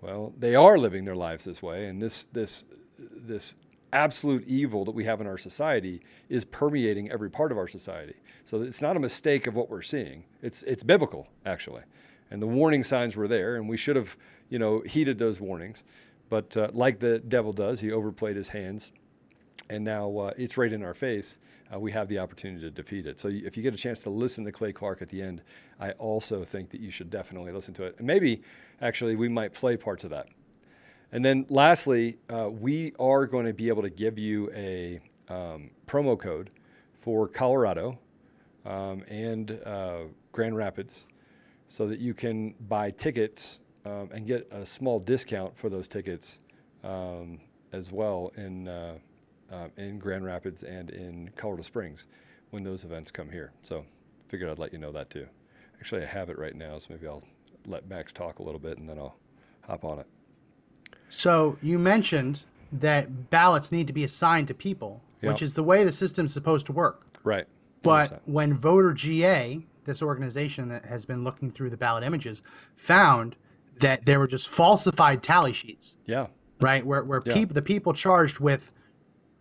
Well, 0.00 0.32
they 0.38 0.54
are 0.54 0.78
living 0.78 1.04
their 1.04 1.16
lives 1.16 1.44
this 1.44 1.62
way, 1.62 1.86
and 1.86 2.02
this 2.02 2.26
this 2.26 2.64
this 2.98 3.54
absolute 3.96 4.46
evil 4.46 4.84
that 4.84 4.94
we 4.94 5.04
have 5.04 5.22
in 5.22 5.26
our 5.26 5.38
society 5.38 6.02
is 6.28 6.44
permeating 6.44 7.10
every 7.10 7.30
part 7.30 7.50
of 7.50 7.56
our 7.56 7.66
society. 7.66 8.14
So 8.44 8.60
it's 8.60 8.82
not 8.82 8.94
a 8.94 9.00
mistake 9.00 9.46
of 9.46 9.54
what 9.54 9.70
we're 9.70 9.82
seeing. 9.82 10.24
It's 10.42 10.62
it's 10.64 10.84
biblical 10.84 11.28
actually, 11.46 11.82
and 12.30 12.42
the 12.42 12.46
warning 12.46 12.84
signs 12.84 13.16
were 13.16 13.26
there, 13.26 13.56
and 13.56 13.68
we 13.68 13.78
should 13.78 13.96
have 13.96 14.16
you 14.50 14.58
know 14.58 14.80
heeded 14.80 15.18
those 15.18 15.40
warnings. 15.40 15.82
But 16.28 16.56
uh, 16.56 16.68
like 16.72 17.00
the 17.00 17.20
devil 17.20 17.52
does, 17.52 17.80
he 17.80 17.90
overplayed 17.90 18.36
his 18.36 18.48
hands, 18.48 18.92
and 19.70 19.82
now 19.82 20.04
uh, 20.18 20.32
it's 20.36 20.58
right 20.58 20.72
in 20.72 20.82
our 20.82 20.94
face. 20.94 21.38
Uh, 21.72 21.80
we 21.80 21.90
have 21.92 22.06
the 22.08 22.18
opportunity 22.18 22.60
to 22.60 22.70
defeat 22.70 23.06
it. 23.06 23.18
So 23.18 23.28
if 23.28 23.56
you 23.56 23.62
get 23.62 23.74
a 23.74 23.78
chance 23.78 24.00
to 24.00 24.10
listen 24.10 24.44
to 24.44 24.52
Clay 24.52 24.72
Clark 24.72 25.02
at 25.02 25.08
the 25.08 25.22
end, 25.22 25.42
I 25.80 25.92
also 25.92 26.44
think 26.44 26.70
that 26.70 26.80
you 26.80 26.90
should 26.90 27.10
definitely 27.10 27.50
listen 27.50 27.74
to 27.74 27.84
it. 27.84 27.96
And 27.98 28.06
maybe 28.06 28.42
actually 28.80 29.16
we 29.16 29.28
might 29.28 29.52
play 29.52 29.76
parts 29.76 30.04
of 30.04 30.10
that. 30.10 30.28
And 31.12 31.24
then 31.24 31.46
lastly, 31.48 32.18
uh, 32.28 32.50
we 32.50 32.92
are 32.98 33.26
going 33.26 33.46
to 33.46 33.52
be 33.52 33.68
able 33.68 33.82
to 33.82 33.90
give 33.90 34.18
you 34.18 34.50
a 34.54 34.98
um, 35.28 35.70
promo 35.86 36.18
code 36.18 36.50
for 37.00 37.28
Colorado 37.28 37.98
um, 38.64 39.02
and 39.08 39.52
uh, 39.64 40.00
Grand 40.32 40.56
Rapids 40.56 41.06
so 41.68 41.86
that 41.86 42.00
you 42.00 42.14
can 42.14 42.54
buy 42.68 42.90
tickets 42.90 43.60
um, 43.84 44.10
and 44.12 44.26
get 44.26 44.48
a 44.50 44.64
small 44.64 44.98
discount 44.98 45.56
for 45.56 45.68
those 45.68 45.88
tickets 45.88 46.38
um, 46.82 47.38
as 47.72 47.92
well 47.92 48.32
in, 48.36 48.68
uh, 48.68 48.94
uh, 49.52 49.68
in 49.76 49.98
Grand 49.98 50.24
Rapids 50.24 50.64
and 50.64 50.90
in 50.90 51.30
Colorado 51.36 51.62
Springs 51.62 52.06
when 52.50 52.64
those 52.64 52.84
events 52.84 53.10
come 53.10 53.30
here. 53.30 53.52
So 53.62 53.84
figured 54.28 54.50
I'd 54.50 54.58
let 54.58 54.72
you 54.72 54.78
know 54.78 54.92
that 54.92 55.10
too. 55.10 55.26
Actually, 55.78 56.02
I 56.02 56.06
have 56.06 56.30
it 56.30 56.38
right 56.38 56.54
now, 56.54 56.78
so 56.78 56.88
maybe 56.90 57.06
I'll 57.06 57.22
let 57.66 57.88
Max 57.88 58.12
talk 58.12 58.38
a 58.38 58.42
little 58.42 58.60
bit 58.60 58.78
and 58.78 58.88
then 58.88 58.98
I'll 58.98 59.16
hop 59.62 59.84
on 59.84 60.00
it. 60.00 60.06
So 61.10 61.56
you 61.62 61.78
mentioned 61.78 62.44
that 62.72 63.30
ballots 63.30 63.72
need 63.72 63.86
to 63.86 63.92
be 63.92 64.04
assigned 64.04 64.48
to 64.48 64.54
people, 64.54 65.02
yep. 65.22 65.32
which 65.32 65.42
is 65.42 65.54
the 65.54 65.62
way 65.62 65.84
the 65.84 65.92
system's 65.92 66.32
supposed 66.32 66.66
to 66.66 66.72
work. 66.72 67.06
Right. 67.24 67.44
100%. 67.44 67.48
But 67.82 68.22
when 68.26 68.54
Voter 68.54 68.92
GA, 68.92 69.60
this 69.84 70.02
organization 70.02 70.68
that 70.68 70.84
has 70.84 71.06
been 71.06 71.24
looking 71.24 71.50
through 71.50 71.70
the 71.70 71.76
ballot 71.76 72.04
images, 72.04 72.42
found 72.76 73.36
that 73.78 74.04
there 74.06 74.18
were 74.18 74.26
just 74.26 74.48
falsified 74.48 75.22
tally 75.22 75.52
sheets. 75.52 75.98
Yeah. 76.06 76.26
Right, 76.60 76.84
where 76.86 77.04
where 77.04 77.22
yeah. 77.24 77.34
people 77.34 77.52
the 77.52 77.60
people 77.60 77.92
charged 77.92 78.40
with 78.40 78.72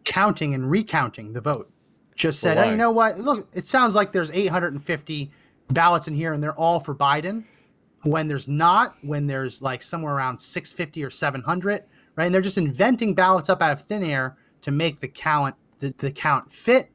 counting 0.04 0.54
and 0.54 0.70
recounting 0.70 1.32
the 1.32 1.40
vote 1.40 1.72
just 2.14 2.42
said, 2.42 2.58
"Hey, 2.58 2.72
you 2.72 2.76
know 2.76 2.92
what? 2.92 3.18
Look, 3.20 3.48
it 3.54 3.66
sounds 3.66 3.96
like 3.96 4.12
there's 4.12 4.32
850 4.32 5.32
ballots 5.70 6.10
in 6.10 6.14
here, 6.14 6.34
and 6.34 6.44
they're 6.44 6.56
all 6.56 6.80
for 6.80 6.94
Biden." 6.94 7.46
When 8.06 8.28
there's 8.28 8.48
not, 8.48 8.96
when 9.02 9.28
there's 9.28 9.62
like 9.62 9.82
somewhere 9.84 10.14
around 10.14 10.40
650 10.40 11.04
or 11.04 11.10
700, 11.10 11.84
right? 12.16 12.26
And 12.26 12.34
they're 12.34 12.42
just 12.42 12.58
inventing 12.58 13.16
ballots 13.16 13.50
up 13.50 13.62
out 13.62 13.72
of 13.72 13.82
thin 13.82 14.04
air 14.04 14.38
to 14.62 14.72
make 14.72 15.00
the 15.00 15.08
count 15.08 15.56
the, 15.80 15.94
the 15.98 16.12
count 16.12 16.52
fit. 16.52 16.90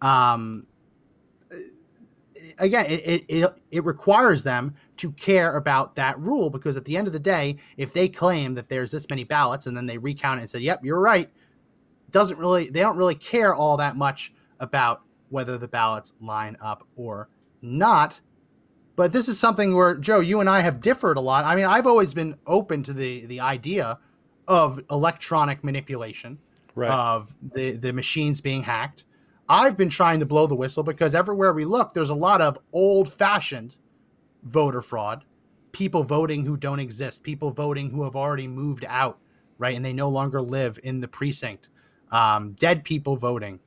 Um, 0.00 0.66
again, 2.58 2.86
it, 2.86 3.24
it 3.28 3.60
it 3.70 3.84
requires 3.84 4.42
them 4.42 4.74
to 4.96 5.12
care 5.12 5.56
about 5.56 5.96
that 5.96 6.18
rule 6.18 6.50
because 6.50 6.76
at 6.76 6.84
the 6.84 6.96
end 6.96 7.06
of 7.06 7.12
the 7.12 7.18
day, 7.18 7.56
if 7.76 7.92
they 7.92 8.08
claim 8.08 8.54
that 8.54 8.68
there's 8.68 8.90
this 8.90 9.08
many 9.10 9.24
ballots 9.24 9.66
and 9.66 9.76
then 9.76 9.86
they 9.86 9.98
recount 9.98 10.38
it 10.38 10.42
and 10.42 10.50
say, 10.50 10.60
"Yep, 10.60 10.84
you're 10.84 11.00
right," 11.00 11.30
doesn't 12.10 12.38
really 12.38 12.70
they 12.70 12.80
don't 12.80 12.96
really 12.96 13.14
care 13.14 13.54
all 13.54 13.76
that 13.76 13.96
much 13.96 14.32
about 14.60 15.02
whether 15.30 15.58
the 15.58 15.68
ballots 15.68 16.12
line 16.20 16.56
up 16.60 16.86
or 16.96 17.28
not 17.62 18.20
but 18.96 19.12
this 19.12 19.28
is 19.28 19.38
something 19.38 19.74
where 19.74 19.94
Joe, 19.94 20.20
you 20.20 20.40
and 20.40 20.48
I 20.48 20.60
have 20.60 20.80
differed 20.80 21.16
a 21.16 21.20
lot. 21.20 21.44
I 21.44 21.56
mean, 21.56 21.64
I've 21.64 21.86
always 21.86 22.14
been 22.14 22.36
open 22.46 22.82
to 22.84 22.92
the 22.92 23.26
the 23.26 23.40
idea 23.40 23.98
of 24.46 24.80
electronic 24.90 25.64
manipulation 25.64 26.38
right. 26.74 26.90
of 26.90 27.34
the 27.42 27.72
the 27.72 27.92
machines 27.92 28.40
being 28.40 28.62
hacked. 28.62 29.04
I've 29.48 29.76
been 29.76 29.90
trying 29.90 30.20
to 30.20 30.26
blow 30.26 30.46
the 30.46 30.54
whistle 30.54 30.82
because 30.82 31.14
everywhere 31.14 31.52
we 31.52 31.64
look, 31.64 31.92
there's 31.92 32.10
a 32.10 32.14
lot 32.14 32.40
of 32.40 32.58
old 32.72 33.12
fashioned 33.12 33.76
voter 34.42 34.80
fraud, 34.80 35.24
people 35.72 36.02
voting 36.02 36.46
who 36.46 36.56
don't 36.56 36.80
exist, 36.80 37.22
people 37.22 37.50
voting 37.50 37.90
who 37.90 38.04
have 38.04 38.16
already 38.16 38.48
moved 38.48 38.86
out, 38.88 39.18
right, 39.58 39.76
and 39.76 39.84
they 39.84 39.92
no 39.92 40.08
longer 40.08 40.40
live 40.40 40.78
in 40.82 41.00
the 41.00 41.08
precinct, 41.08 41.68
um, 42.10 42.52
dead 42.52 42.84
people 42.84 43.16
voting 43.16 43.60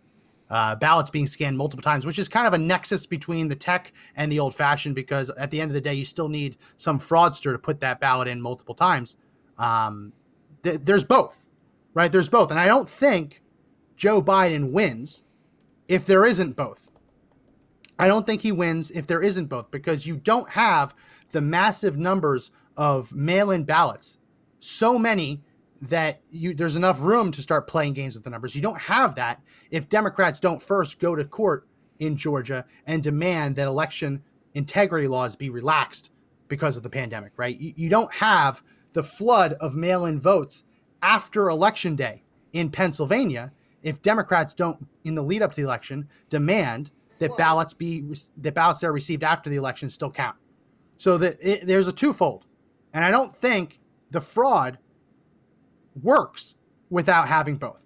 uh, 0.49 0.75
ballots 0.75 1.09
being 1.09 1.27
scanned 1.27 1.57
multiple 1.57 1.83
times, 1.83 2.05
which 2.05 2.19
is 2.19 2.27
kind 2.27 2.47
of 2.47 2.53
a 2.53 2.57
nexus 2.57 3.05
between 3.05 3.47
the 3.47 3.55
tech 3.55 3.91
and 4.15 4.31
the 4.31 4.39
old 4.39 4.55
fashioned 4.55 4.95
because 4.95 5.29
at 5.31 5.51
the 5.51 5.59
end 5.59 5.69
of 5.69 5.75
the 5.75 5.81
day, 5.81 5.93
you 5.93 6.05
still 6.05 6.29
need 6.29 6.57
some 6.77 6.97
fraudster 6.97 7.51
to 7.51 7.59
put 7.59 7.79
that 7.81 7.99
ballot 7.99 8.27
in 8.27 8.41
multiple 8.41 8.75
times. 8.75 9.17
Um, 9.57 10.13
th- 10.63 10.81
there's 10.81 11.03
both, 11.03 11.49
right? 11.93 12.11
There's 12.11 12.29
both. 12.29 12.51
And 12.51 12.59
I 12.59 12.65
don't 12.65 12.89
think 12.89 13.41
Joe 13.95 14.21
Biden 14.21 14.71
wins 14.71 15.23
if 15.87 16.05
there 16.05 16.25
isn't 16.25 16.55
both. 16.55 16.91
I 17.99 18.07
don't 18.07 18.25
think 18.25 18.41
he 18.41 18.51
wins 18.51 18.91
if 18.91 19.07
there 19.07 19.23
isn't 19.23 19.47
both 19.47 19.71
because 19.71 20.05
you 20.05 20.17
don't 20.17 20.49
have 20.49 20.93
the 21.31 21.41
massive 21.41 21.97
numbers 21.97 22.51
of 22.77 23.13
mail 23.13 23.51
in 23.51 23.63
ballots. 23.63 24.19
So 24.59 24.97
many 24.99 25.41
that 25.81 26.21
you 26.31 26.53
there's 26.53 26.75
enough 26.75 27.01
room 27.01 27.31
to 27.31 27.41
start 27.41 27.67
playing 27.67 27.93
games 27.93 28.15
with 28.15 28.23
the 28.23 28.29
numbers. 28.29 28.55
You 28.55 28.61
don't 28.61 28.79
have 28.79 29.15
that 29.15 29.41
if 29.71 29.89
Democrats 29.89 30.39
don't 30.39 30.61
first 30.61 30.99
go 30.99 31.15
to 31.15 31.23
court 31.23 31.67
in 31.99 32.15
Georgia 32.15 32.65
and 32.85 33.03
demand 33.03 33.55
that 33.55 33.67
election 33.67 34.23
integrity 34.53 35.07
laws 35.07 35.35
be 35.35 35.49
relaxed 35.49 36.11
because 36.47 36.77
of 36.77 36.83
the 36.83 36.89
pandemic, 36.89 37.33
right? 37.37 37.57
You, 37.59 37.73
you 37.75 37.89
don't 37.89 38.11
have 38.13 38.63
the 38.93 39.03
flood 39.03 39.53
of 39.53 39.75
mail-in 39.75 40.19
votes 40.19 40.63
after 41.01 41.49
election 41.49 41.95
day 41.95 42.23
in 42.53 42.69
Pennsylvania 42.69 43.51
if 43.83 44.01
Democrats 44.01 44.53
don't 44.53 44.87
in 45.03 45.13
the 45.15 45.21
lead 45.21 45.41
up 45.41 45.51
to 45.51 45.57
the 45.57 45.67
election 45.67 46.07
demand 46.29 46.89
that 47.19 47.35
ballots 47.37 47.73
be 47.73 48.03
that 48.37 48.53
ballots 48.53 48.81
that 48.81 48.87
are 48.87 48.93
received 48.93 49.23
after 49.23 49.49
the 49.49 49.55
election 49.55 49.89
still 49.89 50.11
count. 50.11 50.35
So 50.97 51.17
that 51.19 51.35
it, 51.41 51.67
there's 51.67 51.87
a 51.87 51.91
twofold. 51.91 52.45
And 52.93 53.05
I 53.05 53.11
don't 53.11 53.35
think 53.35 53.79
the 54.11 54.21
fraud 54.21 54.77
works 56.03 56.55
without 56.89 57.27
having 57.27 57.57
both. 57.57 57.85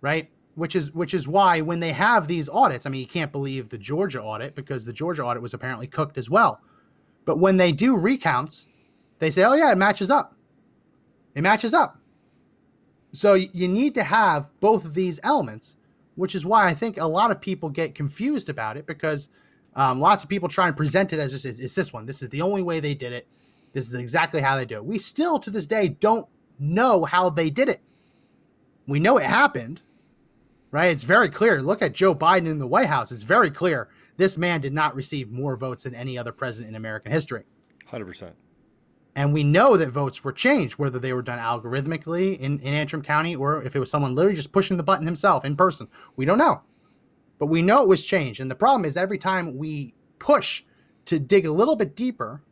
Right? 0.00 0.30
which 0.58 0.74
is 0.74 0.92
which 0.92 1.14
is 1.14 1.28
why 1.28 1.60
when 1.60 1.78
they 1.78 1.92
have 1.92 2.26
these 2.26 2.48
audits, 2.48 2.84
I 2.84 2.90
mean, 2.90 3.00
you 3.00 3.06
can't 3.06 3.30
believe 3.30 3.68
the 3.68 3.78
Georgia 3.78 4.20
audit 4.20 4.56
because 4.56 4.84
the 4.84 4.92
Georgia 4.92 5.22
audit 5.22 5.40
was 5.40 5.54
apparently 5.54 5.86
cooked 5.86 6.18
as 6.18 6.28
well. 6.28 6.60
But 7.24 7.38
when 7.38 7.56
they 7.56 7.70
do 7.70 7.96
recounts, 7.96 8.66
they 9.20 9.30
say, 9.30 9.44
"Oh 9.44 9.54
yeah, 9.54 9.70
it 9.70 9.78
matches 9.78 10.10
up. 10.10 10.34
It 11.36 11.42
matches 11.42 11.74
up." 11.74 12.00
So 13.12 13.34
you 13.34 13.68
need 13.68 13.94
to 13.94 14.02
have 14.02 14.50
both 14.58 14.84
of 14.84 14.94
these 14.94 15.20
elements, 15.22 15.76
which 16.16 16.34
is 16.34 16.44
why 16.44 16.66
I 16.66 16.74
think 16.74 16.98
a 16.98 17.06
lot 17.06 17.30
of 17.30 17.40
people 17.40 17.70
get 17.70 17.94
confused 17.94 18.48
about 18.48 18.76
it 18.76 18.84
because 18.84 19.28
um, 19.76 20.00
lots 20.00 20.24
of 20.24 20.28
people 20.28 20.48
try 20.48 20.66
and 20.66 20.76
present 20.76 21.12
it 21.12 21.20
as 21.20 21.30
just 21.30 21.46
it's 21.46 21.74
this 21.76 21.92
one. 21.92 22.04
This 22.04 22.20
is 22.20 22.30
the 22.30 22.42
only 22.42 22.62
way 22.62 22.80
they 22.80 22.94
did 22.94 23.12
it. 23.12 23.28
This 23.72 23.86
is 23.86 23.94
exactly 23.94 24.40
how 24.40 24.56
they 24.56 24.64
do 24.64 24.76
it. 24.76 24.84
We 24.84 24.98
still 24.98 25.38
to 25.38 25.50
this 25.50 25.66
day 25.66 25.88
don't 25.88 26.26
know 26.58 27.04
how 27.04 27.30
they 27.30 27.50
did 27.50 27.68
it. 27.68 27.80
We 28.86 29.00
know 29.00 29.18
it 29.18 29.26
happened, 29.26 29.82
right? 30.70 30.90
It's 30.90 31.04
very 31.04 31.28
clear. 31.28 31.60
Look 31.60 31.82
at 31.82 31.92
Joe 31.92 32.14
Biden 32.14 32.46
in 32.46 32.58
the 32.58 32.66
White 32.66 32.88
House. 32.88 33.12
It's 33.12 33.22
very 33.22 33.50
clear 33.50 33.88
this 34.16 34.38
man 34.38 34.60
did 34.60 34.72
not 34.72 34.94
receive 34.94 35.30
more 35.30 35.56
votes 35.56 35.84
than 35.84 35.94
any 35.94 36.18
other 36.18 36.32
president 36.32 36.70
in 36.70 36.76
American 36.76 37.12
history. 37.12 37.44
100%. 37.90 38.32
And 39.14 39.32
we 39.32 39.42
know 39.42 39.76
that 39.76 39.90
votes 39.90 40.22
were 40.22 40.32
changed, 40.32 40.78
whether 40.78 40.98
they 40.98 41.12
were 41.12 41.22
done 41.22 41.38
algorithmically 41.38 42.38
in, 42.38 42.60
in 42.60 42.72
Antrim 42.72 43.02
County 43.02 43.34
or 43.34 43.62
if 43.62 43.74
it 43.74 43.78
was 43.78 43.90
someone 43.90 44.14
literally 44.14 44.36
just 44.36 44.52
pushing 44.52 44.76
the 44.76 44.82
button 44.82 45.06
himself 45.06 45.44
in 45.44 45.56
person. 45.56 45.88
We 46.16 46.24
don't 46.24 46.38
know. 46.38 46.62
But 47.38 47.46
we 47.46 47.62
know 47.62 47.82
it 47.82 47.88
was 47.88 48.04
changed. 48.04 48.40
And 48.40 48.50
the 48.50 48.54
problem 48.54 48.84
is 48.84 48.96
every 48.96 49.18
time 49.18 49.56
we 49.56 49.94
push 50.18 50.62
to 51.06 51.18
dig 51.18 51.46
a 51.46 51.52
little 51.52 51.76
bit 51.76 51.96
deeper, 51.96 52.42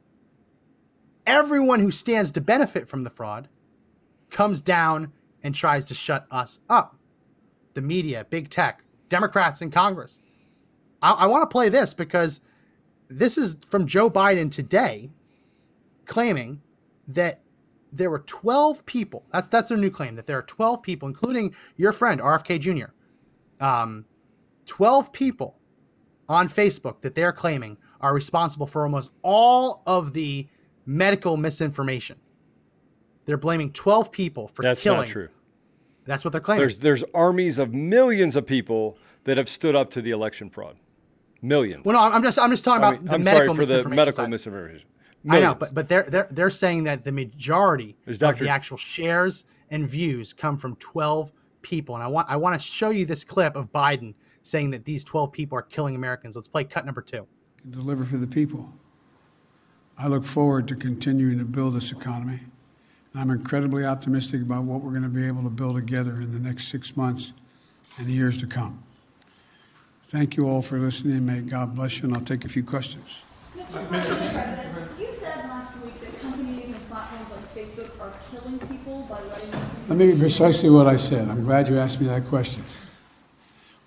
everyone 1.26 1.80
who 1.80 1.90
stands 1.90 2.30
to 2.32 2.40
benefit 2.40 2.88
from 2.88 3.02
the 3.02 3.10
fraud 3.10 3.48
comes 4.30 4.60
down 4.60 5.12
and 5.42 5.54
tries 5.54 5.84
to 5.86 5.94
shut 5.94 6.26
us 6.30 6.60
up. 6.68 6.96
The 7.74 7.82
media, 7.82 8.26
big 8.30 8.50
tech, 8.50 8.82
Democrats 9.08 9.62
in 9.62 9.70
Congress. 9.70 10.20
I, 11.02 11.10
I 11.12 11.26
want 11.26 11.42
to 11.42 11.52
play 11.52 11.68
this 11.68 11.94
because 11.94 12.40
this 13.08 13.38
is 13.38 13.56
from 13.68 13.86
Joe 13.86 14.10
Biden 14.10 14.50
today 14.50 15.10
claiming 16.06 16.60
that 17.08 17.40
there 17.92 18.10
were 18.10 18.20
12 18.20 18.84
people. 18.86 19.24
That's 19.32 19.48
that's 19.48 19.68
their 19.68 19.78
new 19.78 19.90
claim 19.90 20.16
that 20.16 20.26
there 20.26 20.38
are 20.38 20.42
12 20.42 20.82
people, 20.82 21.08
including 21.08 21.54
your 21.76 21.92
friend 21.92 22.20
RFK 22.20 22.60
Jr. 22.60 23.64
Um, 23.64 24.04
12 24.66 25.12
people 25.12 25.56
on 26.28 26.48
Facebook 26.48 27.00
that 27.02 27.14
they're 27.14 27.32
claiming 27.32 27.76
are 28.00 28.12
responsible 28.12 28.66
for 28.66 28.82
almost 28.82 29.12
all 29.22 29.82
of 29.86 30.12
the 30.12 30.46
medical 30.84 31.36
misinformation. 31.36 32.16
They're 33.26 33.36
blaming 33.36 33.72
12 33.72 34.10
people 34.10 34.48
for 34.48 34.62
That's 34.62 34.82
killing. 34.82 35.00
That's 35.00 35.10
not 35.10 35.12
true. 35.12 35.28
That's 36.04 36.24
what 36.24 36.32
they're 36.32 36.40
claiming. 36.40 36.60
There's 36.60 36.78
there's 36.78 37.04
armies 37.14 37.58
of 37.58 37.74
millions 37.74 38.36
of 38.36 38.46
people 38.46 38.96
that 39.24 39.36
have 39.36 39.48
stood 39.48 39.74
up 39.74 39.90
to 39.90 40.00
the 40.02 40.12
election 40.12 40.48
fraud. 40.48 40.76
Millions. 41.42 41.84
well, 41.84 41.94
no, 41.94 42.14
I'm 42.14 42.22
just 42.22 42.38
I'm 42.38 42.50
just 42.50 42.64
talking 42.64 42.84
I 42.84 42.88
about 42.88 43.00
mean, 43.00 43.08
the 43.08 43.14
I'm 43.14 43.24
medical 43.24 43.54
sorry 43.54 43.66
for 43.66 43.82
the 43.82 43.88
medical 43.88 44.24
side. 44.24 44.30
misinformation. 44.30 44.86
I 45.28 45.40
know, 45.40 45.54
but 45.54 45.74
but 45.74 45.88
they're 45.88 46.04
they're 46.04 46.28
they're 46.30 46.50
saying 46.50 46.84
that 46.84 47.02
the 47.04 47.10
majority 47.12 47.96
Is 48.06 48.22
of 48.22 48.38
the 48.38 48.48
actual 48.48 48.76
shares 48.76 49.44
and 49.70 49.88
views 49.88 50.32
come 50.32 50.56
from 50.56 50.76
12 50.76 51.32
people, 51.62 51.96
and 51.96 52.04
I 52.04 52.06
want 52.06 52.30
I 52.30 52.36
want 52.36 52.58
to 52.60 52.64
show 52.64 52.90
you 52.90 53.04
this 53.04 53.24
clip 53.24 53.56
of 53.56 53.72
Biden 53.72 54.14
saying 54.44 54.70
that 54.70 54.84
these 54.84 55.02
12 55.04 55.32
people 55.32 55.58
are 55.58 55.62
killing 55.62 55.96
Americans. 55.96 56.36
Let's 56.36 56.46
play 56.46 56.62
cut 56.62 56.86
number 56.86 57.02
two. 57.02 57.26
deliver 57.70 58.04
for 58.04 58.16
the 58.16 58.26
people. 58.28 58.72
I 59.98 60.06
look 60.06 60.24
forward 60.24 60.68
to 60.68 60.76
continuing 60.76 61.38
to 61.38 61.44
build 61.44 61.74
this 61.74 61.90
economy. 61.90 62.40
I'm 63.18 63.30
incredibly 63.30 63.84
optimistic 63.84 64.42
about 64.42 64.64
what 64.64 64.82
we're 64.82 64.90
going 64.90 65.02
to 65.02 65.08
be 65.08 65.26
able 65.26 65.42
to 65.44 65.50
build 65.50 65.76
together 65.76 66.20
in 66.20 66.32
the 66.32 66.38
next 66.38 66.68
six 66.68 66.96
months 66.96 67.32
and 67.98 68.06
the 68.06 68.12
years 68.12 68.36
to 68.38 68.46
come. 68.46 68.82
Thank 70.04 70.36
you 70.36 70.46
all 70.48 70.62
for 70.62 70.78
listening. 70.78 71.24
May 71.24 71.40
God 71.40 71.74
bless 71.74 71.98
you, 71.98 72.04
and 72.04 72.16
I'll 72.16 72.22
take 72.22 72.44
a 72.44 72.48
few 72.48 72.62
questions. 72.62 73.20
Mr. 73.56 73.88
President, 73.88 74.90
you 75.00 75.12
said 75.12 75.44
last 75.44 75.76
week 75.82 75.98
that 76.00 76.20
companies 76.20 76.66
and 76.66 76.88
platforms 76.88 77.30
like 77.30 77.54
Facebook 77.54 78.00
are 78.00 78.12
killing 78.30 78.58
people 78.68 79.06
by 79.08 79.20
letting 79.22 79.50
Let 79.88 79.98
me 79.98 80.12
be 80.12 80.18
precisely 80.18 80.68
what 80.70 80.86
I 80.86 80.96
said. 80.96 81.28
I'm 81.28 81.44
glad 81.44 81.68
you 81.68 81.78
asked 81.78 82.00
me 82.00 82.06
that 82.08 82.26
question. 82.26 82.62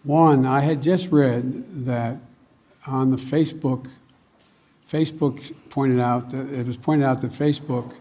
One, 0.03 0.45
I 0.45 0.61
had 0.61 0.81
just 0.81 1.07
read 1.09 1.85
that 1.85 2.17
on 2.87 3.11
the 3.11 3.17
Facebook, 3.17 3.87
Facebook 4.89 5.53
pointed 5.69 5.99
out 5.99 6.31
that 6.31 6.51
it 6.51 6.65
was 6.65 6.77
pointed 6.77 7.05
out 7.05 7.21
that 7.21 7.31
Facebook, 7.31 7.93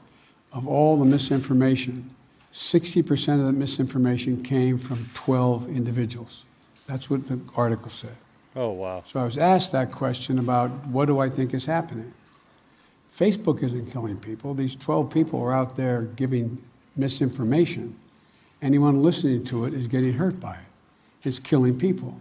of 0.52 0.66
all 0.66 0.96
the 0.96 1.04
misinformation, 1.04 2.08
60% 2.52 3.40
of 3.40 3.46
the 3.46 3.52
misinformation 3.52 4.42
came 4.42 4.78
from 4.78 5.08
12 5.14 5.68
individuals. 5.68 6.44
That's 6.86 7.10
what 7.10 7.26
the 7.26 7.38
article 7.54 7.90
said. 7.90 8.16
oh 8.56 8.70
wow. 8.70 9.02
So 9.06 9.20
I 9.20 9.24
was 9.24 9.38
asked 9.38 9.72
that 9.72 9.92
question 9.92 10.38
about 10.38 10.70
what 10.86 11.06
do 11.06 11.18
I 11.18 11.28
think 11.28 11.52
is 11.52 11.66
happening. 11.66 12.12
Facebook 13.14 13.62
isn't 13.62 13.90
killing 13.90 14.18
people. 14.18 14.54
These 14.54 14.76
12 14.76 15.10
people 15.10 15.42
are 15.42 15.52
out 15.52 15.76
there 15.76 16.02
giving 16.16 16.56
misinformation. 16.96 17.94
Anyone 18.62 19.02
listening 19.02 19.44
to 19.46 19.64
it 19.66 19.74
is 19.74 19.86
getting 19.86 20.12
hurt 20.12 20.40
by 20.40 20.54
it. 20.54 21.26
It's 21.28 21.38
killing 21.38 21.78
people. 21.78 22.16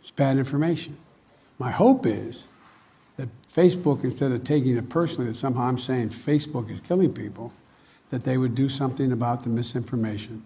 It's 0.00 0.10
bad 0.10 0.36
information. 0.36 0.96
My 1.58 1.70
hope 1.70 2.06
is 2.06 2.44
that 3.16 3.28
Facebook, 3.52 4.04
instead 4.04 4.32
of 4.32 4.44
taking 4.44 4.76
it 4.76 4.88
personally 4.88 5.30
that 5.30 5.36
somehow 5.36 5.62
I'm 5.64 5.78
saying 5.78 6.10
Facebook 6.10 6.70
is 6.70 6.80
killing 6.80 7.12
people, 7.12 7.52
that 8.10 8.24
they 8.24 8.38
would 8.38 8.54
do 8.54 8.68
something 8.68 9.12
about 9.12 9.42
the 9.42 9.48
misinformation, 9.48 10.42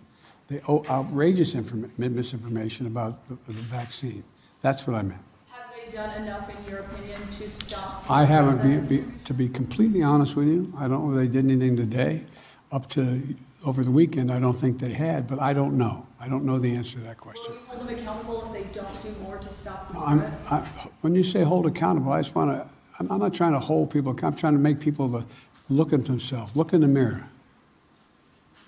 the 0.48 0.62
outrageous 0.68 1.54
informa- 1.54 1.90
misinformation 1.98 2.86
about 2.86 3.26
the, 3.28 3.36
the 3.46 3.60
vaccine. 3.60 4.24
That's 4.60 4.86
what 4.86 4.96
I 4.96 5.02
meant. 5.02 5.20
Have 5.50 5.62
they 5.74 5.96
done 5.96 6.22
enough, 6.22 6.48
in 6.48 6.70
your 6.70 6.80
opinion, 6.80 7.20
to 7.38 7.50
stop? 7.50 8.10
I 8.10 8.24
haven't, 8.24 8.88
be, 8.88 8.98
be, 8.98 9.04
to 9.24 9.34
be 9.34 9.48
completely 9.48 10.02
honest 10.02 10.36
with 10.36 10.48
you, 10.48 10.72
I 10.76 10.88
don't 10.88 11.08
know 11.08 11.18
if 11.18 11.26
they 11.26 11.32
did 11.32 11.50
anything 11.50 11.76
today. 11.76 12.22
Up 12.70 12.88
to 12.90 13.22
over 13.64 13.84
the 13.84 13.90
weekend, 13.90 14.32
I 14.32 14.40
don't 14.40 14.54
think 14.54 14.78
they 14.78 14.92
had, 14.92 15.26
but 15.26 15.40
I 15.40 15.52
don't 15.52 15.76
know. 15.78 16.06
I 16.18 16.28
don't 16.28 16.44
know 16.44 16.58
the 16.58 16.74
answer 16.74 16.98
to 16.98 17.04
that 17.04 17.18
question. 17.18 17.52
Will 17.52 17.60
you 17.60 17.66
hold 17.66 17.88
them 17.88 17.98
accountable 17.98 18.46
if 18.46 18.52
they 18.52 18.64
don't 18.74 19.02
do 19.02 19.14
more 19.22 19.38
to 19.38 19.52
stop 19.52 19.88
the 19.88 19.94
spread? 19.94 20.32
I, 20.50 20.58
when 21.02 21.14
you 21.14 21.22
say 21.22 21.42
hold 21.42 21.66
accountable, 21.66 22.12
I 22.12 22.22
just 22.22 22.34
want 22.34 22.50
to, 22.50 22.66
I'm, 22.98 23.10
I'm 23.10 23.18
not 23.20 23.34
trying 23.34 23.52
to 23.52 23.60
hold 23.60 23.90
people, 23.90 24.16
I'm 24.22 24.34
trying 24.34 24.54
to 24.54 24.58
make 24.58 24.80
people 24.80 25.24
look 25.68 25.92
at 25.92 26.04
themselves, 26.06 26.56
look 26.56 26.72
in 26.72 26.80
the 26.80 26.88
mirror. 26.88 27.28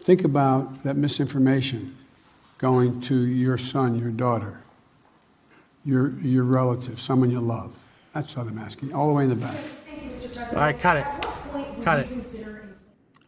Think 0.04 0.24
about 0.24 0.82
that 0.82 0.96
misinformation 0.98 1.96
going 2.58 3.00
to 3.00 3.26
your 3.26 3.56
son, 3.56 3.98
your 3.98 4.10
daughter, 4.10 4.60
your, 5.82 6.10
your 6.20 6.44
relative, 6.44 7.00
someone 7.00 7.30
you 7.30 7.40
love. 7.40 7.74
That's 8.12 8.36
what 8.36 8.46
I'm 8.46 8.58
asking, 8.58 8.92
all 8.92 9.08
the 9.08 9.14
way 9.14 9.22
in 9.24 9.30
the 9.30 9.34
back. 9.34 9.56
Thank 9.56 10.02
you, 10.02 10.10
Mr. 10.10 10.52
All 10.52 10.58
right, 10.58 10.78
cut 10.78 10.98
it. 10.98 11.06
At 11.06 11.24
what 11.24 11.52
point 11.52 11.74
would 11.76 11.84
Cut 11.86 12.00
it. 12.00 12.08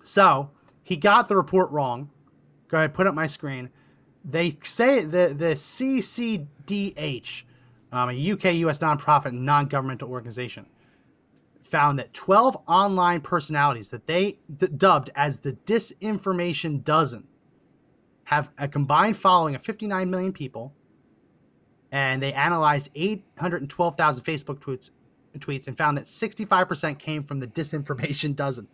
So 0.04 0.50
he 0.82 0.98
got 0.98 1.28
the 1.28 1.36
report 1.36 1.70
wrong. 1.70 2.10
Go 2.68 2.76
ahead, 2.76 2.92
put 2.92 3.06
up 3.06 3.14
my 3.14 3.26
screen. 3.26 3.70
They 4.26 4.58
say 4.62 5.00
the 5.00 5.32
the 5.34 5.54
CCDH, 5.54 7.44
um, 7.92 8.10
a 8.10 8.32
UK 8.32 8.44
US 8.66 8.80
nonprofit 8.80 9.32
non-governmental 9.32 10.10
organization, 10.10 10.66
found 11.66 11.98
that 11.98 12.12
12 12.14 12.56
online 12.68 13.20
personalities 13.20 13.90
that 13.90 14.06
they 14.06 14.38
d- 14.56 14.68
dubbed 14.76 15.10
as 15.16 15.40
the 15.40 15.52
disinformation 15.66 16.82
dozen 16.84 17.26
have 18.24 18.50
a 18.58 18.66
combined 18.68 19.16
following 19.16 19.54
of 19.54 19.62
59 19.62 20.08
million 20.10 20.32
people, 20.32 20.72
and 21.92 22.22
they 22.22 22.32
analyzed 22.32 22.88
812,000 22.94 24.24
Facebook 24.24 24.58
tweets 24.58 24.90
tweets 25.38 25.66
and 25.68 25.76
found 25.76 25.98
that 25.98 26.06
65% 26.06 26.98
came 26.98 27.22
from 27.22 27.38
the 27.38 27.46
disinformation 27.46 28.34
dozen. 28.44 28.66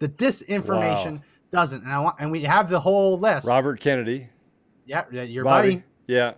The 0.00 0.08
disinformation 0.10 1.12
Wow. 1.14 1.22
doesn't, 1.50 1.82
and 1.82 1.90
I 1.90 1.98
want, 1.98 2.16
and 2.18 2.30
we 2.30 2.42
have 2.42 2.68
the 2.68 2.78
whole 2.78 3.18
list. 3.18 3.46
Robert 3.48 3.80
Kennedy. 3.80 4.28
yeah, 4.84 5.04
yeah, 5.10 5.22
your 5.22 5.44
Bobby. 5.44 5.76
buddy. 5.76 5.84
Yeah. 6.06 6.32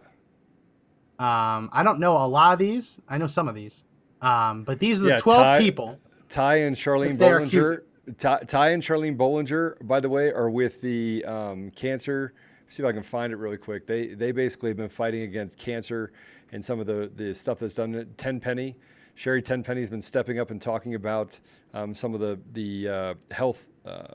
Um, 1.18 1.68
I 1.72 1.82
don't 1.82 1.99
know 1.99 2.16
a 2.18 2.28
lot 2.28 2.53
of 2.53 2.59
these. 2.61 3.01
I 3.09 3.18
know 3.18 3.26
some 3.26 3.49
of 3.49 3.55
these. 3.57 3.84
Um, 4.22 4.64
but 4.64 4.78
these 4.78 5.00
are 5.00 5.04
the 5.04 5.10
Yeah, 5.10 5.16
12 5.16 5.46
Ty- 5.46 5.58
people. 5.58 5.98
Ty 6.28 6.56
and 6.56 6.74
Charlene 6.76 7.16
Bollinger. 7.16 7.82
Ty, 8.18 8.40
Ty 8.46 8.70
and 8.70 8.82
Charlene 8.82 9.16
Bollinger, 9.16 9.76
by 9.86 10.00
the 10.00 10.08
way, 10.08 10.32
are 10.32 10.48
with 10.50 10.80
the 10.80 11.24
um, 11.24 11.70
cancer. 11.72 12.32
See 12.68 12.82
if 12.82 12.88
I 12.88 12.92
can 12.92 13.02
find 13.02 13.32
it 13.32 13.36
really 13.36 13.56
quick. 13.58 13.86
They 13.86 14.08
they 14.08 14.32
basically 14.32 14.70
have 14.70 14.76
been 14.76 14.88
fighting 14.88 15.22
against 15.22 15.58
cancer 15.58 16.12
and 16.52 16.64
some 16.64 16.80
of 16.80 16.86
the, 16.86 17.10
the 17.14 17.34
stuff 17.34 17.58
that's 17.58 17.74
done. 17.74 18.06
Tenpenny, 18.16 18.76
Sherri 19.14 19.42
Tenpenny 19.42 19.80
has 19.80 19.90
been 19.90 20.02
stepping 20.02 20.38
up 20.38 20.50
and 20.50 20.60
talking 20.60 20.94
about 20.94 21.38
um, 21.74 21.94
some 21.94 22.14
of 22.14 22.20
the 22.20 22.38
the 22.52 22.88
uh, 22.88 23.14
health 23.30 23.68
uh, 23.84 24.06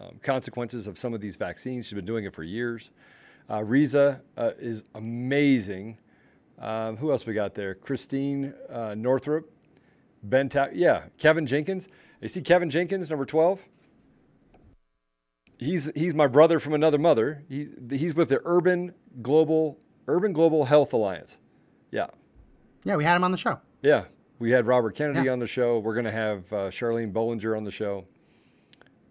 um, 0.00 0.18
consequences 0.22 0.86
of 0.86 0.96
some 0.96 1.12
of 1.12 1.20
these 1.20 1.36
vaccines. 1.36 1.86
She's 1.86 1.94
been 1.94 2.06
doing 2.06 2.24
it 2.24 2.34
for 2.34 2.42
years. 2.42 2.90
Uh, 3.48 3.58
Rizza 3.58 4.20
uh, 4.36 4.52
is 4.58 4.84
amazing. 4.94 5.98
Um, 6.60 6.96
who 6.98 7.10
else 7.10 7.24
we 7.26 7.32
got 7.34 7.54
there? 7.54 7.74
Christine 7.74 8.52
uh, 8.70 8.94
Northrup. 8.96 9.50
Ben 10.22 10.48
Ta- 10.50 10.68
yeah, 10.74 11.04
Kevin 11.18 11.46
Jenkins. 11.46 11.88
You 12.20 12.28
see 12.28 12.42
Kevin 12.42 12.68
Jenkins, 12.68 13.08
number 13.08 13.24
12? 13.24 13.62
He's, 15.58 15.90
he's 15.94 16.14
my 16.14 16.26
brother 16.26 16.58
from 16.58 16.74
another 16.74 16.98
mother. 16.98 17.42
He, 17.48 17.68
he's 17.90 18.14
with 18.14 18.28
the 18.30 18.40
Urban 18.44 18.94
Global 19.22 19.78
Urban 20.08 20.32
Global 20.32 20.64
Health 20.64 20.92
Alliance. 20.92 21.38
Yeah. 21.90 22.06
Yeah, 22.84 22.96
we 22.96 23.04
had 23.04 23.16
him 23.16 23.24
on 23.24 23.30
the 23.32 23.38
show. 23.38 23.58
Yeah. 23.82 24.04
We 24.38 24.50
had 24.50 24.66
Robert 24.66 24.94
Kennedy 24.94 25.26
Yeah. 25.26 25.32
on 25.32 25.38
the 25.38 25.46
show. 25.46 25.78
We're 25.78 25.92
going 25.94 26.06
to 26.06 26.10
have 26.10 26.50
uh, 26.52 26.56
Charlene 26.70 27.12
Bollinger 27.12 27.56
on 27.56 27.64
the 27.64 27.70
show. 27.70 28.04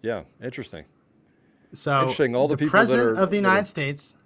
Yeah. 0.02 0.22
Interesting. 0.42 0.84
So 1.72 2.00
Interesting, 2.00 2.34
all 2.34 2.48
the 2.48 2.56
people 2.56 2.66
that 2.72 2.78
president 2.78 3.16
are- 3.18 3.22
of 3.22 3.30
the 3.30 3.36
United 3.36 3.62
are- 3.62 3.64
States 3.64 4.16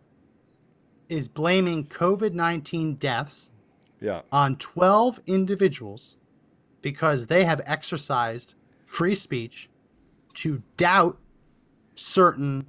is 1.08 1.28
blaming 1.28 1.86
COVID 1.86 2.32
nineteen 2.32 2.94
deaths 2.96 3.50
Yeah. 4.00 4.22
on 4.32 4.56
twelve 4.56 5.20
individuals 5.26 6.16
because 6.82 7.26
they 7.26 7.44
have 7.44 7.60
exercised 7.66 8.54
free 8.86 9.14
speech 9.14 9.68
to 10.34 10.62
doubt 10.76 11.18
certain 11.96 12.66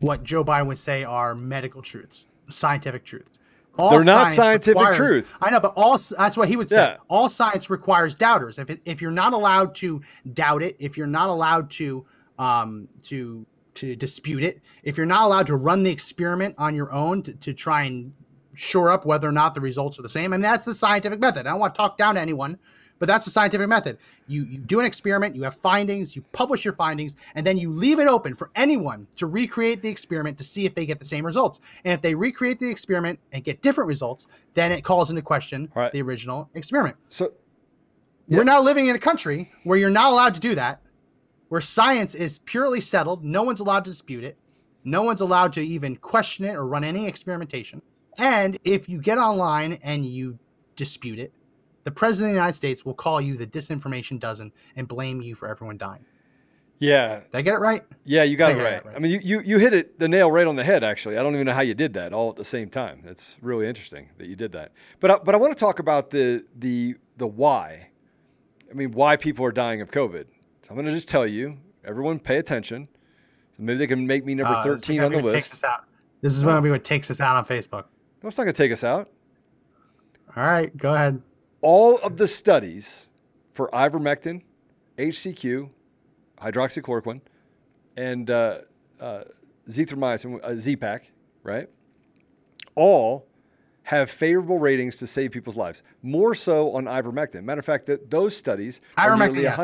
what 0.00 0.22
Joe 0.22 0.44
Biden 0.44 0.66
would 0.66 0.78
say 0.78 1.02
are 1.04 1.34
medical 1.34 1.82
truths, 1.82 2.26
scientific 2.48 3.04
truths. 3.04 3.40
All 3.78 3.90
They're 3.90 4.04
not 4.04 4.30
scientific 4.32 4.74
requires- 4.76 4.96
truth. 4.96 5.34
I 5.40 5.50
know, 5.50 5.60
but 5.60 5.72
all 5.76 5.98
that's 5.98 6.36
what 6.36 6.48
he 6.48 6.56
would 6.56 6.68
say. 6.68 6.76
Yeah. 6.76 6.96
All 7.08 7.28
science 7.28 7.70
requires 7.70 8.14
doubters. 8.16 8.58
If 8.58 8.70
it, 8.70 8.80
if 8.84 9.00
you're 9.00 9.10
not 9.12 9.32
allowed 9.32 9.74
to 9.76 10.00
doubt 10.34 10.62
it, 10.62 10.76
if 10.80 10.96
you're 10.96 11.06
not 11.06 11.28
allowed 11.28 11.70
to 11.72 12.04
um, 12.40 12.88
to 13.02 13.44
to 13.78 13.94
dispute 13.96 14.42
it, 14.42 14.60
if 14.82 14.96
you're 14.96 15.06
not 15.06 15.24
allowed 15.24 15.46
to 15.46 15.56
run 15.56 15.82
the 15.82 15.90
experiment 15.90 16.54
on 16.58 16.74
your 16.74 16.92
own 16.92 17.22
to, 17.22 17.32
to 17.32 17.54
try 17.54 17.82
and 17.84 18.12
shore 18.54 18.90
up 18.90 19.06
whether 19.06 19.28
or 19.28 19.32
not 19.32 19.54
the 19.54 19.60
results 19.60 19.98
are 19.98 20.02
the 20.02 20.08
same, 20.08 20.32
and 20.32 20.42
that's 20.42 20.64
the 20.64 20.74
scientific 20.74 21.20
method. 21.20 21.46
I 21.46 21.50
don't 21.50 21.60
want 21.60 21.74
to 21.74 21.78
talk 21.78 21.96
down 21.96 22.16
to 22.16 22.20
anyone, 22.20 22.58
but 22.98 23.06
that's 23.06 23.24
the 23.24 23.30
scientific 23.30 23.68
method. 23.68 23.98
You 24.26 24.42
you 24.44 24.58
do 24.58 24.80
an 24.80 24.86
experiment, 24.86 25.36
you 25.36 25.44
have 25.44 25.54
findings, 25.54 26.16
you 26.16 26.22
publish 26.32 26.64
your 26.64 26.74
findings, 26.74 27.14
and 27.36 27.46
then 27.46 27.56
you 27.56 27.70
leave 27.70 28.00
it 28.00 28.08
open 28.08 28.34
for 28.34 28.50
anyone 28.56 29.06
to 29.14 29.26
recreate 29.26 29.80
the 29.82 29.88
experiment 29.88 30.36
to 30.38 30.44
see 30.44 30.64
if 30.64 30.74
they 30.74 30.84
get 30.84 30.98
the 30.98 31.04
same 31.04 31.24
results. 31.24 31.60
And 31.84 31.92
if 31.94 32.00
they 32.02 32.14
recreate 32.16 32.58
the 32.58 32.68
experiment 32.68 33.20
and 33.32 33.44
get 33.44 33.62
different 33.62 33.86
results, 33.86 34.26
then 34.54 34.72
it 34.72 34.82
calls 34.82 35.10
into 35.10 35.22
question 35.22 35.70
Right. 35.76 35.92
the 35.92 36.02
original 36.02 36.50
experiment. 36.54 36.96
So, 37.08 37.32
We're 38.26 38.44
now 38.44 38.60
living 38.60 38.88
in 38.88 38.96
a 38.96 38.98
country 38.98 39.52
where 39.64 39.78
you're 39.78 39.88
not 39.88 40.10
allowed 40.12 40.34
to 40.34 40.40
do 40.40 40.54
that, 40.56 40.82
where 41.48 41.60
science 41.60 42.14
is 42.14 42.38
purely 42.40 42.80
settled. 42.80 43.24
No 43.24 43.42
one's 43.42 43.60
allowed 43.60 43.84
to 43.84 43.90
dispute 43.90 44.24
it. 44.24 44.36
No 44.84 45.02
one's 45.02 45.20
allowed 45.20 45.52
to 45.54 45.60
even 45.60 45.96
question 45.96 46.44
it 46.44 46.54
or 46.54 46.66
run 46.66 46.84
any 46.84 47.06
experimentation. 47.06 47.82
And 48.18 48.58
if 48.64 48.88
you 48.88 49.00
get 49.00 49.18
online 49.18 49.78
and 49.82 50.04
you 50.04 50.38
dispute 50.76 51.18
it, 51.18 51.32
the 51.84 51.90
president 51.90 52.30
of 52.30 52.34
the 52.34 52.38
United 52.38 52.54
States 52.54 52.84
will 52.84 52.94
call 52.94 53.20
you 53.20 53.36
the 53.36 53.46
disinformation 53.46 54.18
dozen 54.18 54.52
and 54.76 54.86
blame 54.86 55.20
you 55.22 55.34
for 55.34 55.48
everyone 55.48 55.78
dying. 55.78 56.04
yeah. 56.80 57.20
Did 57.20 57.28
I 57.32 57.42
get 57.42 57.54
it 57.54 57.58
right? 57.58 57.82
Yeah, 58.04 58.24
you 58.24 58.36
got 58.36 58.52
it 58.52 58.56
right. 58.56 58.84
right. 58.84 58.96
I 58.96 58.98
mean, 58.98 59.10
you, 59.12 59.20
you, 59.22 59.40
you 59.40 59.58
hit 59.58 59.72
it 59.72 59.98
the 59.98 60.08
nail 60.08 60.30
right 60.30 60.46
on 60.46 60.56
the 60.56 60.64
head. 60.64 60.84
Actually, 60.84 61.16
I 61.18 61.22
don't 61.22 61.34
even 61.34 61.46
know 61.46 61.52
how 61.54 61.62
you 61.62 61.74
did 61.74 61.94
that 61.94 62.12
all 62.12 62.30
at 62.30 62.36
the 62.36 62.44
same 62.44 62.68
time. 62.68 63.02
That's 63.04 63.36
really 63.40 63.66
interesting 63.66 64.10
that 64.18 64.26
you 64.26 64.36
did 64.36 64.52
that. 64.52 64.72
But 65.00 65.10
I, 65.10 65.16
but 65.16 65.34
I 65.34 65.38
want 65.38 65.52
to 65.52 65.58
talk 65.58 65.78
about 65.78 66.10
the 66.10 66.44
the 66.56 66.96
the 67.16 67.26
why. 67.26 67.90
I 68.70 68.74
mean, 68.74 68.92
why 68.92 69.16
people 69.16 69.44
are 69.44 69.52
dying 69.52 69.80
of 69.80 69.90
COVID. 69.90 70.26
So 70.68 70.72
I'm 70.72 70.76
going 70.76 70.86
to 70.86 70.92
just 70.92 71.08
tell 71.08 71.26
you, 71.26 71.56
everyone, 71.82 72.18
pay 72.18 72.36
attention. 72.36 72.88
So 73.56 73.62
maybe 73.62 73.78
they 73.78 73.86
can 73.86 74.06
make 74.06 74.26
me 74.26 74.34
number 74.34 74.52
Uh, 74.52 74.64
this 74.64 74.80
is 74.82 74.86
13 74.86 74.96
gonna 74.96 75.06
on 75.06 75.12
the 75.12 75.18
be 75.28 75.32
Takes 75.34 75.50
list. 75.50 75.64
us 75.64 75.70
out. 75.70 75.84
This 76.20 76.36
is 76.36 76.42
going 76.42 76.56
to 76.56 76.62
be 76.62 76.70
what 76.70 76.84
takes 76.84 77.10
us 77.10 77.20
out 77.20 77.36
on 77.36 77.44
Facebook. 77.46 77.84
No, 78.22 78.28
it's 78.28 78.36
not 78.36 78.44
going 78.44 78.52
to 78.54 78.62
take 78.62 78.70
us 78.72 78.84
out. 78.84 79.08
All 80.36 80.42
right, 80.44 80.76
go 80.76 80.94
ahead. 80.94 81.22
all 81.62 81.96
of 81.98 82.18
the 82.18 82.28
studies 82.28 83.08
for 83.54 83.68
ivermectin, 83.70 84.42
HCQ, 84.98 85.70
hydroxychloroquine, 86.42 87.22
and 87.96 88.30
uh, 88.30 88.58
uh, 89.00 89.22
zithromycin, 89.70 90.38
uh, 90.44 90.54
Z-Pak, 90.54 91.10
right? 91.42 91.68
All 92.74 93.26
have 93.84 94.10
favorable 94.10 94.58
ratings 94.58 94.96
to 94.96 95.06
save 95.06 95.30
people's 95.32 95.56
lives. 95.56 95.82
More 96.02 96.34
so 96.34 96.72
on 96.76 96.84
ivermectin. 96.84 97.42
Matter 97.42 97.60
of 97.60 97.64
fact, 97.64 97.86
that 97.86 98.10
those 98.10 98.36
studies 98.36 98.80
are 98.98 99.10
Ivermectin, 99.12 99.18
nearly 99.18 99.42
yes. 99.44 99.58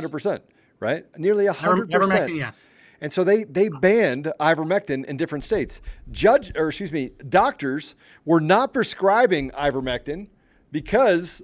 100%, 0.80 0.80
right? 0.80 1.04
Nearly 1.18 1.46
100%. 1.46 1.86
Ivermectin, 1.88 2.36
yes. 2.36 2.68
And 3.00 3.12
so 3.12 3.22
they 3.22 3.44
they 3.44 3.68
banned 3.68 4.32
ivermectin 4.40 5.04
in 5.04 5.16
different 5.16 5.44
states. 5.44 5.80
Judge 6.10 6.52
or 6.56 6.68
excuse 6.68 6.92
me, 6.92 7.10
doctors 7.28 7.96
were 8.24 8.40
not 8.40 8.72
prescribing 8.72 9.50
ivermectin 9.50 10.28
because 10.72 11.42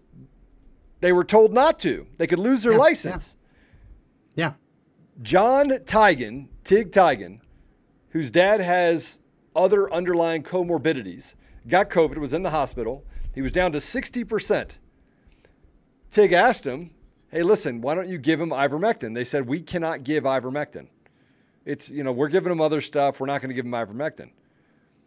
they 1.01 1.13
were 1.13 1.25
told 1.25 1.53
not 1.53 1.79
to. 1.81 2.07
They 2.19 2.27
could 2.27 2.39
lose 2.39 2.63
their 2.63 2.73
Yeah, 2.73 2.79
yeah. 2.79 2.83
license. 2.83 3.37
Yeah. 4.35 4.53
John 5.21 5.69
Tigan, 5.71 6.49
Tig 6.65 6.93
Tigan, 6.93 7.41
whose 8.11 8.31
dad 8.31 8.61
has 8.61 9.21
other 9.55 9.93
underlying 9.93 10.43
comorbidities, 10.43 11.35
got 11.69 11.91
COVID, 11.91 12.17
was 12.19 12.33
in 12.33 12.43
the 12.43 12.51
hospital. 12.51 13.05
He 13.35 13.43
was 13.43 13.53
down 13.53 13.73
to 13.73 13.79
60%. 13.79 14.77
Tig 16.11 16.33
asked 16.33 16.67
him, 16.67 16.91
hey, 17.31 17.43
listen, 17.43 17.81
why 17.81 17.95
don't 17.95 18.09
you 18.09 18.19
give 18.19 18.41
him 18.41 18.51
ivermectin? 18.51 19.15
They 19.15 19.25
said, 19.25 19.47
we 19.47 19.61
cannot 19.61 20.05
give 20.05 20.25
ivermectin. 20.25 20.89
It's, 21.65 21.89
you 21.91 22.03
know, 22.03 22.13
we're 22.13 22.29
giving 22.29 22.51
him 22.51 22.61
other 22.61 22.81
stuff. 22.81 23.21
We're 23.21 23.27
not 23.27 23.41
going 23.41 23.51
to 23.51 23.55
give 23.55 23.65
him 23.67 23.73
ivermectin. 23.73 24.31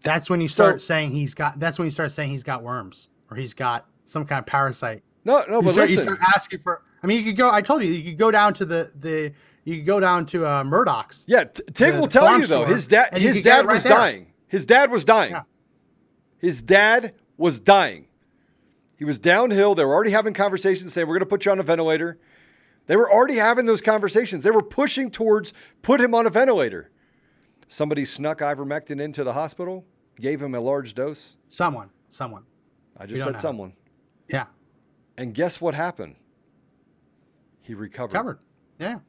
That's 0.03 0.30
when 0.30 0.39
you 0.41 0.47
start 0.47 0.82
So- 0.82 0.86
saying 0.86 1.11
he's 1.11 1.34
got. 1.34 1.59
That's 1.59 1.80
when 1.80 1.86
you 1.86 1.91
start 1.91 2.11
saying 2.11 2.30
he's 2.32 2.43
got 2.43 2.61
worms 2.63 3.09
or 3.32 3.38
he's 3.38 3.53
got 3.53 3.88
some 4.05 4.26
kind 4.26 4.39
of 4.39 4.45
parasite. 4.45 5.01
No, 5.26 5.43
no, 5.49 5.57
you, 5.57 5.61
but 5.63 5.71
start, 5.71 5.89
you 5.89 5.95
listen. 5.95 6.15
start 6.15 6.34
asking 6.36 6.59
for. 6.59 6.82
I 7.01 7.07
mean, 7.07 7.19
you 7.19 7.32
could 7.32 7.38
go. 7.38 7.49
I 7.51 7.61
told 7.61 7.82
you, 7.84 7.89
you 7.91 8.03
could 8.11 8.17
go 8.19 8.30
down 8.30 8.53
to 8.55 8.65
the 8.65 8.91
the. 8.97 9.32
You 9.63 9.78
could 9.78 9.86
go 9.86 10.01
down 10.01 10.26
to 10.28 10.45
uh, 10.45 10.63
Murdoch's. 10.65 11.24
Yeah, 11.26 11.45
T- 11.45 11.63
Tig 11.74 11.95
will 11.95 12.07
tell 12.07 12.38
you 12.38 12.45
though. 12.45 12.65
His 12.65 12.86
dad, 12.89 13.11
you 13.13 13.21
his 13.30 13.38
could 13.38 13.43
get 13.45 13.55
dad 13.57 13.65
right 13.65 13.74
was 13.76 13.84
there. 13.84 13.93
dying. 13.93 14.34
His 14.47 14.65
dad 14.65 14.91
was 14.91 15.05
dying. 15.05 15.38
His 16.39 16.61
dad 16.61 17.15
was 17.38 17.61
dying. 17.61 18.07
He 18.96 19.06
was 19.06 19.20
downhill. 19.20 19.76
They 19.76 19.84
were 19.84 19.94
already 19.94 20.12
having 20.12 20.34
conversations 20.34 20.94
saying, 20.94 21.08
"We're 21.08 21.16
going 21.16 21.22
to 21.22 21.26
put 21.26 21.46
you 21.46 21.52
on 21.52 21.60
a 21.60 21.64
ventilator." 21.64 22.20
They 22.86 22.96
were 22.96 23.12
already 23.12 23.36
having 23.36 23.66
those 23.66 23.82
conversations. 23.82 24.44
They 24.44 24.52
were 24.52 24.62
pushing 24.62 25.10
towards 25.10 25.54
put 25.82 26.02
him 26.02 26.14
on 26.14 26.26
a 26.26 26.30
ventilator. 26.30 26.89
Somebody 27.68 28.06
snuck 28.06 28.39
ivermectin 28.39 29.00
into 29.02 29.24
the 29.24 29.34
hospital, 29.34 29.86
gave 30.20 30.41
him 30.41 30.54
a 30.54 30.60
large 30.60 30.94
dose. 30.94 31.38
Someone. 31.48 31.89
Someone. 32.10 32.44
I 32.98 33.06
just 33.06 33.24
said 33.24 33.34
know. 33.34 33.39
someone. 33.39 33.74
Yeah. 34.28 34.46
And 35.18 35.34
guess 35.34 35.62
what 35.62 35.74
happened? 35.74 36.16
He 37.62 37.74
recovered. 37.74 38.14
Covered. 38.14 38.39
Yeah. 38.80 39.00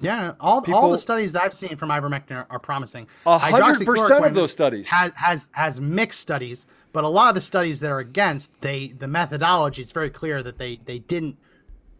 Yeah. 0.00 0.34
All 0.40 0.64
all 0.72 0.90
the 0.90 0.98
studies 0.98 1.36
I've 1.36 1.54
seen 1.54 1.76
from 1.76 1.90
ivermectin 1.90 2.32
are, 2.32 2.46
are 2.50 2.58
promising. 2.58 3.06
A 3.26 3.38
hundred 3.38 3.86
percent 3.86 4.24
of 4.24 4.34
those 4.34 4.52
studies. 4.52 4.86
has 4.88 5.12
has 5.14 5.48
has 5.52 5.80
mixed 5.80 6.20
studies, 6.20 6.66
but 6.92 7.04
a 7.04 7.08
lot 7.08 7.28
of 7.28 7.34
the 7.34 7.40
studies 7.40 7.80
that 7.80 7.90
are 7.90 8.00
against 8.00 8.60
they 8.60 8.88
the 8.88 9.08
methodology 9.08 9.82
is 9.82 9.92
very 9.92 10.10
clear 10.10 10.42
that 10.42 10.58
they 10.58 10.80
they 10.84 10.98
didn't 10.98 11.36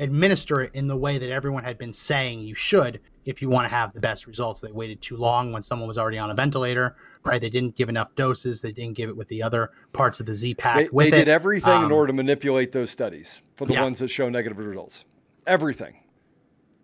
administer 0.01 0.61
it 0.63 0.75
in 0.75 0.89
the 0.89 0.97
way 0.97 1.19
that 1.19 1.31
everyone 1.31 1.63
had 1.63 1.79
been 1.79 1.93
saying 1.93 2.41
you 2.41 2.55
should 2.55 3.01
if 3.27 3.41
you 3.41 3.49
want 3.49 3.65
to 3.65 3.69
have 3.69 3.93
the 3.93 4.01
best 4.01 4.27
results. 4.27 4.61
They 4.61 4.73
waited 4.73 5.01
too 5.01 5.17
long 5.17 5.53
when 5.53 5.63
someone 5.63 5.87
was 5.87 5.97
already 5.99 6.19
on 6.19 6.31
a 6.33 6.35
ventilator, 6.35 6.97
right? 7.25 7.41
They 7.41 7.49
didn't 7.49 7.77
give 7.77 7.89
enough 7.89 8.13
doses. 8.17 8.61
They 8.61 8.73
didn't 8.73 8.97
give 8.97 9.09
it 9.09 9.17
with 9.17 9.29
the 9.29 9.43
other 9.43 9.71
parts 9.93 10.19
of 10.19 10.27
the 10.27 10.35
Z 10.35 10.55
pack. 10.57 10.77
They, 10.77 10.89
with 10.91 11.11
they 11.11 11.19
did 11.19 11.29
everything 11.29 11.77
in 11.77 11.85
Um, 11.85 11.93
order 11.93 12.09
to 12.09 12.13
manipulate 12.13 12.73
those 12.73 12.91
studies 12.91 13.41
for 13.55 13.67
the 13.67 13.75
yeah. 13.75 13.83
ones 13.83 14.01
that 14.01 14.09
show 14.09 14.29
negative 14.29 14.59
results. 14.59 15.05
Everything. 15.47 16.01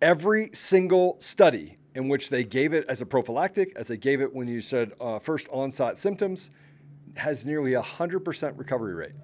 Every 0.01 0.49
single 0.53 1.17
study 1.19 1.77
in 1.93 2.07
which 2.07 2.29
they 2.29 2.43
gave 2.43 2.73
it 2.73 2.85
as 2.87 3.01
a 3.01 3.05
prophylactic, 3.05 3.73
as 3.75 3.87
they 3.87 3.97
gave 3.97 4.21
it 4.21 4.33
when 4.33 4.47
you 4.47 4.61
said 4.61 4.93
uh, 4.99 5.19
first 5.19 5.47
onset 5.51 5.97
symptoms, 5.97 6.49
has 7.15 7.45
nearly 7.45 7.73
a 7.73 7.81
100% 7.81 8.57
recovery 8.57 8.95
rate. 8.95 9.15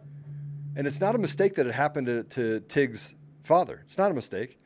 And 0.75 0.86
it's 0.86 1.01
not 1.01 1.15
a 1.15 1.17
mistake 1.17 1.55
that 1.55 1.65
it 1.65 1.73
happened 1.73 2.07
to, 2.07 2.23
to 2.23 2.59
Tig's 2.61 3.15
father. 3.43 3.82
It's 3.86 3.97
not 3.97 4.11
a 4.11 4.13
mistake. 4.13 4.57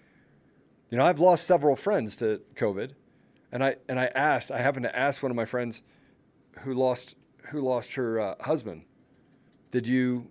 You 0.90 0.98
know, 0.98 1.06
I've 1.06 1.20
lost 1.22 1.46
several 1.46 1.76
friends 1.76 2.18
to 2.18 2.42
COVID, 2.56 2.92
and 3.52 3.64
I 3.64 3.78
and 3.88 3.98
I 3.98 4.08
asked. 4.08 4.52
I 4.52 4.58
happened 4.58 4.84
to 4.84 4.94
ask 4.94 5.24
one 5.24 5.32
of 5.32 5.38
my 5.38 5.46
friends 5.46 5.82
who 6.60 6.74
lost 6.74 7.16
who 7.44 7.62
lost 7.62 7.94
her 7.94 8.20
uh, 8.20 8.36
husband. 8.42 8.84
Did 9.70 9.88
you 9.88 10.28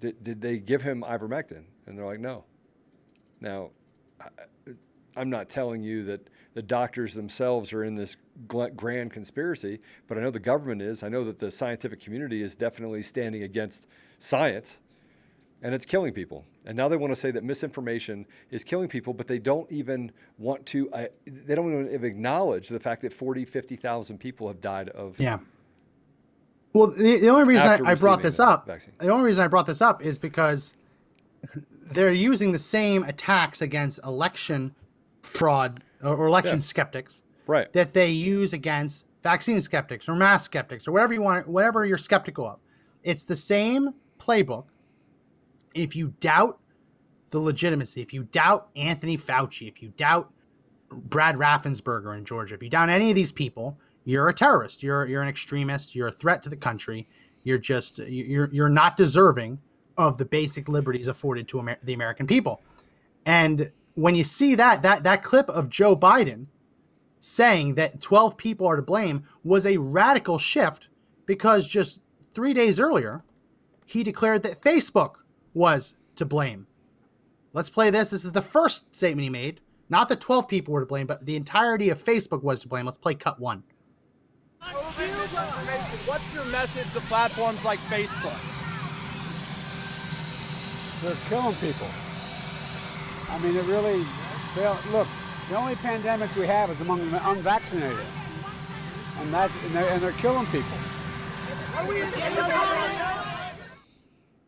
did, 0.00 0.24
did 0.24 0.40
they 0.40 0.58
give 0.58 0.82
him 0.82 1.04
ivermectin? 1.06 1.64
And 1.86 1.96
they're 1.96 2.06
like, 2.06 2.18
no. 2.18 2.44
Now, 3.40 3.70
I, 4.20 4.26
I'm 5.16 5.30
not 5.30 5.48
telling 5.48 5.82
you 5.82 6.04
that 6.04 6.28
the 6.54 6.62
doctors 6.62 7.14
themselves 7.14 7.72
are 7.72 7.84
in 7.84 7.94
this 7.94 8.16
grand 8.48 9.10
conspiracy, 9.10 9.80
but 10.08 10.18
I 10.18 10.20
know 10.20 10.30
the 10.30 10.40
government 10.40 10.82
is. 10.82 11.02
I 11.02 11.08
know 11.08 11.24
that 11.24 11.38
the 11.38 11.50
scientific 11.50 12.00
community 12.00 12.42
is 12.42 12.56
definitely 12.56 13.02
standing 13.02 13.42
against 13.42 13.86
science, 14.18 14.80
and 15.62 15.74
it's 15.74 15.84
killing 15.84 16.12
people. 16.12 16.44
And 16.64 16.76
now 16.76 16.88
they 16.88 16.96
want 16.96 17.12
to 17.12 17.16
say 17.16 17.30
that 17.30 17.44
misinformation 17.44 18.26
is 18.50 18.64
killing 18.64 18.88
people, 18.88 19.14
but 19.14 19.26
they 19.26 19.38
don't 19.38 19.70
even 19.70 20.12
want 20.38 20.66
to. 20.66 20.90
Uh, 20.90 21.06
they 21.26 21.54
don't 21.54 21.72
even 21.72 22.04
acknowledge 22.04 22.68
the 22.68 22.80
fact 22.80 23.02
that 23.02 23.12
40, 23.12 23.44
50,000 23.44 24.18
people 24.18 24.48
have 24.48 24.60
died 24.60 24.88
of 24.90 25.18
Yeah. 25.18 25.38
Well, 26.72 26.88
the, 26.88 27.18
the 27.18 27.28
only 27.28 27.44
reason 27.44 27.68
I, 27.68 27.90
I 27.90 27.94
brought 27.94 28.22
this 28.22 28.38
up, 28.38 28.66
vaccine. 28.66 28.94
the 29.00 29.10
only 29.10 29.24
reason 29.24 29.44
I 29.44 29.48
brought 29.48 29.66
this 29.66 29.82
up 29.82 30.04
is 30.04 30.18
because 30.18 30.74
they're 31.90 32.12
using 32.12 32.52
the 32.52 32.58
same 32.58 33.02
attacks 33.04 33.60
against 33.60 33.98
election 34.04 34.72
fraud 35.22 35.82
or, 36.02 36.26
election 36.26 36.56
Yeah. 36.56 36.62
skeptics 36.62 37.22
right. 37.46 37.72
that 37.72 37.92
they 37.92 38.10
use 38.10 38.52
against 38.52 39.06
vaccine 39.22 39.60
skeptics 39.60 40.08
or 40.08 40.14
mask 40.14 40.46
skeptics 40.46 40.88
or 40.88 40.92
whatever 40.92 41.14
you 41.14 41.22
want, 41.22 41.46
whatever 41.46 41.84
you're 41.84 41.98
skeptical 41.98 42.46
of. 42.46 42.58
It's 43.02 43.24
the 43.24 43.36
same 43.36 43.90
playbook. 44.18 44.64
If 45.74 45.94
you 45.94 46.14
doubt 46.20 46.58
the 47.30 47.38
legitimacy, 47.38 48.02
if 48.02 48.12
you 48.12 48.24
doubt 48.24 48.68
Anthony 48.76 49.16
Fauci, 49.16 49.68
if 49.68 49.82
you 49.82 49.90
doubt 49.96 50.32
Brad 50.90 51.36
Raffensperger 51.36 52.16
in 52.16 52.24
Georgia, 52.24 52.54
if 52.54 52.62
you 52.62 52.68
doubt 52.68 52.88
any 52.88 53.10
of 53.10 53.14
these 53.14 53.30
people, 53.32 53.78
you're 54.04 54.28
a 54.28 54.34
terrorist. 54.34 54.82
You're 54.82 55.06
you're 55.06 55.22
an 55.22 55.28
extremist. 55.28 55.94
You're 55.94 56.08
a 56.08 56.12
threat 56.12 56.42
to 56.42 56.48
the 56.48 56.56
country. 56.56 57.06
You're 57.44 57.58
just 57.58 57.98
you're 57.98 58.48
you're 58.50 58.68
not 58.68 58.96
deserving 58.96 59.60
of 59.96 60.16
the 60.16 60.24
basic 60.24 60.68
liberties 60.68 61.08
afforded 61.08 61.46
to 61.48 61.60
Amer- 61.60 61.78
the 61.82 61.92
American 61.92 62.26
people. 62.26 62.62
And 63.26 63.70
when 64.00 64.14
you 64.14 64.24
see 64.24 64.54
that 64.54 64.80
that 64.82 65.02
that 65.04 65.22
clip 65.22 65.50
of 65.50 65.68
Joe 65.68 65.94
Biden 65.94 66.46
saying 67.18 67.74
that 67.74 68.00
12 68.00 68.34
people 68.36 68.66
are 68.66 68.76
to 68.76 68.82
blame 68.82 69.22
was 69.44 69.66
a 69.66 69.76
radical 69.76 70.38
shift 70.38 70.88
because 71.26 71.68
just 71.68 72.00
3 72.34 72.54
days 72.54 72.80
earlier 72.80 73.22
he 73.84 74.02
declared 74.02 74.42
that 74.44 74.60
Facebook 74.60 75.16
was 75.52 75.98
to 76.16 76.24
blame. 76.24 76.66
Let's 77.52 77.68
play 77.68 77.90
this. 77.90 78.10
This 78.10 78.24
is 78.24 78.32
the 78.32 78.40
first 78.40 78.94
statement 78.94 79.24
he 79.24 79.30
made. 79.30 79.60
Not 79.90 80.08
that 80.08 80.20
12 80.20 80.48
people 80.48 80.72
were 80.72 80.80
to 80.80 80.86
blame, 80.86 81.06
but 81.06 81.26
the 81.26 81.36
entirety 81.36 81.90
of 81.90 82.02
Facebook 82.02 82.42
was 82.42 82.60
to 82.62 82.68
blame. 82.68 82.86
Let's 82.86 82.96
play 82.96 83.14
cut 83.14 83.38
1. 83.38 83.62
What's 86.06 86.34
your 86.34 86.44
message 86.46 86.90
to 86.94 87.00
platforms 87.08 87.62
like 87.64 87.80
Facebook? 87.80 88.38
They're 91.02 91.16
killing 91.28 91.56
people. 91.56 92.09
I 93.40 93.42
mean, 93.42 93.56
it 93.56 93.64
really, 93.64 94.04
they 94.54 94.68
look, 94.92 95.08
the 95.48 95.56
only 95.56 95.74
pandemic 95.76 96.34
we 96.36 96.46
have 96.46 96.68
is 96.68 96.78
among 96.82 96.98
the 97.10 97.30
unvaccinated. 97.30 97.96
And, 99.18 99.32
that, 99.32 99.50
and, 99.64 99.74
they're, 99.74 99.90
and 99.90 100.02
they're 100.02 100.12
killing 100.12 100.44
people. 100.46 100.76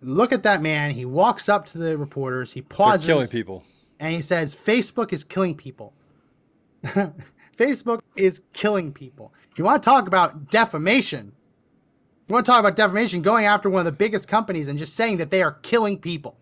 Look 0.03 0.32
at 0.32 0.43
that 0.43 0.61
man. 0.61 0.90
He 0.90 1.07
walks 1.07 1.49
up 1.49 1.64
to 1.68 1.78
the 1.78 1.97
reporters. 1.97 2.53
He 2.53 2.61
pauses. 2.61 3.07
They're 3.07 3.14
killing 3.14 3.28
people. 3.28 3.64
and 3.99 4.14
he 4.14 4.20
says 4.20 4.55
Facebook 4.55 5.14
is 5.14 5.24
killing 5.24 5.55
people. 5.55 5.95
Facebook 7.57 8.01
is 8.16 8.43
killing 8.53 8.93
people. 8.93 9.32
You 9.57 9.64
want 9.64 9.82
to 9.82 9.88
talk 9.88 10.07
about 10.07 10.51
defamation? 10.51 11.32
You 12.28 12.34
want 12.34 12.45
to 12.45 12.53
talk 12.53 12.61
about 12.61 12.76
defamation 12.76 13.22
going 13.22 13.47
after 13.47 13.70
one 13.70 13.80
of 13.80 13.86
the 13.86 13.93
biggest 13.93 14.28
companies 14.28 14.68
and 14.68 14.78
just 14.78 14.97
saying 14.97 15.16
that 15.16 15.30
they 15.30 15.43
are 15.43 15.53
killing 15.62 15.99
people 15.99 16.36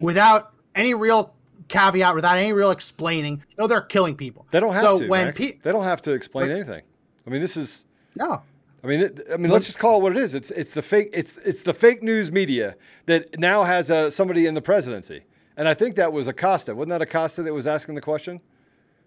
without 0.00 0.52
any 0.74 0.94
real 0.94 1.34
caveat, 1.68 2.14
without 2.14 2.36
any 2.36 2.52
real 2.52 2.70
explaining. 2.70 3.42
No, 3.58 3.66
they're 3.66 3.80
killing 3.80 4.16
people. 4.16 4.46
They 4.50 4.60
don't 4.60 4.72
have 4.72 4.82
so 4.82 5.00
to. 5.00 5.08
when 5.08 5.32
pe- 5.32 5.58
they 5.62 5.72
don't 5.72 5.84
have 5.84 6.02
to 6.02 6.12
explain 6.12 6.50
anything. 6.50 6.82
I 7.26 7.30
mean, 7.30 7.40
this 7.40 7.56
is. 7.56 7.86
no, 8.16 8.42
I 8.82 8.86
mean, 8.86 9.00
it, 9.00 9.26
I 9.32 9.36
mean, 9.36 9.52
let's 9.52 9.66
just 9.66 9.78
call 9.78 9.98
it 9.98 10.02
what 10.02 10.16
it 10.16 10.18
is. 10.18 10.34
It's 10.34 10.50
it's 10.50 10.74
the 10.74 10.82
fake 10.82 11.10
it's 11.12 11.36
it's 11.44 11.62
the 11.62 11.74
fake 11.74 12.02
news 12.02 12.32
media 12.32 12.76
that 13.06 13.38
now 13.38 13.64
has 13.64 13.90
uh, 13.90 14.08
somebody 14.10 14.46
in 14.46 14.54
the 14.54 14.62
presidency, 14.62 15.22
and 15.56 15.68
I 15.68 15.74
think 15.74 15.96
that 15.96 16.12
was 16.12 16.28
Acosta. 16.28 16.74
Wasn't 16.74 16.90
that 16.90 17.02
Acosta 17.02 17.42
that 17.42 17.52
was 17.52 17.66
asking 17.66 17.94
the 17.94 18.00
question? 18.00 18.40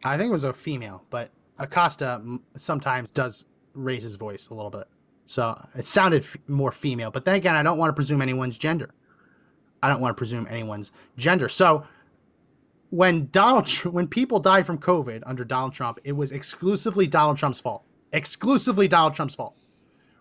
I 0.04 0.18
think 0.18 0.30
it 0.30 0.34
was 0.34 0.44
a 0.44 0.54
female, 0.54 1.04
but 1.10 1.32
Acosta 1.60 2.22
sometimes 2.58 3.10
does 3.12 3.46
raise 3.74 4.04
his 4.04 4.16
voice 4.16 4.50
a 4.50 4.54
little 4.54 4.70
bit. 4.70 4.86
So 5.26 5.60
it 5.76 5.88
sounded 5.88 6.24
f- 6.24 6.38
more 6.48 6.72
female. 6.72 7.10
But 7.10 7.26
then 7.26 7.36
again, 7.36 7.56
I 7.56 7.64
don't 7.64 7.78
want 7.78 7.90
to 7.90 7.94
presume 7.94 8.22
anyone's 8.22 8.58
gender. 8.58 8.94
I 9.82 9.90
don't 9.90 10.02
want 10.02 10.16
to 10.16 10.20
presume 10.20 10.48
anyone's 10.50 10.92
gender. 11.18 11.50
So 11.50 11.86
when 12.94 13.28
Donald, 13.32 13.68
when 13.86 14.08
people 14.08 14.40
died 14.40 14.68
from 14.68 14.78
COVID 14.78 15.24
under 15.26 15.44
Donald 15.44 15.74
Trump, 15.74 15.98
it 16.04 16.12
was 16.12 16.32
exclusively 16.32 17.08
Donald 17.08 17.38
Trump's 17.38 17.60
fault. 17.60 17.84
Exclusively 18.12 18.88
Donald 18.88 19.16
Trump's 19.16 19.34
fault. 19.34 19.58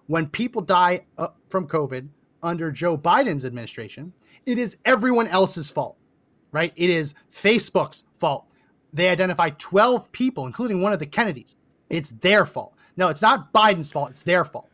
When 0.06 0.26
people 0.26 0.62
die 0.62 1.04
uh, 1.18 1.28
from 1.50 1.68
COVID 1.68 2.08
under 2.42 2.70
Joe 2.70 2.96
Biden's 2.96 3.44
administration, 3.44 4.10
it 4.46 4.56
is 4.56 4.78
everyone 4.86 5.28
else's 5.28 5.68
fault, 5.68 5.98
right? 6.50 6.72
It 6.74 6.88
is 6.88 7.12
Facebook's 7.30 8.04
fault. 8.14 8.46
They 8.94 9.10
identified 9.10 9.58
12 9.58 10.10
people, 10.12 10.46
including 10.46 10.80
one 10.80 10.94
of 10.94 10.98
the 10.98 11.04
Kennedys. 11.04 11.56
It's 11.90 12.08
their 12.08 12.46
fault. 12.46 12.72
No, 12.96 13.08
it's 13.08 13.20
not 13.20 13.52
Biden's 13.52 13.92
fault. 13.92 14.08
It's 14.08 14.22
their 14.22 14.46
fault. 14.46 14.70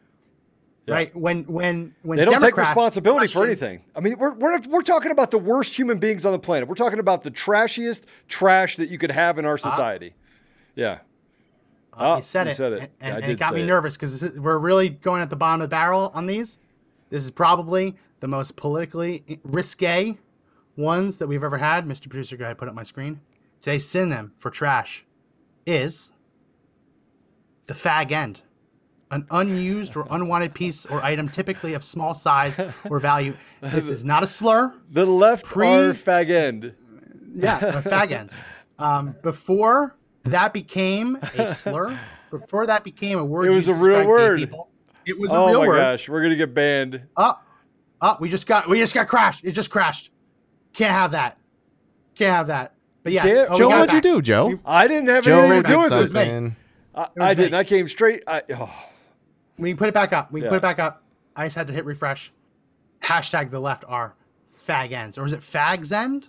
Yeah. 0.88 0.94
Right? 0.94 1.14
When 1.16 1.44
when 1.44 1.94
when 2.02 2.16
They 2.18 2.24
don't 2.24 2.34
Democrats 2.40 2.68
take 2.68 2.74
responsibility 2.76 3.26
for 3.26 3.44
anything. 3.44 3.82
I 3.94 4.00
mean, 4.00 4.16
we're, 4.18 4.32
we're, 4.32 4.58
we're 4.68 4.82
talking 4.82 5.10
about 5.10 5.30
the 5.30 5.38
worst 5.38 5.74
human 5.76 5.98
beings 5.98 6.24
on 6.24 6.32
the 6.32 6.38
planet. 6.38 6.68
We're 6.68 6.74
talking 6.76 6.98
about 6.98 7.22
the 7.22 7.30
trashiest 7.30 8.04
trash 8.28 8.76
that 8.76 8.88
you 8.88 8.96
could 8.98 9.10
have 9.10 9.38
in 9.38 9.44
our 9.44 9.58
society. 9.58 10.14
yeah. 10.74 10.98
Uh, 11.92 12.16
Oh, 12.18 12.20
said 12.20 12.46
you 12.46 12.52
it, 12.52 12.56
said 12.56 12.72
it. 12.74 12.78
and, 12.80 12.90
Yeah, 13.02 13.16
and 13.16 13.24
it 13.32 13.38
got 13.38 13.54
me 13.54 13.62
it. 13.62 13.66
nervous 13.66 13.96
because 13.96 14.22
we're 14.38 14.58
really 14.58 14.88
going 14.88 15.20
at 15.20 15.30
the 15.30 15.36
bottom 15.36 15.60
of 15.60 15.68
the 15.68 15.74
barrel 15.74 16.12
on 16.14 16.26
these. 16.26 16.58
This 17.10 17.24
is 17.24 17.30
probably 17.30 17.96
the 18.20 18.28
most 18.28 18.54
politically 18.56 19.40
risque 19.42 20.16
ones 20.76 21.18
that 21.18 21.26
we've 21.26 21.42
ever 21.42 21.58
had. 21.58 21.86
Mr. 21.86 22.08
Producer, 22.08 22.36
go 22.36 22.44
ahead, 22.44 22.56
put 22.56 22.68
up 22.68 22.74
my 22.74 22.84
screen. 22.84 23.20
Today's 23.62 23.86
synonym 23.88 24.32
for 24.36 24.50
trash 24.50 25.04
is 25.66 26.12
the 27.66 27.74
fag 27.74 28.12
end, 28.12 28.42
an 29.10 29.26
unused 29.30 29.96
or 29.96 30.06
unwanted 30.10 30.54
piece 30.54 30.84
or 30.86 31.02
item, 31.02 31.28
typically 31.28 31.74
of 31.74 31.82
small 31.82 32.14
size 32.14 32.60
or 32.90 33.00
value. 33.00 33.34
This 33.60 33.88
is 33.88 34.04
not 34.04 34.22
a 34.22 34.26
slur. 34.26 34.74
The 34.90 35.04
left 35.06 35.44
Pre- 35.44 35.66
are 35.66 35.94
fag 35.94 36.30
end. 36.30 36.74
Yeah, 37.34 37.58
fag 37.82 38.12
ends. 38.12 38.40
Um, 38.78 39.14
before 39.22 39.96
that 40.24 40.52
became 40.52 41.16
a 41.36 41.52
slur, 41.54 41.98
before 42.30 42.66
that 42.66 42.84
became 42.84 43.18
a 43.18 43.24
word, 43.24 43.46
It 43.46 43.50
was 43.50 43.66
used 43.66 43.70
a 43.70 43.80
to 43.80 43.86
real 43.86 43.96
describe 43.98 44.04
gay 44.04 44.08
word. 44.08 44.38
people, 44.40 44.68
it 45.06 45.18
was 45.18 45.32
a 45.32 45.34
real 45.36 45.60
word. 45.60 45.66
Oh 45.68 45.72
my 45.72 45.78
gosh, 45.78 46.08
we're 46.08 46.22
gonna 46.22 46.36
get 46.36 46.54
banned. 46.54 47.02
Oh, 47.16 47.38
oh, 48.00 48.16
we 48.20 48.28
just 48.28 48.46
got 48.46 48.68
we 48.68 48.78
just 48.78 48.94
got 48.94 49.08
crashed. 49.08 49.44
It 49.44 49.52
just 49.52 49.70
crashed. 49.70 50.10
Can't 50.74 50.92
have 50.92 51.12
that. 51.12 51.38
Can't 52.14 52.36
have 52.36 52.46
that. 52.48 52.74
But 53.04 53.12
yes, 53.12 53.46
oh, 53.50 53.56
Joe, 53.56 53.68
what'd 53.68 53.92
you 53.94 54.00
do, 54.00 54.20
Joe? 54.20 54.58
I 54.66 54.86
didn't 54.86 55.08
have 55.08 55.24
Joe 55.24 55.40
anything 55.40 55.62
to 55.62 55.66
do 55.66 55.72
did 55.74 55.82
with 55.82 55.92
was 55.92 56.10
it. 56.10 56.14
me. 56.14 56.20
something. 56.20 56.56
I, 56.94 57.08
I 57.30 57.34
didn't. 57.34 57.54
I 57.54 57.64
came 57.64 57.88
straight. 57.88 58.22
I, 58.26 58.42
oh, 58.54 58.84
We 59.58 59.70
can 59.70 59.76
put 59.76 59.88
it 59.88 59.94
back 59.94 60.12
up. 60.12 60.32
We 60.32 60.40
can 60.40 60.50
put 60.50 60.56
it 60.56 60.62
back 60.62 60.78
up. 60.78 61.02
I 61.36 61.46
just 61.46 61.56
had 61.56 61.66
to 61.68 61.72
hit 61.72 61.84
refresh. 61.84 62.32
Hashtag 63.02 63.50
the 63.50 63.60
left 63.60 63.84
are 63.86 64.14
fag 64.66 64.92
ends, 64.92 65.18
or 65.18 65.24
is 65.24 65.32
it 65.32 65.40
fags 65.40 65.92
end? 65.92 66.28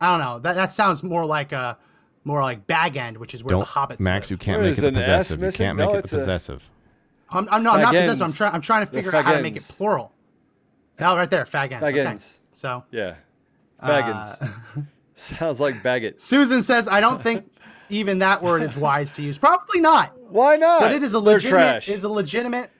I 0.00 0.08
don't 0.08 0.20
know. 0.20 0.38
That 0.38 0.54
that 0.54 0.72
sounds 0.72 1.02
more 1.02 1.24
like 1.26 1.52
a 1.52 1.78
more 2.24 2.42
like 2.42 2.66
bag 2.66 2.96
end, 2.96 3.16
which 3.16 3.34
is 3.34 3.44
where 3.44 3.50
Don't, 3.50 3.60
the 3.60 3.66
hobbits. 3.66 4.00
Max. 4.00 4.30
You 4.30 4.36
can't 4.36 4.60
What 4.60 4.68
make 4.68 4.78
it 4.78 4.80
the 4.80 4.92
possessive. 4.92 5.42
You 5.42 5.52
can't 5.52 5.78
No, 5.78 5.86
make 5.88 5.96
it 5.96 6.02
the 6.02 6.16
possessive. 6.18 6.68
I'm, 7.30 7.48
I'm 7.50 7.62
no, 7.62 7.72
I'm 7.72 7.82
not 7.82 7.94
possessive. 7.94 8.22
I'm 8.22 8.26
ends. 8.26 8.36
trying. 8.36 8.54
I'm 8.54 8.60
trying 8.60 8.86
to 8.86 8.92
figure 8.92 9.14
out 9.14 9.24
how 9.24 9.34
to 9.34 9.42
make 9.42 9.56
it 9.56 9.62
plural. 9.62 10.12
Oh, 11.00 11.16
right 11.16 11.28
there, 11.28 11.44
fag 11.44 11.72
ends. 11.72 11.84
Fag 11.84 11.90
okay. 11.90 12.06
ends. 12.06 12.40
So 12.52 12.82
yeah. 12.90 13.16
Faggins. 13.82 14.42
uh, 14.76 14.80
Sounds 15.16 15.60
like 15.60 15.82
baggots. 15.82 16.24
Susan 16.24 16.62
says, 16.62 16.88
I 16.88 17.00
don't 17.00 17.22
think 17.22 17.50
even 17.88 18.18
that 18.20 18.42
word 18.42 18.62
is 18.62 18.76
wise 18.76 19.12
to 19.12 19.22
use. 19.22 19.38
Probably 19.38 19.80
not. 19.80 20.15
Why 20.28 20.56
not? 20.56 20.80
But 20.80 20.92
it 20.92 21.02
is 21.02 21.14
a 21.14 21.20
legitimate 21.20 21.88
is 21.88 22.04
a 22.04 22.08
legitimate 22.08 22.70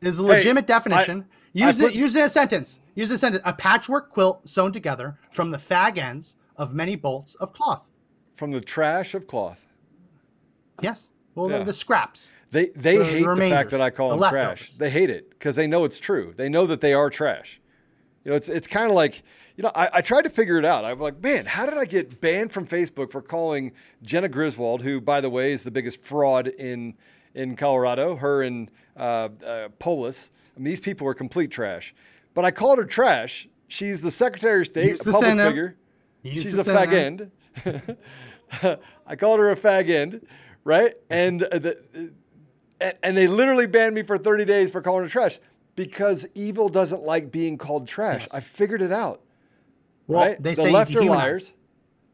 is 0.00 0.18
a 0.18 0.22
legitimate 0.22 0.64
I- 0.64 0.66
definition. 0.66 1.26
I 1.30 1.66
use 1.66 1.78
put- 1.80 1.92
it 1.92 1.94
use 1.96 2.16
it 2.16 2.20
in 2.20 2.24
a 2.26 2.28
sentence. 2.28 2.80
Use 2.94 3.10
a 3.10 3.18
sentence. 3.18 3.42
A 3.46 3.52
patchwork 3.52 4.10
quilt 4.10 4.48
sewn 4.48 4.72
together 4.72 5.18
from 5.30 5.50
the 5.50 5.58
fag 5.58 5.98
ends 5.98 6.36
of 6.56 6.74
many 6.74 6.96
bolts 6.96 7.34
of 7.36 7.52
cloth. 7.52 7.90
From 8.36 8.50
the 8.52 8.60
trash 8.60 9.14
of 9.14 9.26
cloth. 9.26 9.60
Yes. 10.80 11.10
Well, 11.34 11.50
Yeah. 11.50 11.58
the, 11.58 11.64
the 11.64 11.72
scraps. 11.72 12.30
They 12.50 12.66
they 12.76 12.96
The- 12.96 13.04
the 13.04 13.10
hate 13.10 13.26
the, 13.26 13.50
fact 13.50 13.70
that 13.70 13.80
I 13.80 13.90
call 13.90 14.10
the 14.10 14.16
them 14.18 14.30
trash. 14.32 14.72
They 14.72 14.90
hate 14.90 15.10
it 15.10 15.30
because 15.30 15.56
they 15.56 15.66
know 15.66 15.84
it's 15.84 15.98
true. 15.98 16.34
They 16.36 16.48
know 16.48 16.66
that 16.66 16.80
they 16.80 16.94
are 16.94 17.10
trash. 17.10 17.60
You 18.24 18.30
know, 18.30 18.36
it's 18.36 18.48
it's 18.48 18.66
kind 18.66 18.86
of 18.86 18.92
like 18.92 19.22
you 19.56 19.62
know. 19.62 19.72
I, 19.74 19.88
I 19.94 20.00
tried 20.00 20.22
to 20.22 20.30
figure 20.30 20.58
it 20.58 20.64
out. 20.64 20.84
I'm 20.84 20.98
like, 20.98 21.22
man, 21.22 21.46
how 21.46 21.66
did 21.66 21.76
I 21.78 21.84
get 21.84 22.20
banned 22.20 22.52
from 22.52 22.66
Facebook 22.66 23.10
for 23.10 23.22
calling 23.22 23.72
Jena 24.02 24.28
Griswold, 24.28 24.82
who, 24.82 25.00
by 25.00 25.20
the 25.20 25.30
way, 25.30 25.52
is 25.52 25.62
the 25.62 25.70
biggest 25.70 26.02
fraud 26.02 26.48
in 26.48 26.94
in 27.34 27.56
Colorado? 27.56 28.16
Her 28.16 28.42
and 28.42 28.70
uh, 28.96 29.28
uh, 29.44 29.68
Polis. 29.78 30.30
I 30.56 30.60
mean, 30.60 30.64
these 30.66 30.80
people 30.80 31.06
are 31.08 31.14
complete 31.14 31.50
trash. 31.50 31.94
But 32.34 32.44
I 32.44 32.50
called 32.50 32.78
her 32.78 32.84
trash. 32.84 33.48
She's 33.68 34.00
the 34.00 34.10
Secretary 34.10 34.60
of 34.60 34.66
State, 34.66 34.90
Use 34.90 35.00
a 35.02 35.12
public 35.12 35.24
synonym. 35.24 35.48
figure. 35.48 35.76
Use 36.22 36.42
She's 36.44 36.64
the 36.64 36.72
a 36.72 36.86
fag 36.86 36.92
end. 36.92 37.30
I 39.06 39.16
called 39.16 39.40
her 39.40 39.50
a 39.50 39.56
fag 39.56 39.90
end, 39.90 40.26
right? 40.64 40.94
And 41.10 41.42
uh, 41.44 41.58
the, 41.58 42.12
and, 42.80 42.94
and 43.02 43.16
they 43.16 43.26
literally 43.26 43.66
banned 43.66 43.94
me 43.94 44.02
for 44.02 44.16
30 44.18 44.44
days 44.44 44.70
for 44.70 44.80
calling 44.80 45.02
her 45.04 45.08
trash 45.08 45.38
because 45.76 46.26
evil 46.34 46.68
doesn't 46.68 47.02
like 47.02 47.30
being 47.32 47.58
called 47.58 47.88
trash. 47.88 48.22
Yes. 48.22 48.34
I 48.34 48.40
figured 48.40 48.80
it 48.82 48.92
out. 48.92 49.20
Well, 50.06 50.20
right? 50.28 50.42
they 50.42 50.54
the 50.54 50.62
say 50.62 50.70
left 50.70 50.90
you 50.90 51.00
are 51.00 51.02
dehumanize. 51.04 51.08
liars. 51.08 51.52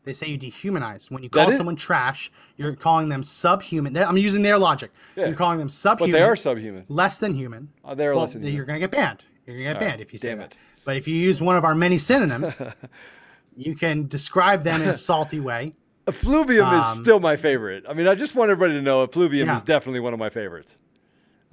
They 0.05 0.13
say 0.15 0.29
you 0.29 0.39
dehumanize. 0.39 1.11
When 1.11 1.23
you 1.23 1.29
call 1.29 1.49
is- 1.51 1.57
someone 1.57 1.77
trash, 1.77 2.31
you're 2.57 2.75
calling 2.75 3.09
them 3.09 3.23
subhuman. 3.23 3.97
I'm 3.97 4.17
using 4.17 4.43
their 4.43 4.57
logic. 4.59 4.91
Yeah. 5.17 5.27
You're 5.27 5.37
calling 5.37 5.59
them 5.59 5.69
subhuman. 5.69 5.99
But 5.99 6.05
subhuman. 6.07 6.21
they 6.21 6.23
are 6.27 6.37
subhuman. 6.37 6.85
less 6.89 7.19
than 7.19 7.35
human. 7.35 7.69
Oh, 7.85 7.95
they 7.95 8.07
are 8.07 8.13
well, 8.13 8.23
less 8.23 8.33
than 8.33 8.43
then 8.43 8.51
human. 8.53 8.57
You're 8.57 8.67
going 8.67 8.81
to 8.81 8.87
get 8.87 8.91
banned. 8.91 9.25
You're 9.47 9.57
going 9.57 9.67
to 9.67 9.73
get 9.75 9.81
banned 9.81 10.01
if 10.01 10.13
you 10.13 10.19
say 10.19 10.29
damn 10.31 10.39
that. 10.39 10.53
it. 10.53 10.57
But 10.85 10.97
if 10.97 11.07
you 11.07 11.15
use 11.15 11.43
one 11.43 11.57
of 11.57 11.65
our 11.65 11.75
many 11.75 11.99
synonyms, 11.99 12.63
you 13.57 13.75
can 13.77 14.07
describe 14.09 14.63
them 14.63 14.81
in 14.83 14.89
a 14.89 14.95
salty 14.95 15.41
way. 15.41 15.73
Effluvium 16.07 16.67
is 16.75 16.87
Um, 16.87 17.03
still 17.03 17.21
my 17.21 17.37
favorite. 17.37 17.85
I 17.89 17.93
mean, 17.93 18.09
I 18.09 18.15
just 18.15 18.35
want 18.35 18.51
everybody 18.51 18.75
to 18.79 18.83
know 18.83 19.03
effluvium 19.03 19.49
Yeah. 19.49 19.57
is 19.57 19.63
definitely 19.63 20.01
one 20.01 20.13
of 20.15 20.19
my 20.19 20.31
favorites. 20.31 20.77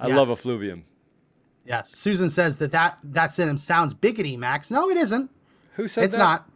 I 0.00 0.06
love 0.06 0.28
Yes. 0.28 0.38
effluvium. 0.38 0.84
Yes. 1.66 1.90
Susan 1.90 2.30
says 2.30 2.56
that 2.58 2.70
that, 2.72 2.98
that 3.04 3.32
synonym 3.32 3.58
sounds 3.58 3.92
biggity, 3.92 4.38
Max. 4.38 4.70
No, 4.70 4.88
it 4.88 4.96
isn't. 4.96 5.30
Who 5.78 5.88
said 5.88 6.04
it's 6.04 6.16
that? 6.16 6.22
not. 6.22 6.48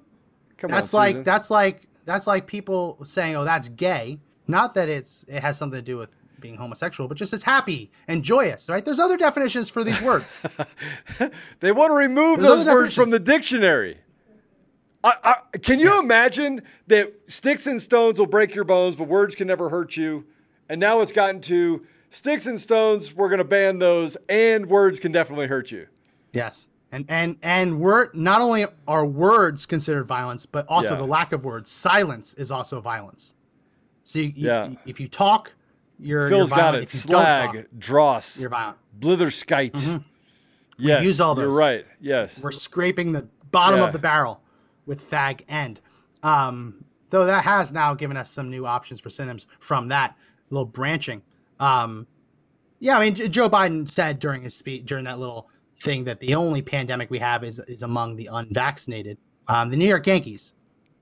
Come 0.58 0.70
that's 0.70 0.92
on, 0.92 0.98
like 1.00 1.12
Susan. 1.14 1.24
that's 1.24 1.50
like 1.50 1.88
that's 2.04 2.26
like 2.26 2.46
people 2.46 2.98
saying, 3.04 3.34
"Oh, 3.36 3.44
that's 3.44 3.68
gay." 3.68 4.18
Not 4.48 4.74
that 4.74 4.88
it's 4.90 5.24
it 5.28 5.40
has 5.40 5.56
something 5.56 5.78
to 5.78 5.82
do 5.82 5.96
with 5.96 6.12
being 6.40 6.56
homosexual, 6.56 7.08
but 7.08 7.16
just 7.16 7.32
as 7.32 7.42
happy 7.42 7.90
and 8.08 8.22
joyous, 8.22 8.68
right? 8.68 8.84
There's 8.84 8.98
other 9.00 9.16
definitions 9.16 9.70
for 9.70 9.82
these 9.84 10.02
words. 10.02 10.40
They 11.60 11.72
want 11.72 11.90
to 11.90 11.94
remove 11.94 12.40
There's 12.40 12.64
those 12.64 12.66
words 12.66 12.94
from 12.94 13.10
the 13.10 13.20
dictionary. 13.20 13.98
I, 15.04 15.14
I, 15.52 15.56
can 15.58 15.78
you 15.80 15.86
Yes. 15.86 16.04
imagine 16.04 16.62
that 16.88 17.12
sticks 17.28 17.66
and 17.66 17.80
stones 17.80 18.18
will 18.18 18.26
break 18.26 18.54
your 18.54 18.64
bones, 18.64 18.96
but 18.96 19.08
words 19.08 19.34
can 19.34 19.46
never 19.48 19.68
hurt 19.68 19.96
you? 19.96 20.24
And 20.68 20.80
now 20.80 21.00
it's 21.00 21.12
gotten 21.12 21.40
to 21.42 21.84
sticks 22.10 22.46
and 22.46 22.60
stones, 22.60 23.14
we're 23.14 23.28
going 23.28 23.38
to 23.38 23.44
ban 23.44 23.78
those, 23.78 24.16
and 24.28 24.66
words 24.66 25.00
can 25.00 25.12
definitely 25.12 25.46
hurt 25.48 25.70
you. 25.70 25.86
yes. 26.32 26.68
And 26.93 27.07
and 27.09 27.38
and 27.43 27.80
we're 27.80 28.09
not 28.12 28.43
only 28.43 28.66
are 28.86 29.07
words 29.07 29.64
considered 29.64 30.05
violence, 30.05 30.45
but 30.45 30.66
also 30.68 30.90
Yeah. 30.93 30.99
the 30.99 31.07
lack 31.07 31.32
of 31.32 31.45
words. 31.45 31.70
Silence 31.70 32.34
is 32.34 32.53
also 32.53 32.80
violence. 32.80 33.34
So 34.05 34.18
you, 34.18 34.26
you- 34.26 34.47
Yeah. 34.49 34.70
if 34.84 35.01
you 35.01 35.09
talk, 35.09 35.53
you're 35.99 36.28
Phil's 36.28 36.51
you're 36.51 36.57
got 36.59 36.74
it. 36.74 36.82
If 36.82 36.95
you 36.95 37.11
don't 37.11 37.22
talk, 37.24 37.55
Slag, 37.55 37.66
dross, 37.78 38.38
you're 38.38 38.51
violent. 38.51 38.76
blitherskite. 39.01 40.05
Yes, 40.78 41.05
used 41.05 41.20
all 41.20 41.34
those. 41.34 41.45
you're 41.45 41.59
right. 41.59 41.86
Yes. 42.01 42.38
We're 42.43 42.51
scraping 42.53 43.12
the 43.12 43.26
bottom 43.51 43.80
Yeah. 43.80 43.86
of 43.86 43.93
the 43.93 43.99
barrel 43.99 44.40
with 44.86 45.09
fag 45.09 45.43
end. 45.49 45.80
Um, 46.22 46.84
though 47.11 47.24
that 47.26 47.45
has 47.45 47.72
now 47.72 47.95
given 47.95 48.16
us 48.16 48.30
some 48.30 48.51
new 48.51 48.66
options 48.66 48.99
for 49.01 49.09
synonyms 49.11 49.47
from 49.61 49.88
that 49.88 50.16
little 50.51 50.64
branching. 50.66 51.22
Um, 51.61 52.07
yeah, 52.80 52.99
I 52.99 53.01
mean, 53.11 53.14
Joe 53.14 53.49
Biden 53.49 53.88
said 53.88 54.18
during 54.18 54.43
his 54.43 54.55
speech, 54.55 54.84
during 54.86 55.05
that 55.05 55.18
little 55.18 55.49
thing, 55.82 56.04
that 56.04 56.20
the 56.20 56.34
only 56.34 56.62
pandemic 56.62 57.10
we 57.10 57.18
have 57.18 57.44
is, 57.44 57.58
is 57.60 57.82
among 57.82 58.16
the 58.16 58.28
unvaccinated. 58.32 59.18
Um, 59.48 59.70
the 59.70 59.76
New 59.76 59.88
York 59.88 60.06
Yankees 60.06 60.54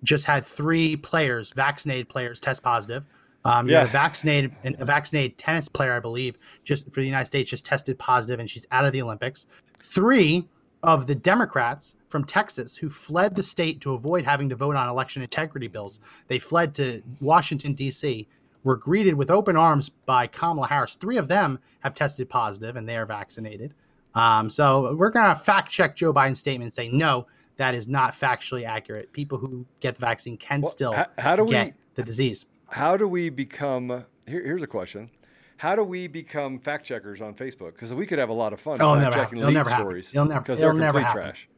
just 0.03 0.25
had 0.25 0.45
three 0.45 0.97
players, 0.97 1.53
vaccinated 1.53 2.09
players, 2.09 2.41
test 2.41 2.63
positive. 2.63 3.05
Um, 3.45 3.69
Yeah. 3.69 3.85
a 3.85 3.87
vaccinated, 3.87 4.53
a 4.79 4.85
vaccinated 4.85 5.39
tennis 5.39 5.69
player, 5.69 5.95
I 5.95 6.01
believe, 6.01 6.39
just 6.65 6.91
for 6.93 7.01
the 7.01 7.07
United 7.07 7.27
States, 7.27 7.49
just 7.51 7.65
tested 7.65 7.99
positive, 7.99 8.39
and 8.41 8.49
she's 8.49 8.67
out 8.71 8.85
of 8.85 8.93
the 8.93 9.01
Olympics. 9.03 9.47
Three 9.79 10.47
of 10.83 11.07
the 11.07 11.15
Democrats 11.15 11.97
from 12.07 12.25
Texas 12.25 12.77
who 12.77 12.89
fled 12.89 13.35
the 13.35 13.43
state 13.43 13.81
to 13.83 13.93
avoid 13.93 14.25
having 14.25 14.49
to 14.49 14.57
vote 14.57 14.77
on 14.77 14.89
election 14.89 15.23
integrity 15.23 15.69
bills, 15.69 16.01
they 16.27 16.39
fled 16.39 16.75
to 16.77 17.03
Washington 17.21 17.75
D.C. 17.75 18.27
Were 18.63 18.77
greeted 18.77 19.15
with 19.15 19.31
open 19.31 19.57
arms 19.57 19.89
by 19.89 20.27
Kamala 20.27 20.67
Harris. 20.67 20.95
Three 20.97 21.17
of 21.17 21.29
them 21.29 21.59
have 21.81 21.95
tested 21.95 22.29
positive, 22.29 22.77
and 22.77 22.87
they 22.87 22.97
are 22.99 23.07
vaccinated. 23.07 23.73
Um, 24.15 24.51
so 24.51 24.95
we're 24.97 25.11
gonna 25.11 25.37
fact 25.37 25.71
check 25.71 25.95
Joe 25.97 26.13
Biden's 26.13 26.39
statement 26.39 26.65
and 26.67 26.73
say 26.73 26.89
no, 26.89 27.27
that 27.57 27.75
is 27.75 27.87
not 27.89 28.13
factually 28.13 28.65
accurate. 28.65 29.13
People 29.13 29.39
who 29.39 29.65
get 29.81 29.95
the 29.95 30.01
vaccine 30.01 30.37
can 30.37 30.63
Well, 30.63 30.71
still 30.71 30.93
how- 30.93 31.07
how 31.19 31.37
do 31.37 31.45
we- 31.45 31.51
get 31.53 31.75
the 31.95 32.03
disease. 32.03 32.47
How 32.69 32.97
do 32.97 33.07
we 33.09 33.31
become? 33.31 34.05
Here, 34.27 34.43
here's 34.45 34.63
a 34.63 34.67
question. 34.67 35.11
How 35.59 35.77
do 35.77 35.85
we 35.85 36.07
become 36.07 36.59
fact 36.59 36.87
checkers 36.87 37.21
on 37.21 37.35
Facebook? 37.35 37.73
Because 37.75 37.93
we 37.93 38.07
could 38.07 38.19
have 38.19 38.31
a 38.31 38.35
lot 38.35 38.53
of 38.53 38.61
fun 38.61 38.79
Oh, 38.81 38.95
fact 38.95 39.13
checking 39.13 39.21
happen. 39.21 39.39
It'll 39.39 39.49
lead 39.49 39.55
never 39.55 39.71
happen. 39.71 39.85
stories. 39.85 40.11
It'll 40.15 40.25
never- 40.25 40.41
because 40.41 40.61
they're 40.61 40.73
never 40.73 40.99
complete 41.01 41.07
happen. 41.07 41.23
trash. 41.23 41.49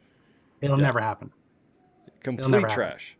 It'll 0.60 0.78
Yeah. 0.78 0.82
never 0.86 1.00
happen. 1.00 1.32
Complete 2.22 2.50
never 2.50 2.68
happen. 2.68 2.74
trash. 2.74 3.16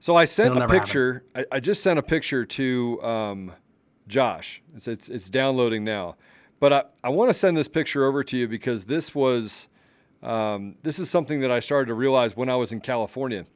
So 0.00 0.16
I 0.16 0.24
sent 0.24 0.56
It'll 0.56 0.62
a 0.62 0.68
picture. 0.68 1.24
I, 1.34 1.44
I 1.52 1.60
just 1.60 1.82
sent 1.82 1.98
a 1.98 2.02
picture 2.02 2.44
to 2.44 3.02
um, 3.02 3.52
Josh. 4.08 4.62
It's, 4.74 4.88
it's 4.88 5.08
it's 5.08 5.28
downloading 5.28 5.84
now, 5.84 6.16
but 6.62 6.72
I, 6.72 6.84
I 7.02 7.08
want 7.08 7.28
to 7.28 7.34
send 7.34 7.56
this 7.56 7.66
picture 7.66 8.06
over 8.06 8.22
to 8.22 8.36
you 8.36 8.46
because 8.46 8.84
this 8.84 9.14
was 9.14 9.66
um, 10.22 10.76
this 10.84 11.00
is 11.00 11.10
something 11.10 11.40
that 11.40 11.50
I 11.50 11.58
started 11.58 11.88
to 11.88 11.94
realize 11.94 12.36
when 12.36 12.48
I 12.48 12.54
was 12.54 12.70
in 12.70 12.80
California, 12.80 13.46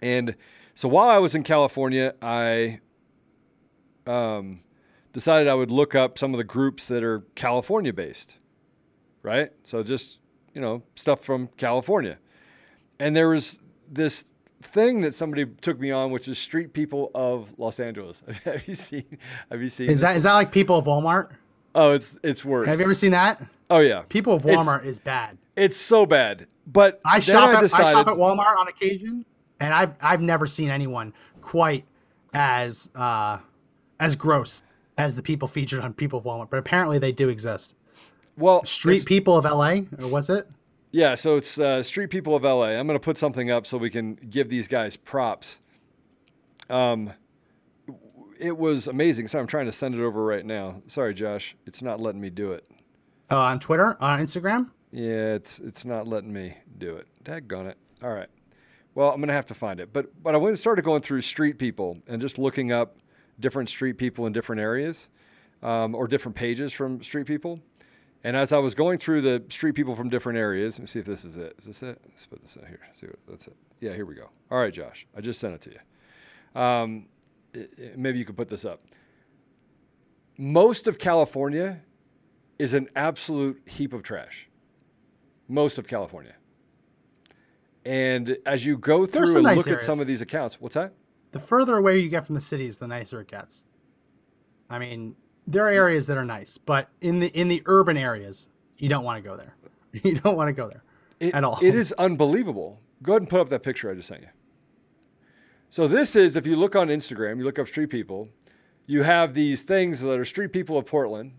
and 0.00 0.36
so 0.76 0.88
while 0.88 1.10
I 1.10 1.18
was 1.18 1.34
in 1.34 1.42
California, 1.42 2.14
I 2.22 2.78
um, 4.06 4.60
decided 5.12 5.48
I 5.48 5.54
would 5.54 5.72
look 5.72 5.96
up 5.96 6.16
some 6.16 6.32
of 6.32 6.38
the 6.38 6.44
groups 6.44 6.86
that 6.86 7.02
are 7.02 7.24
California 7.34 7.92
based, 7.92 8.36
right? 9.24 9.50
So 9.64 9.82
just 9.82 10.20
you 10.54 10.60
know 10.60 10.84
stuff 10.94 11.24
from 11.24 11.48
California 11.56 12.18
and 13.00 13.16
there 13.16 13.28
was 13.30 13.58
this 13.90 14.24
thing 14.62 15.00
that 15.00 15.14
somebody 15.14 15.46
took 15.46 15.80
me 15.80 15.90
on, 15.90 16.12
which 16.12 16.28
is 16.28 16.38
Street 16.38 16.72
People 16.72 17.10
of 17.14 17.52
Los 17.58 17.80
Angeles. 17.80 18.22
have 18.44 18.68
you 18.68 18.74
seen? 18.76 19.18
Have 19.50 19.60
you 19.60 19.70
seen? 19.70 19.90
Is 19.90 20.02
that 20.02 20.14
is 20.14 20.22
that 20.22 20.34
like 20.34 20.52
people 20.52 20.76
of 20.76 20.84
Walmart? 20.84 21.32
Oh, 21.74 21.92
it's 21.92 22.18
it's 22.22 22.44
worse. 22.44 22.66
Have 22.66 22.78
you 22.78 22.84
ever 22.84 22.94
seen 22.94 23.12
that? 23.12 23.42
Oh 23.68 23.78
yeah, 23.78 24.02
People 24.08 24.34
of 24.34 24.46
It's- 24.46 24.66
Walmart 24.66 24.84
is 24.84 24.98
bad. 24.98 25.38
It's 25.56 25.76
so 25.76 26.06
bad. 26.06 26.46
But 26.66 27.00
I 27.04 27.18
shop 27.20 27.50
I, 27.50 27.54
at, 27.56 27.60
decided... 27.60 27.86
I 27.86 27.92
shop 27.92 28.06
at 28.06 28.14
Walmart 28.14 28.56
on 28.56 28.68
occasion, 28.68 29.24
and 29.60 29.74
I've 29.74 29.94
I've 30.00 30.20
never 30.20 30.46
seen 30.46 30.70
anyone 30.70 31.12
quite 31.40 31.84
as 32.32 32.90
uh, 32.94 33.38
as 33.98 34.16
gross 34.16 34.62
as 34.98 35.16
the 35.16 35.22
people 35.22 35.48
featured 35.48 35.80
on 35.80 35.92
People 35.92 36.18
of 36.18 36.24
Walmart. 36.24 36.50
But 36.50 36.58
apparently 36.58 36.98
they 36.98 37.12
do 37.12 37.28
exist. 37.28 37.74
well, 38.36 38.64
Street 38.64 39.04
People 39.04 39.36
of 39.36 39.44
LA, 39.44 39.80
or 39.98 40.08
was 40.08 40.30
it? 40.30 40.48
Yeah, 40.92 41.14
so 41.14 41.36
it's 41.36 41.58
uh, 41.58 41.82
Street 41.82 42.10
People 42.10 42.34
of 42.34 42.42
LA. 42.42 42.70
I'm 42.70 42.86
going 42.86 42.98
to 42.98 43.04
put 43.04 43.18
something 43.18 43.50
up 43.50 43.66
so 43.66 43.76
we 43.78 43.90
can 43.90 44.14
give 44.14 44.48
these 44.48 44.66
guys 44.66 44.96
props. 44.96 45.58
Um, 46.68 47.12
it 48.40 48.56
was 48.56 48.86
amazing. 48.86 49.28
So 49.28 49.38
I'm 49.38 49.46
trying 49.46 49.66
to 49.66 49.72
send 49.72 49.94
it 49.94 50.00
over 50.00 50.24
right 50.24 50.44
now. 50.44 50.82
Sorry, 50.86 51.14
Josh, 51.14 51.56
it's 51.66 51.82
not 51.82 52.00
letting 52.00 52.20
me 52.20 52.30
do 52.30 52.52
it. 52.52 52.66
Uh, 53.30 53.38
on 53.38 53.60
Twitter, 53.60 53.96
on 54.02 54.18
Instagram. 54.18 54.70
Yeah, 54.90 55.34
it's 55.34 55.60
it's 55.60 55.84
not 55.84 56.08
letting 56.08 56.32
me 56.32 56.56
do 56.78 56.96
it. 56.96 57.06
Daggone 57.22 57.68
it. 57.70 57.78
All 58.02 58.12
right. 58.12 58.28
Well, 58.94 59.12
I'm 59.12 59.20
gonna 59.20 59.32
have 59.32 59.46
to 59.46 59.54
find 59.54 59.78
it. 59.78 59.92
But 59.92 60.22
but 60.22 60.34
I 60.34 60.38
went 60.38 60.50
and 60.50 60.58
started 60.58 60.84
going 60.84 61.02
through 61.02 61.20
street 61.20 61.58
people 61.58 61.98
and 62.08 62.20
just 62.20 62.38
looking 62.38 62.72
up 62.72 62.96
different 63.38 63.68
street 63.68 63.98
people 63.98 64.26
in 64.26 64.32
different 64.32 64.60
areas, 64.60 65.08
um, 65.62 65.94
or 65.94 66.08
different 66.08 66.36
pages 66.36 66.72
from 66.72 67.02
street 67.02 67.26
people. 67.26 67.60
And 68.24 68.36
as 68.36 68.52
I 68.52 68.58
was 68.58 68.74
going 68.74 68.98
through 68.98 69.22
the 69.22 69.42
street 69.48 69.74
people 69.74 69.94
from 69.94 70.10
different 70.10 70.38
areas, 70.38 70.74
let 70.74 70.82
me 70.82 70.86
see 70.88 70.98
if 70.98 71.06
this 71.06 71.24
is 71.24 71.36
it. 71.36 71.54
Is 71.58 71.66
this 71.66 71.82
it? 71.82 72.00
Let's 72.06 72.26
put 72.26 72.42
this 72.42 72.56
in 72.56 72.66
here. 72.66 72.80
See 73.00 73.06
what 73.06 73.18
that's 73.28 73.46
it. 73.46 73.56
Yeah, 73.80 73.94
here 73.94 74.04
we 74.04 74.14
go. 74.14 74.28
All 74.50 74.58
right, 74.58 74.74
Josh, 74.74 75.06
I 75.16 75.20
just 75.20 75.40
sent 75.40 75.54
it 75.54 75.60
to 75.62 75.70
you. 75.70 76.60
Um, 76.60 77.06
maybe 77.96 78.18
you 78.18 78.24
could 78.24 78.36
put 78.36 78.48
this 78.48 78.64
up. 78.64 78.80
Most 80.38 80.86
of 80.86 80.98
California 80.98 81.82
is 82.58 82.74
an 82.74 82.88
absolute 82.94 83.60
heap 83.66 83.92
of 83.92 84.02
trash 84.02 84.50
most 85.50 85.78
of 85.78 85.86
California. 85.86 86.34
And 87.84 88.36
as 88.46 88.64
you 88.64 88.78
go 88.78 89.04
through 89.04 89.34
and 89.34 89.42
nice 89.42 89.56
look 89.56 89.68
at 89.68 89.82
some 89.82 90.00
of 90.00 90.06
these 90.06 90.20
accounts, 90.20 90.60
what's 90.60 90.74
that? 90.74 90.92
The 91.32 91.40
further 91.40 91.76
away 91.76 91.98
you 91.98 92.08
get 92.08 92.24
from 92.24 92.34
the 92.34 92.40
cities, 92.40 92.78
the 92.78 92.86
nicer 92.86 93.20
it 93.20 93.28
gets. 93.28 93.64
I 94.68 94.78
mean, 94.78 95.16
there 95.46 95.66
are 95.66 95.70
areas 95.70 96.06
that 96.06 96.16
are 96.16 96.24
nice, 96.24 96.56
but 96.56 96.88
in 97.00 97.20
the 97.20 97.28
in 97.28 97.48
the 97.48 97.62
urban 97.66 97.96
areas, 97.96 98.50
you 98.78 98.88
don't 98.88 99.04
want 99.04 99.22
to 99.22 99.28
go 99.28 99.36
there. 99.36 99.56
You 100.04 100.14
don't 100.14 100.36
want 100.36 100.46
to 100.46 100.52
go 100.52 100.68
there 100.68 100.84
It, 101.18 101.34
at 101.34 101.42
all. 101.42 101.58
It 101.60 101.74
is 101.74 101.92
unbelievable. 101.98 102.80
Go 103.02 103.14
ahead 103.14 103.22
and 103.22 103.28
put 103.28 103.40
up 103.40 103.48
that 103.48 103.64
picture 103.64 103.90
I 103.90 103.94
just 103.94 104.06
sent 104.06 104.20
you. 104.20 104.28
So 105.70 105.86
this 105.86 106.16
is 106.16 106.34
if 106.34 106.48
you 106.48 106.56
look 106.56 106.74
on 106.74 106.88
Instagram, 106.88 107.38
you 107.38 107.44
look 107.44 107.60
up 107.60 107.68
street 107.68 107.90
people, 107.90 108.28
you 108.86 109.04
have 109.04 109.34
these 109.34 109.62
things 109.62 110.00
that 110.00 110.18
are 110.18 110.24
street 110.24 110.52
people 110.52 110.76
of 110.76 110.84
Portland, 110.84 111.32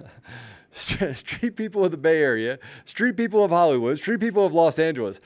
street 0.70 1.56
people 1.56 1.84
of 1.84 1.90
the 1.90 1.98
Bay 1.98 2.22
Area, 2.22 2.58
street 2.86 3.18
people 3.18 3.44
of 3.44 3.50
Hollywood, 3.50 3.98
street 3.98 4.18
people 4.18 4.46
of 4.46 4.54
Los 4.54 4.78
Angeles. 4.78 5.20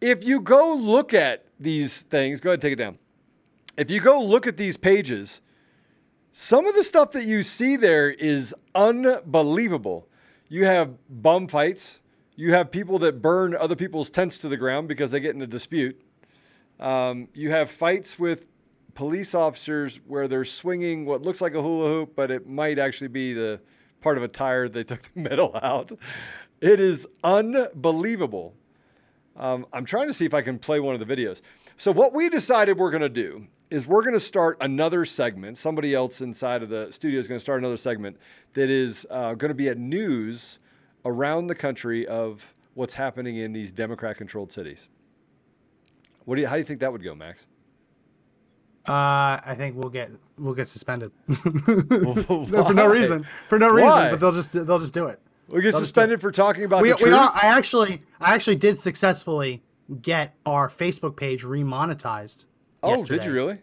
If 0.00 0.24
you 0.24 0.40
go 0.40 0.74
look 0.74 1.14
at 1.14 1.44
these 1.60 2.02
things, 2.02 2.40
go 2.40 2.50
ahead 2.50 2.54
and 2.54 2.62
take 2.62 2.72
it 2.72 2.82
down. 2.82 2.98
If 3.76 3.92
you 3.92 4.00
go 4.00 4.20
look 4.20 4.48
at 4.48 4.56
these 4.56 4.76
pages, 4.76 5.40
some 6.32 6.66
of 6.66 6.74
the 6.74 6.82
stuff 6.82 7.12
that 7.12 7.26
you 7.26 7.44
see 7.44 7.76
there 7.76 8.10
is 8.10 8.52
unbelievable. 8.74 10.08
You 10.48 10.64
have 10.64 10.96
bum 11.08 11.46
fights. 11.46 12.00
You 12.34 12.54
have 12.54 12.72
people 12.72 12.98
that 12.98 13.22
burn 13.22 13.54
other 13.54 13.76
people's 13.76 14.10
tents 14.10 14.38
to 14.38 14.48
the 14.48 14.56
ground 14.56 14.88
because 14.88 15.12
they 15.12 15.20
get 15.20 15.36
in 15.36 15.42
a 15.42 15.46
dispute. 15.46 16.00
Um, 16.80 17.28
you 17.34 17.50
have 17.50 17.70
fights 17.70 18.18
with 18.18 18.48
police 18.94 19.34
officers 19.34 20.00
where 20.06 20.28
they're 20.28 20.44
swinging 20.44 21.04
what 21.04 21.22
looks 21.22 21.40
like 21.40 21.54
a 21.54 21.62
hula 21.62 21.88
hoop, 21.88 22.14
but 22.14 22.30
it 22.30 22.48
might 22.48 22.78
actually 22.78 23.08
be 23.08 23.32
the 23.32 23.60
part 24.00 24.16
of 24.16 24.22
a 24.22 24.28
tire 24.28 24.68
they 24.68 24.84
took 24.84 25.02
the 25.14 25.20
metal 25.20 25.58
out. 25.62 25.92
It 26.60 26.80
is 26.80 27.06
unbelievable. 27.22 28.54
Um, 29.36 29.66
I'm 29.72 29.84
trying 29.84 30.06
to 30.08 30.14
see 30.14 30.24
if 30.24 30.34
I 30.34 30.42
can 30.42 30.58
play 30.58 30.78
one 30.80 30.94
of 30.94 31.06
the 31.06 31.16
videos. 31.16 31.40
So 31.76 31.90
what 31.90 32.12
we 32.12 32.28
decided 32.28 32.78
we're 32.78 32.90
going 32.90 33.02
to 33.02 33.08
do 33.08 33.46
is 33.70 33.86
we're 33.86 34.02
going 34.02 34.14
to 34.14 34.20
start 34.20 34.56
another 34.60 35.04
segment. 35.04 35.58
Somebody 35.58 35.94
else 35.94 36.20
inside 36.20 36.62
of 36.62 36.68
the 36.68 36.92
studio 36.92 37.18
is 37.18 37.26
going 37.26 37.38
to 37.38 37.42
start 37.42 37.58
another 37.58 37.76
segment 37.76 38.16
that 38.52 38.70
is 38.70 39.04
uh, 39.10 39.34
going 39.34 39.48
to 39.48 39.54
be 39.54 39.68
a 39.68 39.74
news 39.74 40.60
around 41.04 41.48
the 41.48 41.54
country 41.54 42.06
of 42.06 42.54
what's 42.74 42.94
happening 42.94 43.36
in 43.36 43.52
these 43.52 43.72
Democrat-controlled 43.72 44.52
cities. 44.52 44.88
What 46.24 46.36
do 46.36 46.40
you, 46.40 46.46
how 46.46 46.54
do 46.54 46.58
you 46.58 46.64
think 46.64 46.80
that 46.80 46.90
would 46.92 47.02
go, 47.02 47.14
Max? 47.14 47.46
Uh, 48.86 49.40
I 49.44 49.54
think 49.56 49.76
we'll 49.76 49.88
get 49.90 50.10
we'll 50.36 50.52
get 50.54 50.68
suspended 50.68 51.10
for 51.34 52.74
no 52.74 52.86
reason. 52.86 53.26
For 53.48 53.58
no 53.58 53.70
reason, 53.70 53.90
Why? 53.90 54.10
but 54.10 54.20
they'll 54.20 54.32
just 54.32 54.52
they'll 54.52 54.78
just 54.78 54.92
do 54.92 55.06
it. 55.06 55.20
We 55.48 55.62
get 55.62 55.72
They'll 55.72 55.80
suspended 55.80 56.20
for 56.20 56.30
talking 56.32 56.64
about 56.64 56.82
we, 56.82 56.90
the 56.90 56.96
we 56.96 57.02
truth. 57.04 57.14
are. 57.14 57.30
I 57.34 57.46
actually, 57.48 58.02
I 58.20 58.34
actually 58.34 58.56
did 58.56 58.78
successfully 58.80 59.62
get 60.00 60.34
our 60.46 60.68
Facebook 60.68 61.16
page 61.16 61.44
remonetized. 61.44 62.46
oh, 62.82 62.90
yesterday. 62.90 63.18
did 63.18 63.26
you 63.26 63.32
really? 63.32 63.58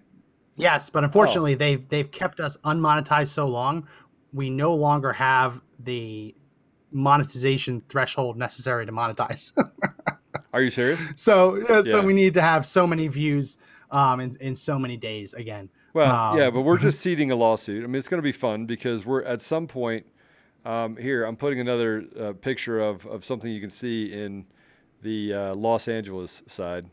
Yes, 0.57 0.89
but 0.91 1.03
unfortunately, 1.03 1.53
they've 1.55 1.87
they've 1.89 2.09
kept 2.11 2.39
us 2.39 2.57
unmonetized 2.63 3.27
so 3.29 3.47
long. 3.47 3.87
We 4.33 4.49
no 4.49 4.73
longer 4.73 5.11
have 5.13 5.61
the 5.79 6.35
monetization 6.91 7.81
threshold 7.89 8.37
necessary 8.37 8.85
to 8.85 8.91
monetize. 8.91 9.53
Are 10.53 10.61
you 10.61 10.69
serious? 10.69 10.99
so, 11.15 11.55
yeah, 11.55 11.81
so 11.81 12.01
we 12.01 12.13
need 12.13 12.33
to 12.35 12.41
have 12.41 12.65
so 12.65 12.85
many 12.85 13.07
views 13.07 13.57
um, 13.89 14.19
in, 14.19 14.35
in 14.41 14.55
so 14.55 14.77
many 14.77 14.97
days 14.97 15.33
again. 15.33 15.69
Well, 15.93 16.13
Um, 16.13 16.37
yeah, 16.37 16.49
but 16.49 16.61
we're 16.61 16.77
just 16.89 16.99
seeding 16.99 17.31
a 17.31 17.35
lawsuit. 17.35 17.83
I 17.83 17.87
mean, 17.87 17.95
it's 17.95 18.07
going 18.07 18.19
to 18.19 18.23
be 18.23 18.31
fun 18.31 18.65
because 18.65 19.05
we're 19.05 19.23
at 19.23 19.41
some 19.41 19.67
point. 19.67 20.05
Um, 20.63 20.95
here, 20.95 21.23
I'm 21.23 21.35
putting 21.35 21.59
another 21.59 22.05
uh, 22.19 22.33
picture 22.33 22.79
of, 22.79 23.05
of 23.07 23.25
something 23.25 23.51
you 23.51 23.61
can 23.61 23.71
see 23.71 24.13
in 24.13 24.45
the 25.01 25.33
uh, 25.33 25.55
Los 25.55 25.87
Angeles 25.87 26.43
side. 26.45 26.85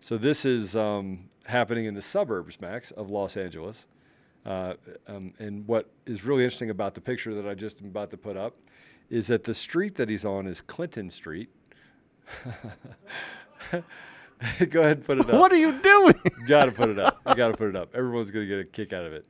So 0.00 0.16
this 0.16 0.44
is 0.44 0.74
um, 0.74 1.28
happening 1.44 1.84
in 1.84 1.94
the 1.94 2.02
suburbs, 2.02 2.60
Max, 2.60 2.90
of 2.92 3.10
Los 3.10 3.36
Angeles. 3.36 3.86
Uh, 4.44 4.74
um, 5.06 5.32
and 5.38 5.66
what 5.68 5.90
is 6.06 6.24
really 6.24 6.42
interesting 6.42 6.70
about 6.70 6.94
the 6.94 7.00
picture 7.00 7.34
that 7.34 7.48
I 7.48 7.54
just 7.54 7.80
am 7.80 7.88
about 7.88 8.10
to 8.10 8.16
put 8.16 8.36
up 8.36 8.56
is 9.10 9.26
that 9.28 9.44
the 9.44 9.54
street 9.54 9.94
that 9.96 10.08
he's 10.08 10.24
on 10.24 10.46
is 10.46 10.60
Clinton 10.60 11.10
Street. 11.10 11.50
Go 14.70 14.80
ahead 14.80 14.98
and 14.98 15.06
put 15.06 15.18
it 15.18 15.30
up. 15.30 15.38
What 15.38 15.52
are 15.52 15.56
you 15.56 15.80
doing? 15.80 16.20
Got 16.46 16.64
to 16.64 16.72
put 16.72 16.90
it 16.90 16.98
up. 16.98 17.20
You 17.28 17.34
got 17.34 17.48
to 17.48 17.56
put 17.56 17.68
it 17.68 17.76
up. 17.76 17.94
Everyone's 17.94 18.30
going 18.30 18.46
to 18.46 18.48
get 18.48 18.58
a 18.60 18.64
kick 18.64 18.92
out 18.92 19.04
of 19.04 19.12
it. 19.12 19.26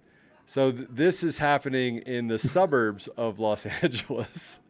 So 0.46 0.72
th- 0.72 0.88
this 0.90 1.22
is 1.22 1.38
happening 1.38 1.98
in 1.98 2.28
the 2.28 2.38
suburbs 2.38 3.08
of 3.08 3.38
Los 3.38 3.66
Angeles. 3.82 4.60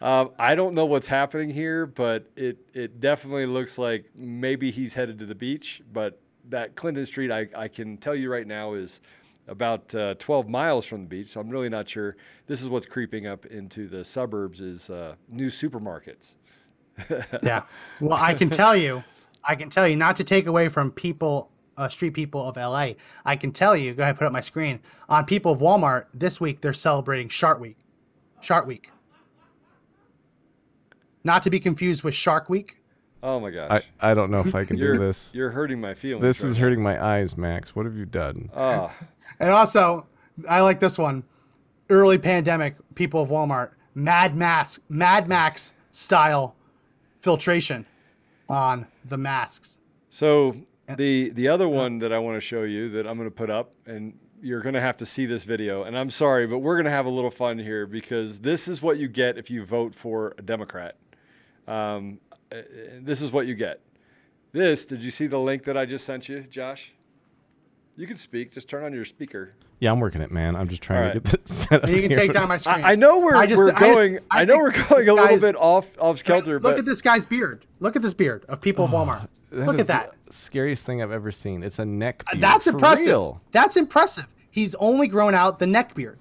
Um, 0.00 0.30
I 0.38 0.54
don't 0.54 0.74
know 0.74 0.86
what's 0.86 1.08
happening 1.08 1.50
here, 1.50 1.84
but 1.86 2.30
it 2.34 2.58
it 2.72 3.00
definitely 3.00 3.46
looks 3.46 3.76
like 3.76 4.06
maybe 4.14 4.70
he's 4.70 4.94
headed 4.94 5.18
to 5.18 5.26
the 5.26 5.34
beach. 5.34 5.82
But 5.92 6.20
that 6.48 6.74
Clinton 6.74 7.04
Street, 7.04 7.30
I, 7.30 7.48
I 7.54 7.68
can 7.68 7.98
tell 7.98 8.14
you 8.14 8.30
right 8.32 8.46
now, 8.46 8.74
is 8.74 9.00
about 9.46 9.94
uh, 9.94 10.14
12 10.18 10.48
miles 10.48 10.86
from 10.86 11.02
the 11.02 11.08
beach. 11.08 11.28
So 11.28 11.40
I'm 11.40 11.50
really 11.50 11.68
not 11.68 11.88
sure. 11.88 12.16
This 12.46 12.62
is 12.62 12.68
what's 12.68 12.86
creeping 12.86 13.26
up 13.26 13.44
into 13.46 13.88
the 13.88 14.04
suburbs 14.04 14.60
is 14.60 14.88
uh, 14.88 15.16
new 15.28 15.48
supermarkets. 15.48 16.34
Yeah. 17.42 17.62
Well, 18.00 18.18
I 18.20 18.34
can 18.34 18.50
tell 18.50 18.76
you, 18.76 19.02
I 19.44 19.54
can 19.54 19.70
tell 19.70 19.86
you, 19.86 19.96
not 19.96 20.16
to 20.16 20.24
take 20.24 20.46
away 20.46 20.68
from 20.68 20.90
people, 20.90 21.50
uh, 21.76 21.88
street 21.88 22.14
people 22.14 22.46
of 22.46 22.56
LA. 22.56 22.92
I 23.24 23.36
can 23.36 23.52
tell 23.52 23.76
you. 23.76 23.94
Go 23.94 24.02
ahead, 24.02 24.16
put 24.16 24.26
up 24.26 24.32
my 24.32 24.40
screen. 24.40 24.80
On 25.08 25.24
people 25.24 25.52
of 25.52 25.60
Walmart 25.60 26.06
this 26.14 26.40
week, 26.40 26.60
they're 26.60 26.72
celebrating 26.72 27.28
Shark 27.28 27.60
Week. 27.60 27.76
Shark 28.40 28.66
Week. 28.66 28.90
Not 31.24 31.42
to 31.42 31.50
be 31.50 31.60
confused 31.60 32.02
with 32.02 32.14
Shark 32.14 32.48
Week. 32.48 32.76
Oh 33.22 33.38
my 33.38 33.50
gosh. 33.50 33.82
I, 34.00 34.12
I 34.12 34.14
don't 34.14 34.30
know 34.30 34.40
if 34.40 34.54
I 34.54 34.64
can 34.64 34.76
do 34.76 34.98
this. 34.98 35.30
You're 35.34 35.50
hurting 35.50 35.80
my 35.80 35.92
feelings. 35.94 36.22
This 36.22 36.42
right 36.42 36.50
is 36.50 36.56
now. 36.56 36.64
hurting 36.64 36.82
my 36.82 37.02
eyes, 37.04 37.36
Max. 37.36 37.76
What 37.76 37.84
have 37.84 37.96
you 37.96 38.06
done? 38.06 38.50
Ah. 38.56 38.92
And 39.38 39.50
also, 39.50 40.06
I 40.48 40.60
like 40.60 40.80
this 40.80 40.98
one. 40.98 41.22
Early 41.88 42.18
pandemic, 42.18 42.74
people 42.94 43.22
of 43.22 43.28
Walmart, 43.28 43.70
Mad 43.94 44.34
Max, 44.34 44.80
Mad 44.88 45.28
Max 45.28 45.74
style 45.92 46.56
filtration 47.20 47.86
on 48.48 48.86
the 49.04 49.16
masks. 49.16 49.78
So 50.10 50.56
the 50.96 51.30
the 51.30 51.48
other 51.48 51.68
one 51.68 51.98
that 52.00 52.12
I 52.12 52.18
want 52.18 52.36
to 52.36 52.40
show 52.40 52.62
you 52.62 52.88
that 52.90 53.06
I'm 53.06 53.16
going 53.16 53.28
to 53.28 53.34
put 53.34 53.50
up, 53.50 53.72
and 53.86 54.18
you're 54.42 54.60
going 54.60 54.74
to 54.74 54.80
have 54.80 54.96
to 54.98 55.06
see 55.06 55.26
this 55.26 55.44
video. 55.44 55.84
And 55.84 55.96
I'm 55.96 56.10
sorry, 56.10 56.46
but 56.46 56.58
we're 56.58 56.74
going 56.74 56.86
to 56.86 56.90
have 56.90 57.06
a 57.06 57.10
little 57.10 57.30
fun 57.30 57.58
here 57.58 57.86
because 57.86 58.40
this 58.40 58.66
is 58.66 58.82
what 58.82 58.98
you 58.98 59.08
get 59.08 59.38
if 59.38 59.50
you 59.50 59.64
vote 59.64 59.94
for 59.94 60.34
a 60.38 60.42
Democrat. 60.42 60.96
Um, 61.68 62.18
uh, 62.50 62.56
uh, 62.56 62.62
this 63.00 63.22
is 63.22 63.30
what 63.30 63.46
you 63.46 63.54
get. 63.54 63.80
This. 64.52 64.84
Did 64.84 65.02
you 65.02 65.10
see 65.10 65.28
the 65.28 65.38
link 65.38 65.64
that 65.64 65.76
I 65.76 65.86
just 65.86 66.04
sent 66.04 66.28
you, 66.28 66.40
Josh? 66.40 66.92
You 67.96 68.06
can 68.06 68.16
speak. 68.16 68.50
Just 68.50 68.68
turn 68.68 68.82
on 68.82 68.92
your 68.92 69.04
speaker. 69.04 69.52
Yeah, 69.80 69.90
I'm 69.92 69.98
working 70.00 70.20
it, 70.20 70.30
man. 70.30 70.56
I'm 70.56 70.68
just 70.68 70.82
trying 70.82 71.06
All 71.08 71.12
to 71.14 71.20
get 71.20 71.40
this 71.40 71.50
set 71.64 71.72
up. 71.72 71.84
And 71.84 71.92
you 71.94 72.02
can 72.02 72.10
here. 72.10 72.20
take 72.20 72.32
down 72.32 72.48
my 72.48 72.58
screen. 72.58 72.84
I, 72.84 72.92
I 72.92 72.94
know 72.96 73.18
we're 73.18 73.34
I 73.34 73.46
just- 73.46 73.58
we're 73.60 73.68
I 73.70 73.80
just- 73.80 73.80
going. 73.80 74.18
I, 74.30 74.42
I 74.42 74.44
know 74.44 74.58
we're 74.58 74.70
going 74.72 75.08
a 75.08 75.14
little 75.14 75.38
bit 75.40 75.56
off 75.56 75.86
off 75.98 76.18
skelter, 76.18 76.54
Look 76.54 76.62
but 76.62 76.78
at 76.78 76.84
this 76.84 77.00
guy's 77.00 77.24
beard. 77.26 77.64
Look 77.80 77.96
at 77.96 78.02
this 78.02 78.12
beard 78.14 78.44
of 78.48 78.60
people 78.60 78.84
of 78.84 78.92
oh, 78.94 78.98
Walmart. 78.98 79.28
Look 79.50 79.76
is 79.76 79.80
at 79.82 79.86
that. 79.88 80.12
the 80.26 80.32
scariest 80.34 80.84
thing 80.84 81.02
I've 81.02 81.10
ever 81.10 81.32
seen. 81.32 81.62
It's 81.62 81.78
a 81.78 81.84
neck. 81.86 82.22
Uh, 82.26 82.32
beard, 82.34 82.42
That's 82.42 82.64
for 82.64 82.70
impressive. 82.70 83.06
real. 83.06 83.40
That's 83.52 83.76
impressive. 83.76 84.26
He's 84.50 84.74
only 84.76 85.08
grown 85.08 85.34
out 85.34 85.58
the 85.58 85.66
neck 85.66 85.94
beard. 85.94 86.18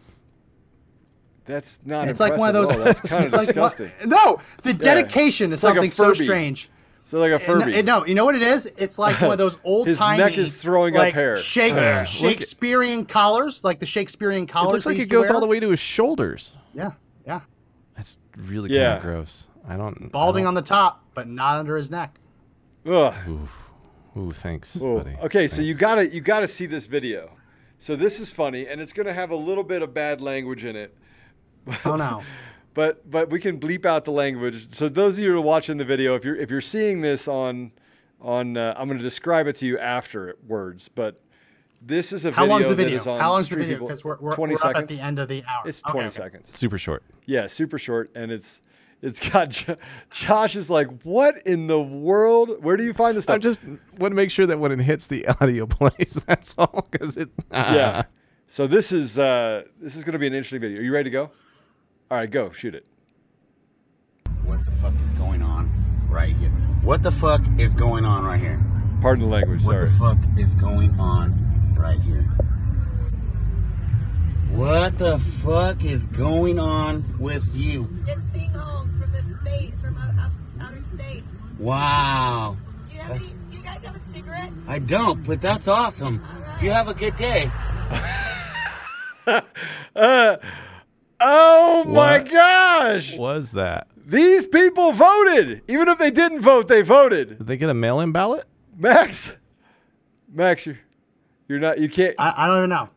that's 1.45 1.79
not. 1.83 2.07
It's 2.07 2.19
like 2.19 2.37
one 2.37 2.49
of 2.49 2.53
those. 2.53 2.71
impressive. 2.71 3.01
That's 3.03 3.11
kind 3.11 3.21
of 3.25 3.27
it's 3.27 3.35
like 3.35 3.47
disgusting. 3.47 4.09
no, 4.09 4.39
the 4.63 4.73
dedication 4.73 5.51
is 5.51 5.59
It's 5.59 5.63
like 5.63 5.75
something 5.75 5.91
so 5.91 6.13
strange. 6.13 6.69
So 7.09 7.19
like 7.19 7.31
a 7.31 7.35
And- 7.35 7.43
Furby. 7.43 7.73
and 7.75 7.87
no, 7.87 8.05
you 8.05 8.13
know 8.13 8.23
what 8.23 8.35
it 8.35 8.43
is? 8.43 8.67
It's 8.77 8.99
like 8.99 9.19
one 9.19 9.31
of 9.31 9.37
those 9.39 9.57
old 9.63 9.87
His 9.87 9.97
timey. 9.97 10.19
neck 10.23 10.37
is 10.37 10.55
throwing 10.55 10.95
up 10.95 10.99
like, 10.99 11.13
hair. 11.15 11.37
Shake, 11.37 11.73
look 11.73 11.81
at- 11.83 12.07
Shakespearean 12.07 13.05
collars, 13.05 13.63
like 13.63 13.79
the 13.79 13.87
Shakespearean 13.87 14.45
collars. 14.45 14.69
It 14.69 14.73
looks 14.73 14.85
they 14.85 14.91
like 14.93 14.99
it 15.01 15.09
goes 15.09 15.23
wear. 15.25 15.33
all 15.33 15.41
the 15.41 15.47
way 15.47 15.59
to 15.59 15.69
his 15.71 15.79
shoulders. 15.79 16.51
Yeah, 16.75 16.91
yeah. 17.25 17.41
That's 17.95 18.19
really 18.37 18.69
Yeah. 18.73 18.89
kind 18.89 18.97
of 18.97 19.03
gross. 19.03 19.47
I 19.67 19.75
don't. 19.75 20.11
Balding 20.11 20.45
I 20.45 20.49
on 20.49 20.53
the 20.53 20.61
top, 20.61 21.03
but 21.15 21.27
not 21.27 21.57
under 21.57 21.75
his 21.75 21.89
neck. 21.89 22.19
Ugh. 22.85 23.13
don't, 23.25 23.49
Ooh, 24.17 24.31
thanks, 24.31 24.75
Whoa. 24.75 24.99
buddy. 24.99 25.15
Okay, 25.23 25.47
so 25.47 25.61
you 25.63 25.73
gotta 25.73 26.07
you 26.13 26.21
gotta 26.21 26.47
see 26.47 26.65
this 26.67 26.85
video. 26.87 27.31
So 27.79 27.95
this 27.95 28.19
is 28.19 28.31
funny, 28.31 28.67
and 28.67 28.79
it's 28.79 28.93
gonna 28.93 29.13
have 29.13 29.31
a 29.31 29.35
little 29.35 29.63
bit 29.63 29.81
of 29.81 29.93
bad 29.95 30.21
language 30.21 30.63
in 30.63 30.75
it, 30.75 30.95
Oh 31.85 31.95
no. 31.95 32.21
but 32.73 33.09
but 33.09 33.29
we 33.29 33.39
can 33.39 33.59
bleep 33.59 33.85
out 33.85 34.05
the 34.05 34.11
language. 34.11 34.73
So 34.73 34.89
those 34.89 35.17
of 35.17 35.23
you 35.23 35.31
who 35.31 35.37
are 35.39 35.41
watching 35.41 35.77
the 35.77 35.85
video, 35.85 36.15
if 36.15 36.23
you're 36.25 36.35
if 36.35 36.49
you're 36.51 36.61
seeing 36.61 37.01
this 37.01 37.27
on 37.27 37.71
on, 38.21 38.57
uh, 38.57 38.73
I'm 38.77 38.87
gonna 38.87 38.99
describe 38.99 39.47
it 39.47 39.55
to 39.57 39.65
you 39.65 39.77
afterwards. 39.79 40.89
But 40.89 41.19
this 41.81 42.11
is 42.11 42.25
a 42.25 42.31
How 42.31 42.41
video 42.43 42.53
long's 42.55 42.67
the 42.69 42.75
video? 42.75 42.95
is 42.97 43.07
on 43.07 43.19
How 43.19 43.31
long's 43.31 43.45
the 43.45 43.53
Street 43.53 43.61
video? 43.63 43.75
People- 43.77 43.87
Because 43.87 44.03
we're, 44.03 44.17
we're, 44.19 44.33
20 44.35 44.51
we're 44.51 44.55
up 44.55 44.59
seconds. 44.61 44.81
at 44.83 44.87
the 44.89 44.99
end 45.01 45.19
of 45.19 45.27
the 45.29 45.43
hour. 45.45 45.63
It's 45.65 45.81
Okay, 45.85 45.91
20 45.93 46.07
okay. 46.07 46.15
seconds. 46.15 46.51
super 46.53 46.77
short. 46.77 47.03
Yeah, 47.25 47.47
super 47.47 47.77
short, 47.79 48.11
and 48.15 48.31
it's 48.31 48.59
it's 49.01 49.19
got 49.29 49.47
Jo- 49.49 49.77
Josh 50.11 50.57
is 50.57 50.69
like, 50.69 51.03
what 51.03 51.37
in 51.47 51.67
the 51.67 51.81
world? 51.81 52.61
Where 52.61 52.75
do 52.75 52.83
you 52.83 52.91
find 52.93 53.15
this 53.15 53.23
stuff? 53.23 53.35
I 53.35 53.37
just 53.39 53.61
want 53.97 54.11
to 54.11 54.15
make 54.15 54.29
sure 54.29 54.45
that 54.45 54.59
when 54.59 54.73
it 54.73 54.81
hits 54.81 55.07
the 55.07 55.25
audio 55.41 55.65
plays, 55.65 56.21
that's 56.27 56.53
all. 56.57 56.85
Because 56.91 57.15
it. 57.15 57.29
yeah. 57.51 58.03
So 58.47 58.67
this 58.67 58.91
is 58.91 59.17
uh, 59.17 59.63
this 59.79 59.95
is 59.95 60.03
going 60.03 60.13
to 60.13 60.19
be 60.19 60.27
an 60.27 60.33
interesting 60.33 60.59
video. 60.59 60.79
Are 60.79 60.83
you 60.83 60.91
ready 60.91 61.09
to 61.09 61.13
go? 61.13 61.31
All 62.11 62.17
right, 62.17 62.31
go 62.31 62.49
shoot 62.51 62.73
it. 62.73 62.87
What 64.43 64.65
the 64.65 64.71
fuck 64.71 64.93
is 64.95 65.17
going 65.19 65.43
on 65.43 65.69
right 66.09 66.35
here? 66.35 66.49
What 66.81 67.03
the 67.03 67.11
fuck 67.11 67.41
is 67.59 67.75
going 67.75 68.03
on 68.03 68.25
right 68.25 68.39
here? 68.39 68.59
Pardon 68.99 69.25
the 69.25 69.31
language. 69.31 69.63
What 69.63 69.73
Sorry. 69.73 69.89
the 69.89 69.95
fuck 69.95 70.39
is 70.39 70.55
going 70.55 70.99
on 70.99 71.75
right 71.77 71.99
here? 72.01 72.23
What 74.49 74.97
the 74.97 75.19
fuck 75.19 75.85
is 75.85 76.07
going 76.07 76.57
on 76.57 77.05
with 77.19 77.55
you? 77.55 77.87
It's 78.07 78.25
being 78.25 78.53
hauled 78.53 78.89
from 78.99 79.11
the 79.11 79.21
space, 79.21 79.73
from 79.79 79.95
out, 79.97 80.17
out, 80.17 80.31
outer 80.61 80.79
space. 80.79 81.43
Wow. 81.59 82.57
Do 82.87 82.95
you 82.95 83.01
have 83.01 83.11
any? 83.11 83.33
Do 83.49 83.55
you 83.55 83.61
guys 83.61 83.83
have 83.85 83.95
a 83.95 83.99
cigarette? 84.11 84.51
I 84.67 84.79
don't, 84.79 85.23
but 85.27 85.41
that's 85.41 85.67
awesome. 85.67 86.25
You 86.59 86.71
have 86.71 86.87
a 86.87 86.95
good 86.95 87.15
day. 87.17 87.51
Uh, 89.95 90.37
oh 91.19 91.83
my 91.85 92.17
What? 92.19 92.31
gosh! 92.31 93.15
Was 93.17 93.51
that? 93.51 93.87
These 94.05 94.47
people 94.47 94.91
voted. 94.91 95.61
Even 95.67 95.87
if 95.87 95.97
they 95.99 96.09
didn't 96.11 96.41
vote, 96.41 96.67
they 96.67 96.81
voted. 96.81 97.37
Did 97.37 97.47
they 97.47 97.57
get 97.57 97.69
a 97.69 97.73
mail-in 97.73 98.11
ballot? 98.11 98.45
Max, 98.77 99.31
Max, 100.31 100.65
you're 100.65 100.79
you're 101.47 101.59
not. 101.59 101.79
You 101.79 101.89
can't. 101.89 102.15
I, 102.17 102.33
I 102.37 102.47
don't 102.47 102.57
even 102.59 102.69
know. 102.69 102.89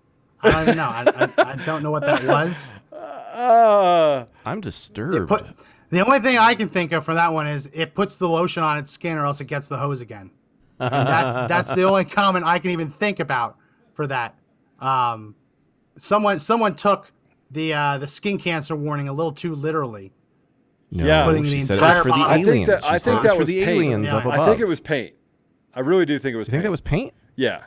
I 0.43 0.51
don't 0.51 0.62
even 0.62 0.77
know. 0.77 0.85
I, 0.85 1.05
I, 1.39 1.53
I 1.53 1.57
don't 1.66 1.83
know 1.83 1.91
what 1.91 2.03
that 2.03 2.25
was. 2.27 2.73
Uh, 2.93 4.25
I'm 4.45 4.61
disturbed. 4.61 5.29
Put, 5.29 5.47
the 5.91 6.05
only 6.05 6.20
thing 6.20 6.39
I 6.39 6.55
can 6.55 6.68
think 6.68 6.93
of 6.93 7.05
for 7.05 7.14
that 7.14 7.33
one 7.33 7.47
is 7.47 7.68
it 7.73 7.95
puts 7.95 8.16
the 8.16 8.29
lotion 8.29 8.62
on 8.62 8.79
its 8.79 8.91
skin 8.93 9.16
or 9.18 9.27
else 9.27 9.41
it 9.41 9.47
gets 9.47 9.68
the 9.68 9.77
hose 9.77 10.01
again. 10.01 10.31
And 10.79 11.09
that's 11.09 11.49
that's 11.49 11.75
the 11.75 11.83
only 11.85 12.05
comment 12.05 12.45
I 12.45 12.59
can 12.59 12.70
even 12.70 12.91
think 12.91 13.20
about 13.20 13.57
for 13.93 14.07
that. 14.07 14.35
Um, 14.81 15.35
someone 15.97 16.39
someone 16.39 16.75
took 16.75 17.12
the 17.53 17.74
uh, 17.74 17.98
the 17.98 18.09
skin 18.09 18.38
cancer 18.38 18.74
warning 18.74 19.09
a 19.09 19.12
little 19.12 19.32
too 19.32 19.55
literally. 19.55 20.12
no, 20.90 21.05
Yeah. 21.07 21.24
Putting 21.24 21.44
she 21.44 21.62
the 21.62 21.72
entire 21.74 21.96
was 21.96 21.96
for 21.98 22.05
the 22.05 22.11
bottle- 22.11 22.26
I 22.26 22.34
think 22.36 22.48
aliens. 22.48 22.68
that 22.68 22.84
I 22.84 22.98
think 22.98 23.22
that 23.22 23.38
was 23.38 23.48
the 23.48 23.64
paint. 23.64 23.68
aliens 23.70 24.07
Yeah, 24.07 24.16
up 24.16 24.26
I 24.26 24.28
above. 24.34 24.40
I 24.40 24.46
think 24.46 24.61
it 24.61 24.68
was 24.68 24.80
paint. 24.80 25.14
I 25.74 25.80
really 25.80 26.05
do 26.07 26.18
think 26.18 26.34
it 26.34 26.38
was. 26.38 26.48
You 26.48 26.53
think 26.53 26.59
paint. 26.61 26.64
that 26.64 26.70
was 26.70 26.80
paint? 26.80 27.14
Yeah. 27.36 27.62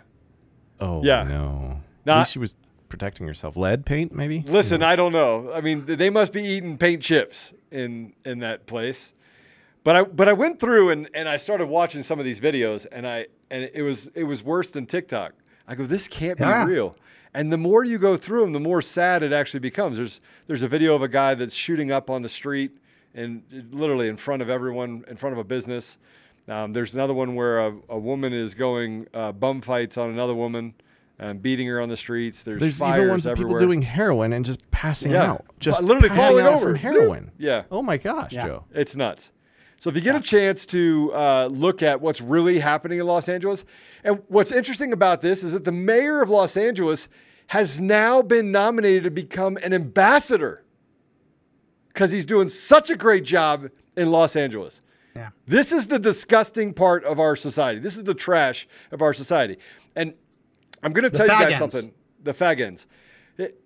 Oh 0.79 1.03
Yeah. 1.03 1.23
no. 1.23 1.79
Nah. 2.05 2.13
At 2.13 2.19
least 2.19 2.31
she 2.33 2.39
was 2.39 2.55
protecting 2.89 3.25
herself. 3.27 3.57
Lead 3.57 3.85
paint, 3.85 4.13
maybe. 4.13 4.43
Listen, 4.47 4.83
I 4.83 4.95
don't 4.95 5.11
know. 5.11 5.51
I 5.53 5.61
mean, 5.61 5.85
they 5.87 6.09
must 6.09 6.31
be 6.33 6.43
eating 6.43 6.77
paint 6.77 7.01
chips 7.01 7.53
in 7.71 8.13
in 8.25 8.39
that 8.39 8.65
place. 8.67 9.11
But 9.83 9.95
I 9.95 10.03
but 10.03 10.27
I 10.27 10.33
went 10.33 10.59
through 10.59 10.89
and, 10.91 11.09
and 11.13 11.27
I 11.29 11.37
started 11.37 11.67
watching 11.67 12.01
some 12.03 12.19
of 12.19 12.25
these 12.25 12.39
videos 12.39 12.85
and 12.91 13.07
I 13.07 13.27
and 13.51 13.69
it 13.73 13.81
was 13.83 14.07
it 14.15 14.23
was 14.23 14.43
worse 14.43 14.69
than 14.71 14.85
TikTok. 14.85 15.33
I 15.67 15.73
go, 15.75 15.83
this 15.85 16.07
can't 16.07 16.37
be 16.37 16.43
Yeah. 16.43 16.63
real. 16.65 16.95
And 17.35 17.51
the 17.51 17.57
more 17.57 17.83
you 17.83 17.97
go 17.99 18.15
through 18.17 18.41
them, 18.41 18.53
the 18.53 18.59
more 18.61 18.81
sad 18.81 19.21
it 19.21 19.33
actually 19.33 19.59
becomes. 19.59 19.97
There's 19.97 20.21
there's 20.47 20.63
a 20.63 20.67
video 20.67 20.95
of 20.95 21.01
a 21.01 21.07
guy 21.07 21.35
that's 21.35 21.53
shooting 21.53 21.91
up 21.91 22.09
on 22.09 22.21
the 22.21 22.29
street 22.29 22.77
and 23.13 23.43
literally 23.71 24.07
in 24.07 24.17
front 24.17 24.41
of 24.41 24.49
everyone, 24.49 25.03
in 25.07 25.17
front 25.17 25.33
of 25.33 25.39
a 25.39 25.43
business. 25.43 25.97
Um, 26.47 26.73
there's 26.73 26.93
another 26.93 27.13
one 27.13 27.35
where 27.35 27.59
a, 27.67 27.75
a 27.89 27.97
woman 27.99 28.31
is 28.33 28.55
going 28.55 29.07
uh, 29.13 29.31
bum 29.31 29.61
fights 29.61 29.97
on 29.97 30.09
another 30.09 30.33
woman 30.35 30.73
and 31.19 31.41
beating 31.41 31.67
her 31.67 31.81
on 31.81 31.89
the 31.89 31.97
streets. 31.97 32.43
There's, 32.43 32.59
There's 32.59 32.77
fires 32.79 32.97
even 32.97 33.09
ones 33.09 33.25
of 33.27 33.37
people 33.37 33.57
doing 33.57 33.81
heroin 33.81 34.31
and 34.33 34.45
just 34.45 34.69
passing 34.71 35.11
Yeah. 35.13 35.31
out. 35.31 35.45
Just 35.59 35.81
literally 35.81 36.09
falling 36.09 36.45
out 36.45 36.53
over. 36.55 36.67
from 36.67 36.75
heroin. 36.75 37.31
Yeah. 37.37 37.63
Oh 37.71 37.81
my 37.81 37.97
gosh, 37.97 38.31
Yeah. 38.33 38.45
Joe. 38.47 38.63
It's 38.73 38.95
nuts. 38.95 39.31
So 39.79 39.89
if 39.89 39.95
you 39.95 40.01
get 40.01 40.15
a 40.15 40.21
chance 40.21 40.65
to 40.67 41.11
uh, 41.13 41.47
look 41.51 41.83
at 41.83 42.01
what's 42.01 42.21
really 42.21 42.59
happening 42.59 42.99
in 42.99 43.05
Los 43.05 43.27
Angeles, 43.29 43.65
and 44.03 44.21
what's 44.29 44.51
interesting 44.51 44.93
about 44.93 45.21
this 45.21 45.43
is 45.43 45.51
that 45.53 45.63
the 45.63 45.71
mayor 45.71 46.21
of 46.21 46.29
Los 46.29 46.57
Angeles 46.57 47.07
has 47.47 47.79
now 47.79 48.21
been 48.21 48.51
nominated 48.51 49.03
to 49.03 49.11
become 49.11 49.57
an 49.57 49.73
ambassador 49.73 50.63
because 51.89 52.11
he's 52.11 52.25
doing 52.25 52.49
such 52.49 52.89
a 52.89 52.95
great 52.95 53.23
job 53.23 53.69
in 53.95 54.11
Los 54.11 54.35
Angeles. 54.35 54.81
Yeah. 55.15 55.29
This 55.47 55.71
is 55.71 55.87
the 55.87 55.99
disgusting 55.99 56.73
part 56.73 57.05
of 57.05 57.19
our 57.19 57.35
society. 57.35 57.79
This 57.79 57.95
is 57.95 58.03
the 58.03 58.13
trash 58.13 58.67
of 58.91 59.01
our 59.01 59.13
society. 59.13 59.57
And 59.95 60.13
I'm 60.83 60.91
going 60.91 61.09
to 61.09 61.09
tell 61.09 61.25
you 61.25 61.31
guys 61.31 61.61
ends. 61.61 61.73
something. 61.73 61.93
The 62.23 62.33
fag 62.33 62.59
ends. 62.59 62.87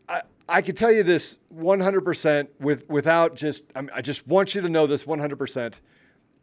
I, 0.08 0.22
I 0.48 0.62
can 0.62 0.76
tell 0.76 0.92
you 0.92 1.04
this 1.04 1.40
100% 1.56 2.48
with, 2.60 2.88
without 2.90 3.36
just, 3.36 3.66
I, 3.76 3.82
mean, 3.82 3.90
I 3.94 4.02
just 4.02 4.28
want 4.28 4.54
you 4.54 4.62
to 4.62 4.70
know 4.70 4.86
this 4.86 5.06
100%. 5.06 5.74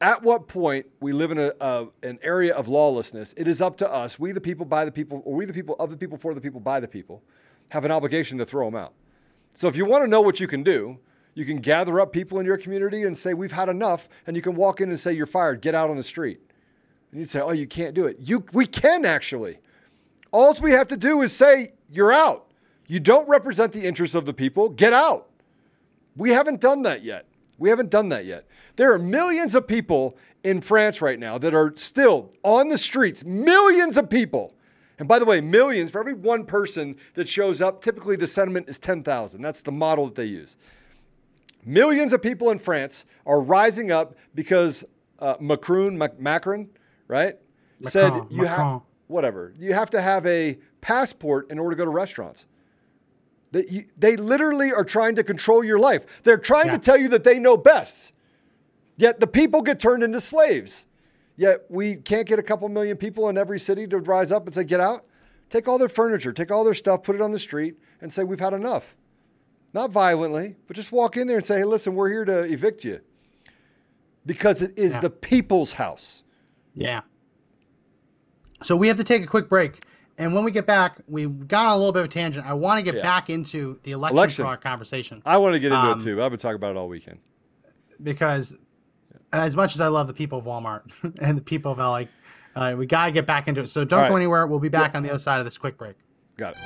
At 0.00 0.22
what 0.22 0.46
point 0.46 0.86
we 1.00 1.12
live 1.12 1.30
in 1.30 1.38
a, 1.38 1.86
an 2.02 2.18
area 2.22 2.54
of 2.54 2.68
lawlessness, 2.68 3.32
it 3.36 3.48
is 3.48 3.62
up 3.62 3.78
to 3.78 3.90
us, 3.90 4.18
we 4.18 4.32
the 4.32 4.40
people, 4.40 4.66
by 4.66 4.84
the 4.84 4.92
people, 4.92 5.22
or 5.24 5.34
we 5.34 5.46
the 5.46 5.54
people, 5.54 5.74
of 5.78 5.90
the 5.90 5.96
people, 5.96 6.18
for 6.18 6.34
the 6.34 6.40
people, 6.40 6.60
by 6.60 6.80
the 6.80 6.88
people, 6.88 7.22
have 7.70 7.84
an 7.84 7.90
obligation 7.90 8.36
to 8.38 8.44
throw 8.44 8.66
them 8.66 8.76
out. 8.76 8.92
So 9.54 9.68
if 9.68 9.76
you 9.76 9.86
want 9.86 10.04
to 10.04 10.08
know 10.08 10.20
what 10.20 10.38
you 10.38 10.46
can 10.46 10.62
do, 10.62 10.98
you 11.34 11.44
can 11.44 11.58
gather 11.58 11.98
up 12.00 12.12
people 12.12 12.40
in 12.40 12.46
your 12.46 12.58
community 12.58 13.04
and 13.04 13.16
say, 13.16 13.34
We've 13.34 13.52
had 13.52 13.68
enough. 13.68 14.08
And 14.26 14.36
you 14.36 14.42
can 14.42 14.54
walk 14.54 14.80
in 14.80 14.88
and 14.88 14.98
say, 14.98 15.12
You're 15.12 15.26
fired, 15.26 15.60
get 15.60 15.74
out 15.74 15.90
on 15.90 15.96
the 15.96 16.02
street. 16.02 16.40
And 17.10 17.20
you'd 17.20 17.30
say, 17.30 17.40
Oh, 17.40 17.52
you 17.52 17.66
can't 17.66 17.94
do 17.94 18.06
it. 18.06 18.16
You, 18.20 18.44
we 18.52 18.66
can 18.66 19.04
actually. 19.04 19.58
All 20.32 20.54
we 20.60 20.72
have 20.72 20.88
to 20.88 20.96
do 20.96 21.22
is 21.22 21.32
say, 21.32 21.72
You're 21.90 22.12
out. 22.12 22.46
You 22.86 23.00
don't 23.00 23.28
represent 23.28 23.72
the 23.72 23.84
interests 23.84 24.14
of 24.14 24.24
the 24.24 24.32
people, 24.32 24.68
get 24.68 24.92
out. 24.92 25.28
We 26.16 26.30
haven't 26.30 26.60
done 26.60 26.82
that 26.82 27.02
yet. 27.02 27.26
We 27.58 27.70
haven't 27.70 27.90
done 27.90 28.08
that 28.10 28.24
yet. 28.24 28.46
There 28.76 28.92
are 28.92 28.98
millions 28.98 29.54
of 29.54 29.66
people 29.66 30.16
in 30.44 30.60
France 30.60 31.00
right 31.00 31.18
now 31.18 31.38
that 31.38 31.54
are 31.54 31.72
still 31.76 32.32
on 32.42 32.68
the 32.68 32.78
streets, 32.78 33.24
millions 33.24 33.96
of 33.96 34.10
people. 34.10 34.54
And 34.98 35.08
by 35.08 35.18
the 35.18 35.24
way, 35.24 35.40
millions 35.40 35.90
for 35.90 36.00
every 36.00 36.14
one 36.14 36.44
person 36.44 36.96
that 37.14 37.28
shows 37.28 37.60
up, 37.60 37.82
typically 37.82 38.16
the 38.16 38.26
sentiment 38.26 38.68
is 38.68 38.78
10,000. 38.78 39.42
That's 39.42 39.60
the 39.60 39.72
model 39.72 40.06
that 40.06 40.14
they 40.14 40.24
use. 40.24 40.56
Millions 41.64 42.12
of 42.12 42.22
people 42.22 42.50
in 42.50 42.58
France 42.58 43.04
are 43.26 43.40
rising 43.42 43.90
up 43.90 44.14
because 44.34 44.84
uh, 45.18 45.34
Macron, 45.40 45.98
Mac- 45.98 46.20
Macron, 46.20 46.68
right, 47.08 47.36
said 47.82 48.12
Macron, 48.12 48.28
you 48.30 48.44
have 48.44 48.58
Macron. 48.58 48.82
whatever. 49.08 49.52
You 49.58 49.72
have 49.74 49.90
to 49.90 50.00
have 50.00 50.24
a 50.26 50.58
passport 50.80 51.50
in 51.50 51.58
order 51.58 51.74
to 51.74 51.76
go 51.76 51.84
to 51.84 51.90
restaurants. 51.90 52.46
They, 53.52 53.64
you, 53.68 53.84
they 53.96 54.16
literally 54.16 54.72
are 54.72 54.84
trying 54.84 55.14
to 55.16 55.24
control 55.24 55.62
your 55.64 55.78
life. 55.78 56.04
They're 56.24 56.36
trying 56.38 56.66
Yeah. 56.66 56.72
to 56.72 56.78
tell 56.78 56.96
you 56.96 57.08
that 57.10 57.24
they 57.24 57.38
know 57.38 57.56
best. 57.56 58.12
Yet 58.96 59.20
the 59.20 59.26
people 59.26 59.62
get 59.62 59.78
turned 59.78 60.02
into 60.02 60.20
slaves. 60.20 60.86
Yet 61.36 61.62
we 61.68 61.96
can't 61.96 62.26
get 62.26 62.38
a 62.38 62.42
couple 62.42 62.68
million 62.68 62.96
people 62.96 63.28
in 63.28 63.36
every 63.36 63.58
city 63.58 63.86
to 63.88 63.98
rise 63.98 64.32
up 64.32 64.46
and 64.46 64.54
say, 64.54 64.64
get 64.64 64.80
out. 64.80 65.04
Take 65.50 65.68
all 65.68 65.78
their 65.78 65.88
furniture, 65.88 66.32
take 66.32 66.50
all 66.50 66.64
their 66.64 66.74
stuff, 66.74 67.02
put 67.02 67.14
it 67.14 67.20
on 67.22 67.30
the 67.30 67.38
street, 67.38 67.76
and 68.00 68.12
say, 68.12 68.24
we've 68.24 68.40
had 68.40 68.52
enough. 68.52 68.96
Not 69.72 69.90
violently, 69.92 70.56
but 70.66 70.74
just 70.74 70.90
walk 70.90 71.16
in 71.16 71.26
there 71.26 71.36
and 71.36 71.46
say, 71.46 71.58
hey, 71.58 71.64
listen, 71.64 71.94
we're 71.94 72.08
here 72.10 72.24
to 72.24 72.44
evict 72.44 72.84
you. 72.84 73.00
Because 74.24 74.60
it 74.62 74.72
is 74.76 74.94
Yeah. 74.94 75.00
the 75.00 75.10
people's 75.10 75.72
house. 75.74 76.24
Yeah. 76.74 77.02
So 78.62 78.74
we 78.76 78.88
have 78.88 78.96
to 78.96 79.04
take 79.04 79.22
a 79.22 79.26
quick 79.26 79.48
break. 79.48 79.84
And 80.18 80.34
when 80.34 80.44
we 80.44 80.50
get 80.50 80.66
back, 80.66 80.98
we've 81.08 81.46
got 81.46 81.66
on 81.66 81.72
a 81.74 81.76
little 81.76 81.92
bit 81.92 82.00
of 82.00 82.06
a 82.06 82.08
tangent. 82.08 82.46
I 82.46 82.54
want 82.54 82.78
to 82.78 82.82
get 82.82 82.94
Yeah. 82.96 83.02
back 83.02 83.28
into 83.28 83.78
the 83.82 83.90
election, 83.90 84.16
Election. 84.16 84.44
fraud 84.44 84.60
conversation 84.62 85.22
I 85.26 85.36
want 85.36 85.54
to 85.54 85.58
get 85.60 85.72
into 85.72 85.78
Um, 85.86 86.00
it 86.00 86.04
too. 86.04 86.22
I've 86.22 86.30
been 86.30 86.40
talking 86.40 86.56
about 86.56 86.70
it 86.70 86.76
all 86.78 86.88
weekend. 86.88 87.18
because 88.02 88.56
as 89.32 89.56
much 89.56 89.74
as 89.74 89.80
I 89.80 89.88
love 89.88 90.06
the 90.06 90.12
people 90.14 90.38
of 90.38 90.44
Walmart 90.46 90.82
and 91.20 91.36
the 91.36 91.42
people 91.42 91.72
of 91.72 91.78
LA, 91.78 92.04
uh, 92.54 92.74
we 92.76 92.86
got 92.86 93.06
to 93.06 93.12
get 93.12 93.26
back 93.26 93.48
into 93.48 93.60
it. 93.62 93.68
So 93.68 93.84
don't 93.84 94.04
All 94.04 94.08
go 94.10 94.16
anywhere. 94.16 94.46
We'll 94.46 94.58
be 94.58 94.68
back 94.70 94.94
on 94.94 95.02
the 95.02 95.10
other 95.10 95.18
side 95.18 95.38
of 95.38 95.44
this 95.44 95.58
quick 95.58 95.76
break. 95.76 95.96
Got 96.38 96.52
it. 96.52 96.58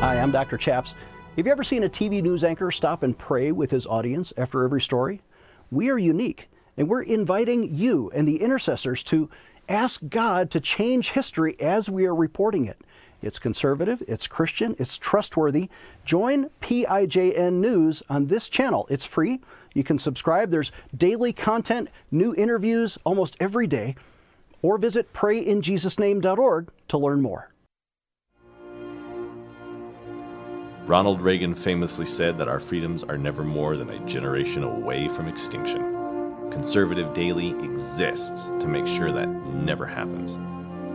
Hi, 0.00 0.20
I'm 0.20 0.30
Dr. 0.30 0.56
Chaps. 0.56 0.94
Have 1.36 1.44
you 1.46 1.52
ever 1.52 1.64
seen 1.64 1.82
a 1.84 1.88
TV 1.88 2.22
news 2.22 2.44
anchor 2.44 2.70
stop 2.70 3.02
and 3.02 3.16
pray 3.16 3.52
with 3.52 3.70
his 3.70 3.86
audience 3.86 4.32
after 4.38 4.64
every 4.64 4.80
story? 4.80 5.20
We 5.70 5.90
are 5.90 5.98
unique, 5.98 6.48
and 6.78 6.88
we're 6.88 7.02
inviting 7.02 7.74
you 7.74 8.10
and 8.14 8.26
the 8.28 8.40
intercessors 8.40 9.02
to 9.04 9.28
ask 9.68 10.00
God 10.08 10.50
to 10.50 10.60
change 10.60 11.10
history 11.10 11.60
as 11.60 11.90
we 11.90 12.06
are 12.06 12.14
reporting 12.14 12.66
it. 12.66 12.78
It's 13.22 13.38
conservative, 13.38 14.02
it's 14.06 14.26
Christian, 14.26 14.76
it's 14.78 14.98
trustworthy. 14.98 15.68
Join 16.04 16.50
PIJN 16.60 17.54
News 17.54 18.02
on 18.08 18.26
this 18.26 18.48
channel. 18.48 18.86
It's 18.90 19.04
free. 19.04 19.40
You 19.74 19.84
can 19.84 19.98
subscribe. 19.98 20.50
There's 20.50 20.72
daily 20.96 21.32
content, 21.32 21.88
new 22.10 22.34
interviews 22.34 22.98
almost 23.04 23.36
every 23.40 23.66
day, 23.66 23.96
or 24.62 24.78
visit 24.78 25.12
prayinjesusname.org 25.12 26.70
to 26.88 26.98
learn 26.98 27.20
more. 27.20 27.50
Ronald 30.86 31.20
Reagan 31.20 31.54
famously 31.54 32.06
said 32.06 32.38
that 32.38 32.46
our 32.46 32.60
freedoms 32.60 33.02
are 33.02 33.18
never 33.18 33.42
more 33.42 33.76
than 33.76 33.90
a 33.90 33.98
generation 34.06 34.62
away 34.62 35.08
from 35.08 35.26
extinction. 35.26 35.95
Conservative 36.50 37.12
Daily 37.12 37.50
exists 37.64 38.48
to 38.60 38.66
make 38.66 38.86
sure 38.86 39.12
that 39.12 39.28
never 39.28 39.86
happens. 39.86 40.36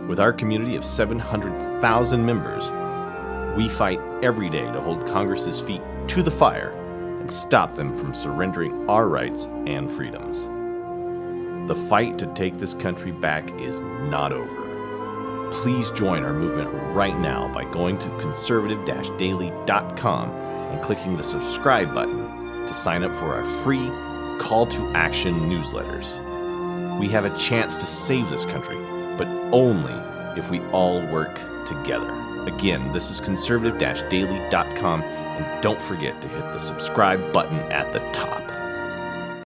With 0.08 0.18
our 0.18 0.32
community 0.32 0.76
of 0.76 0.84
700,000 0.84 2.24
members, 2.24 2.70
we 3.56 3.68
fight 3.68 4.00
every 4.22 4.48
day 4.48 4.70
to 4.72 4.80
hold 4.80 5.06
Congress's 5.06 5.60
feet 5.60 5.82
to 6.08 6.22
the 6.22 6.30
fire 6.30 6.70
and 7.20 7.30
stop 7.30 7.74
them 7.74 7.94
from 7.96 8.14
surrendering 8.14 8.88
our 8.88 9.08
rights 9.08 9.46
and 9.66 9.90
freedoms. 9.90 10.48
The 11.68 11.80
fight 11.88 12.18
to 12.18 12.26
take 12.34 12.58
this 12.58 12.74
country 12.74 13.12
back 13.12 13.48
is 13.60 13.80
not 13.80 14.32
over. 14.32 15.50
Please 15.52 15.90
join 15.92 16.24
our 16.24 16.32
movement 16.32 16.70
right 16.94 17.16
now 17.18 17.46
by 17.52 17.64
going 17.64 17.98
to 17.98 18.08
conservative 18.18 18.84
daily.com 19.18 20.30
and 20.30 20.82
clicking 20.82 21.16
the 21.16 21.22
subscribe 21.22 21.94
button 21.94 22.66
to 22.66 22.74
sign 22.74 23.04
up 23.04 23.14
for 23.14 23.34
our 23.34 23.46
free 23.46 23.90
call 24.38 24.66
to 24.66 24.82
action 24.94 25.48
newsletters. 25.48 26.18
We 26.98 27.08
have 27.08 27.24
a 27.24 27.36
chance 27.36 27.76
to 27.78 27.86
save 27.86 28.30
this 28.30 28.44
country, 28.44 28.76
but 29.16 29.26
only 29.52 29.94
if 30.38 30.50
we 30.50 30.60
all 30.70 31.00
work 31.06 31.34
together. 31.66 32.12
Again, 32.46 32.92
this 32.92 33.10
is 33.10 33.20
conservative 33.20 33.78
daily.com, 33.78 35.02
and 35.02 35.62
don't 35.62 35.80
forget 35.80 36.20
to 36.20 36.28
hit 36.28 36.44
the 36.52 36.58
subscribe 36.58 37.32
button 37.32 37.58
at 37.72 37.92
the 37.92 38.00
top. 38.12 38.51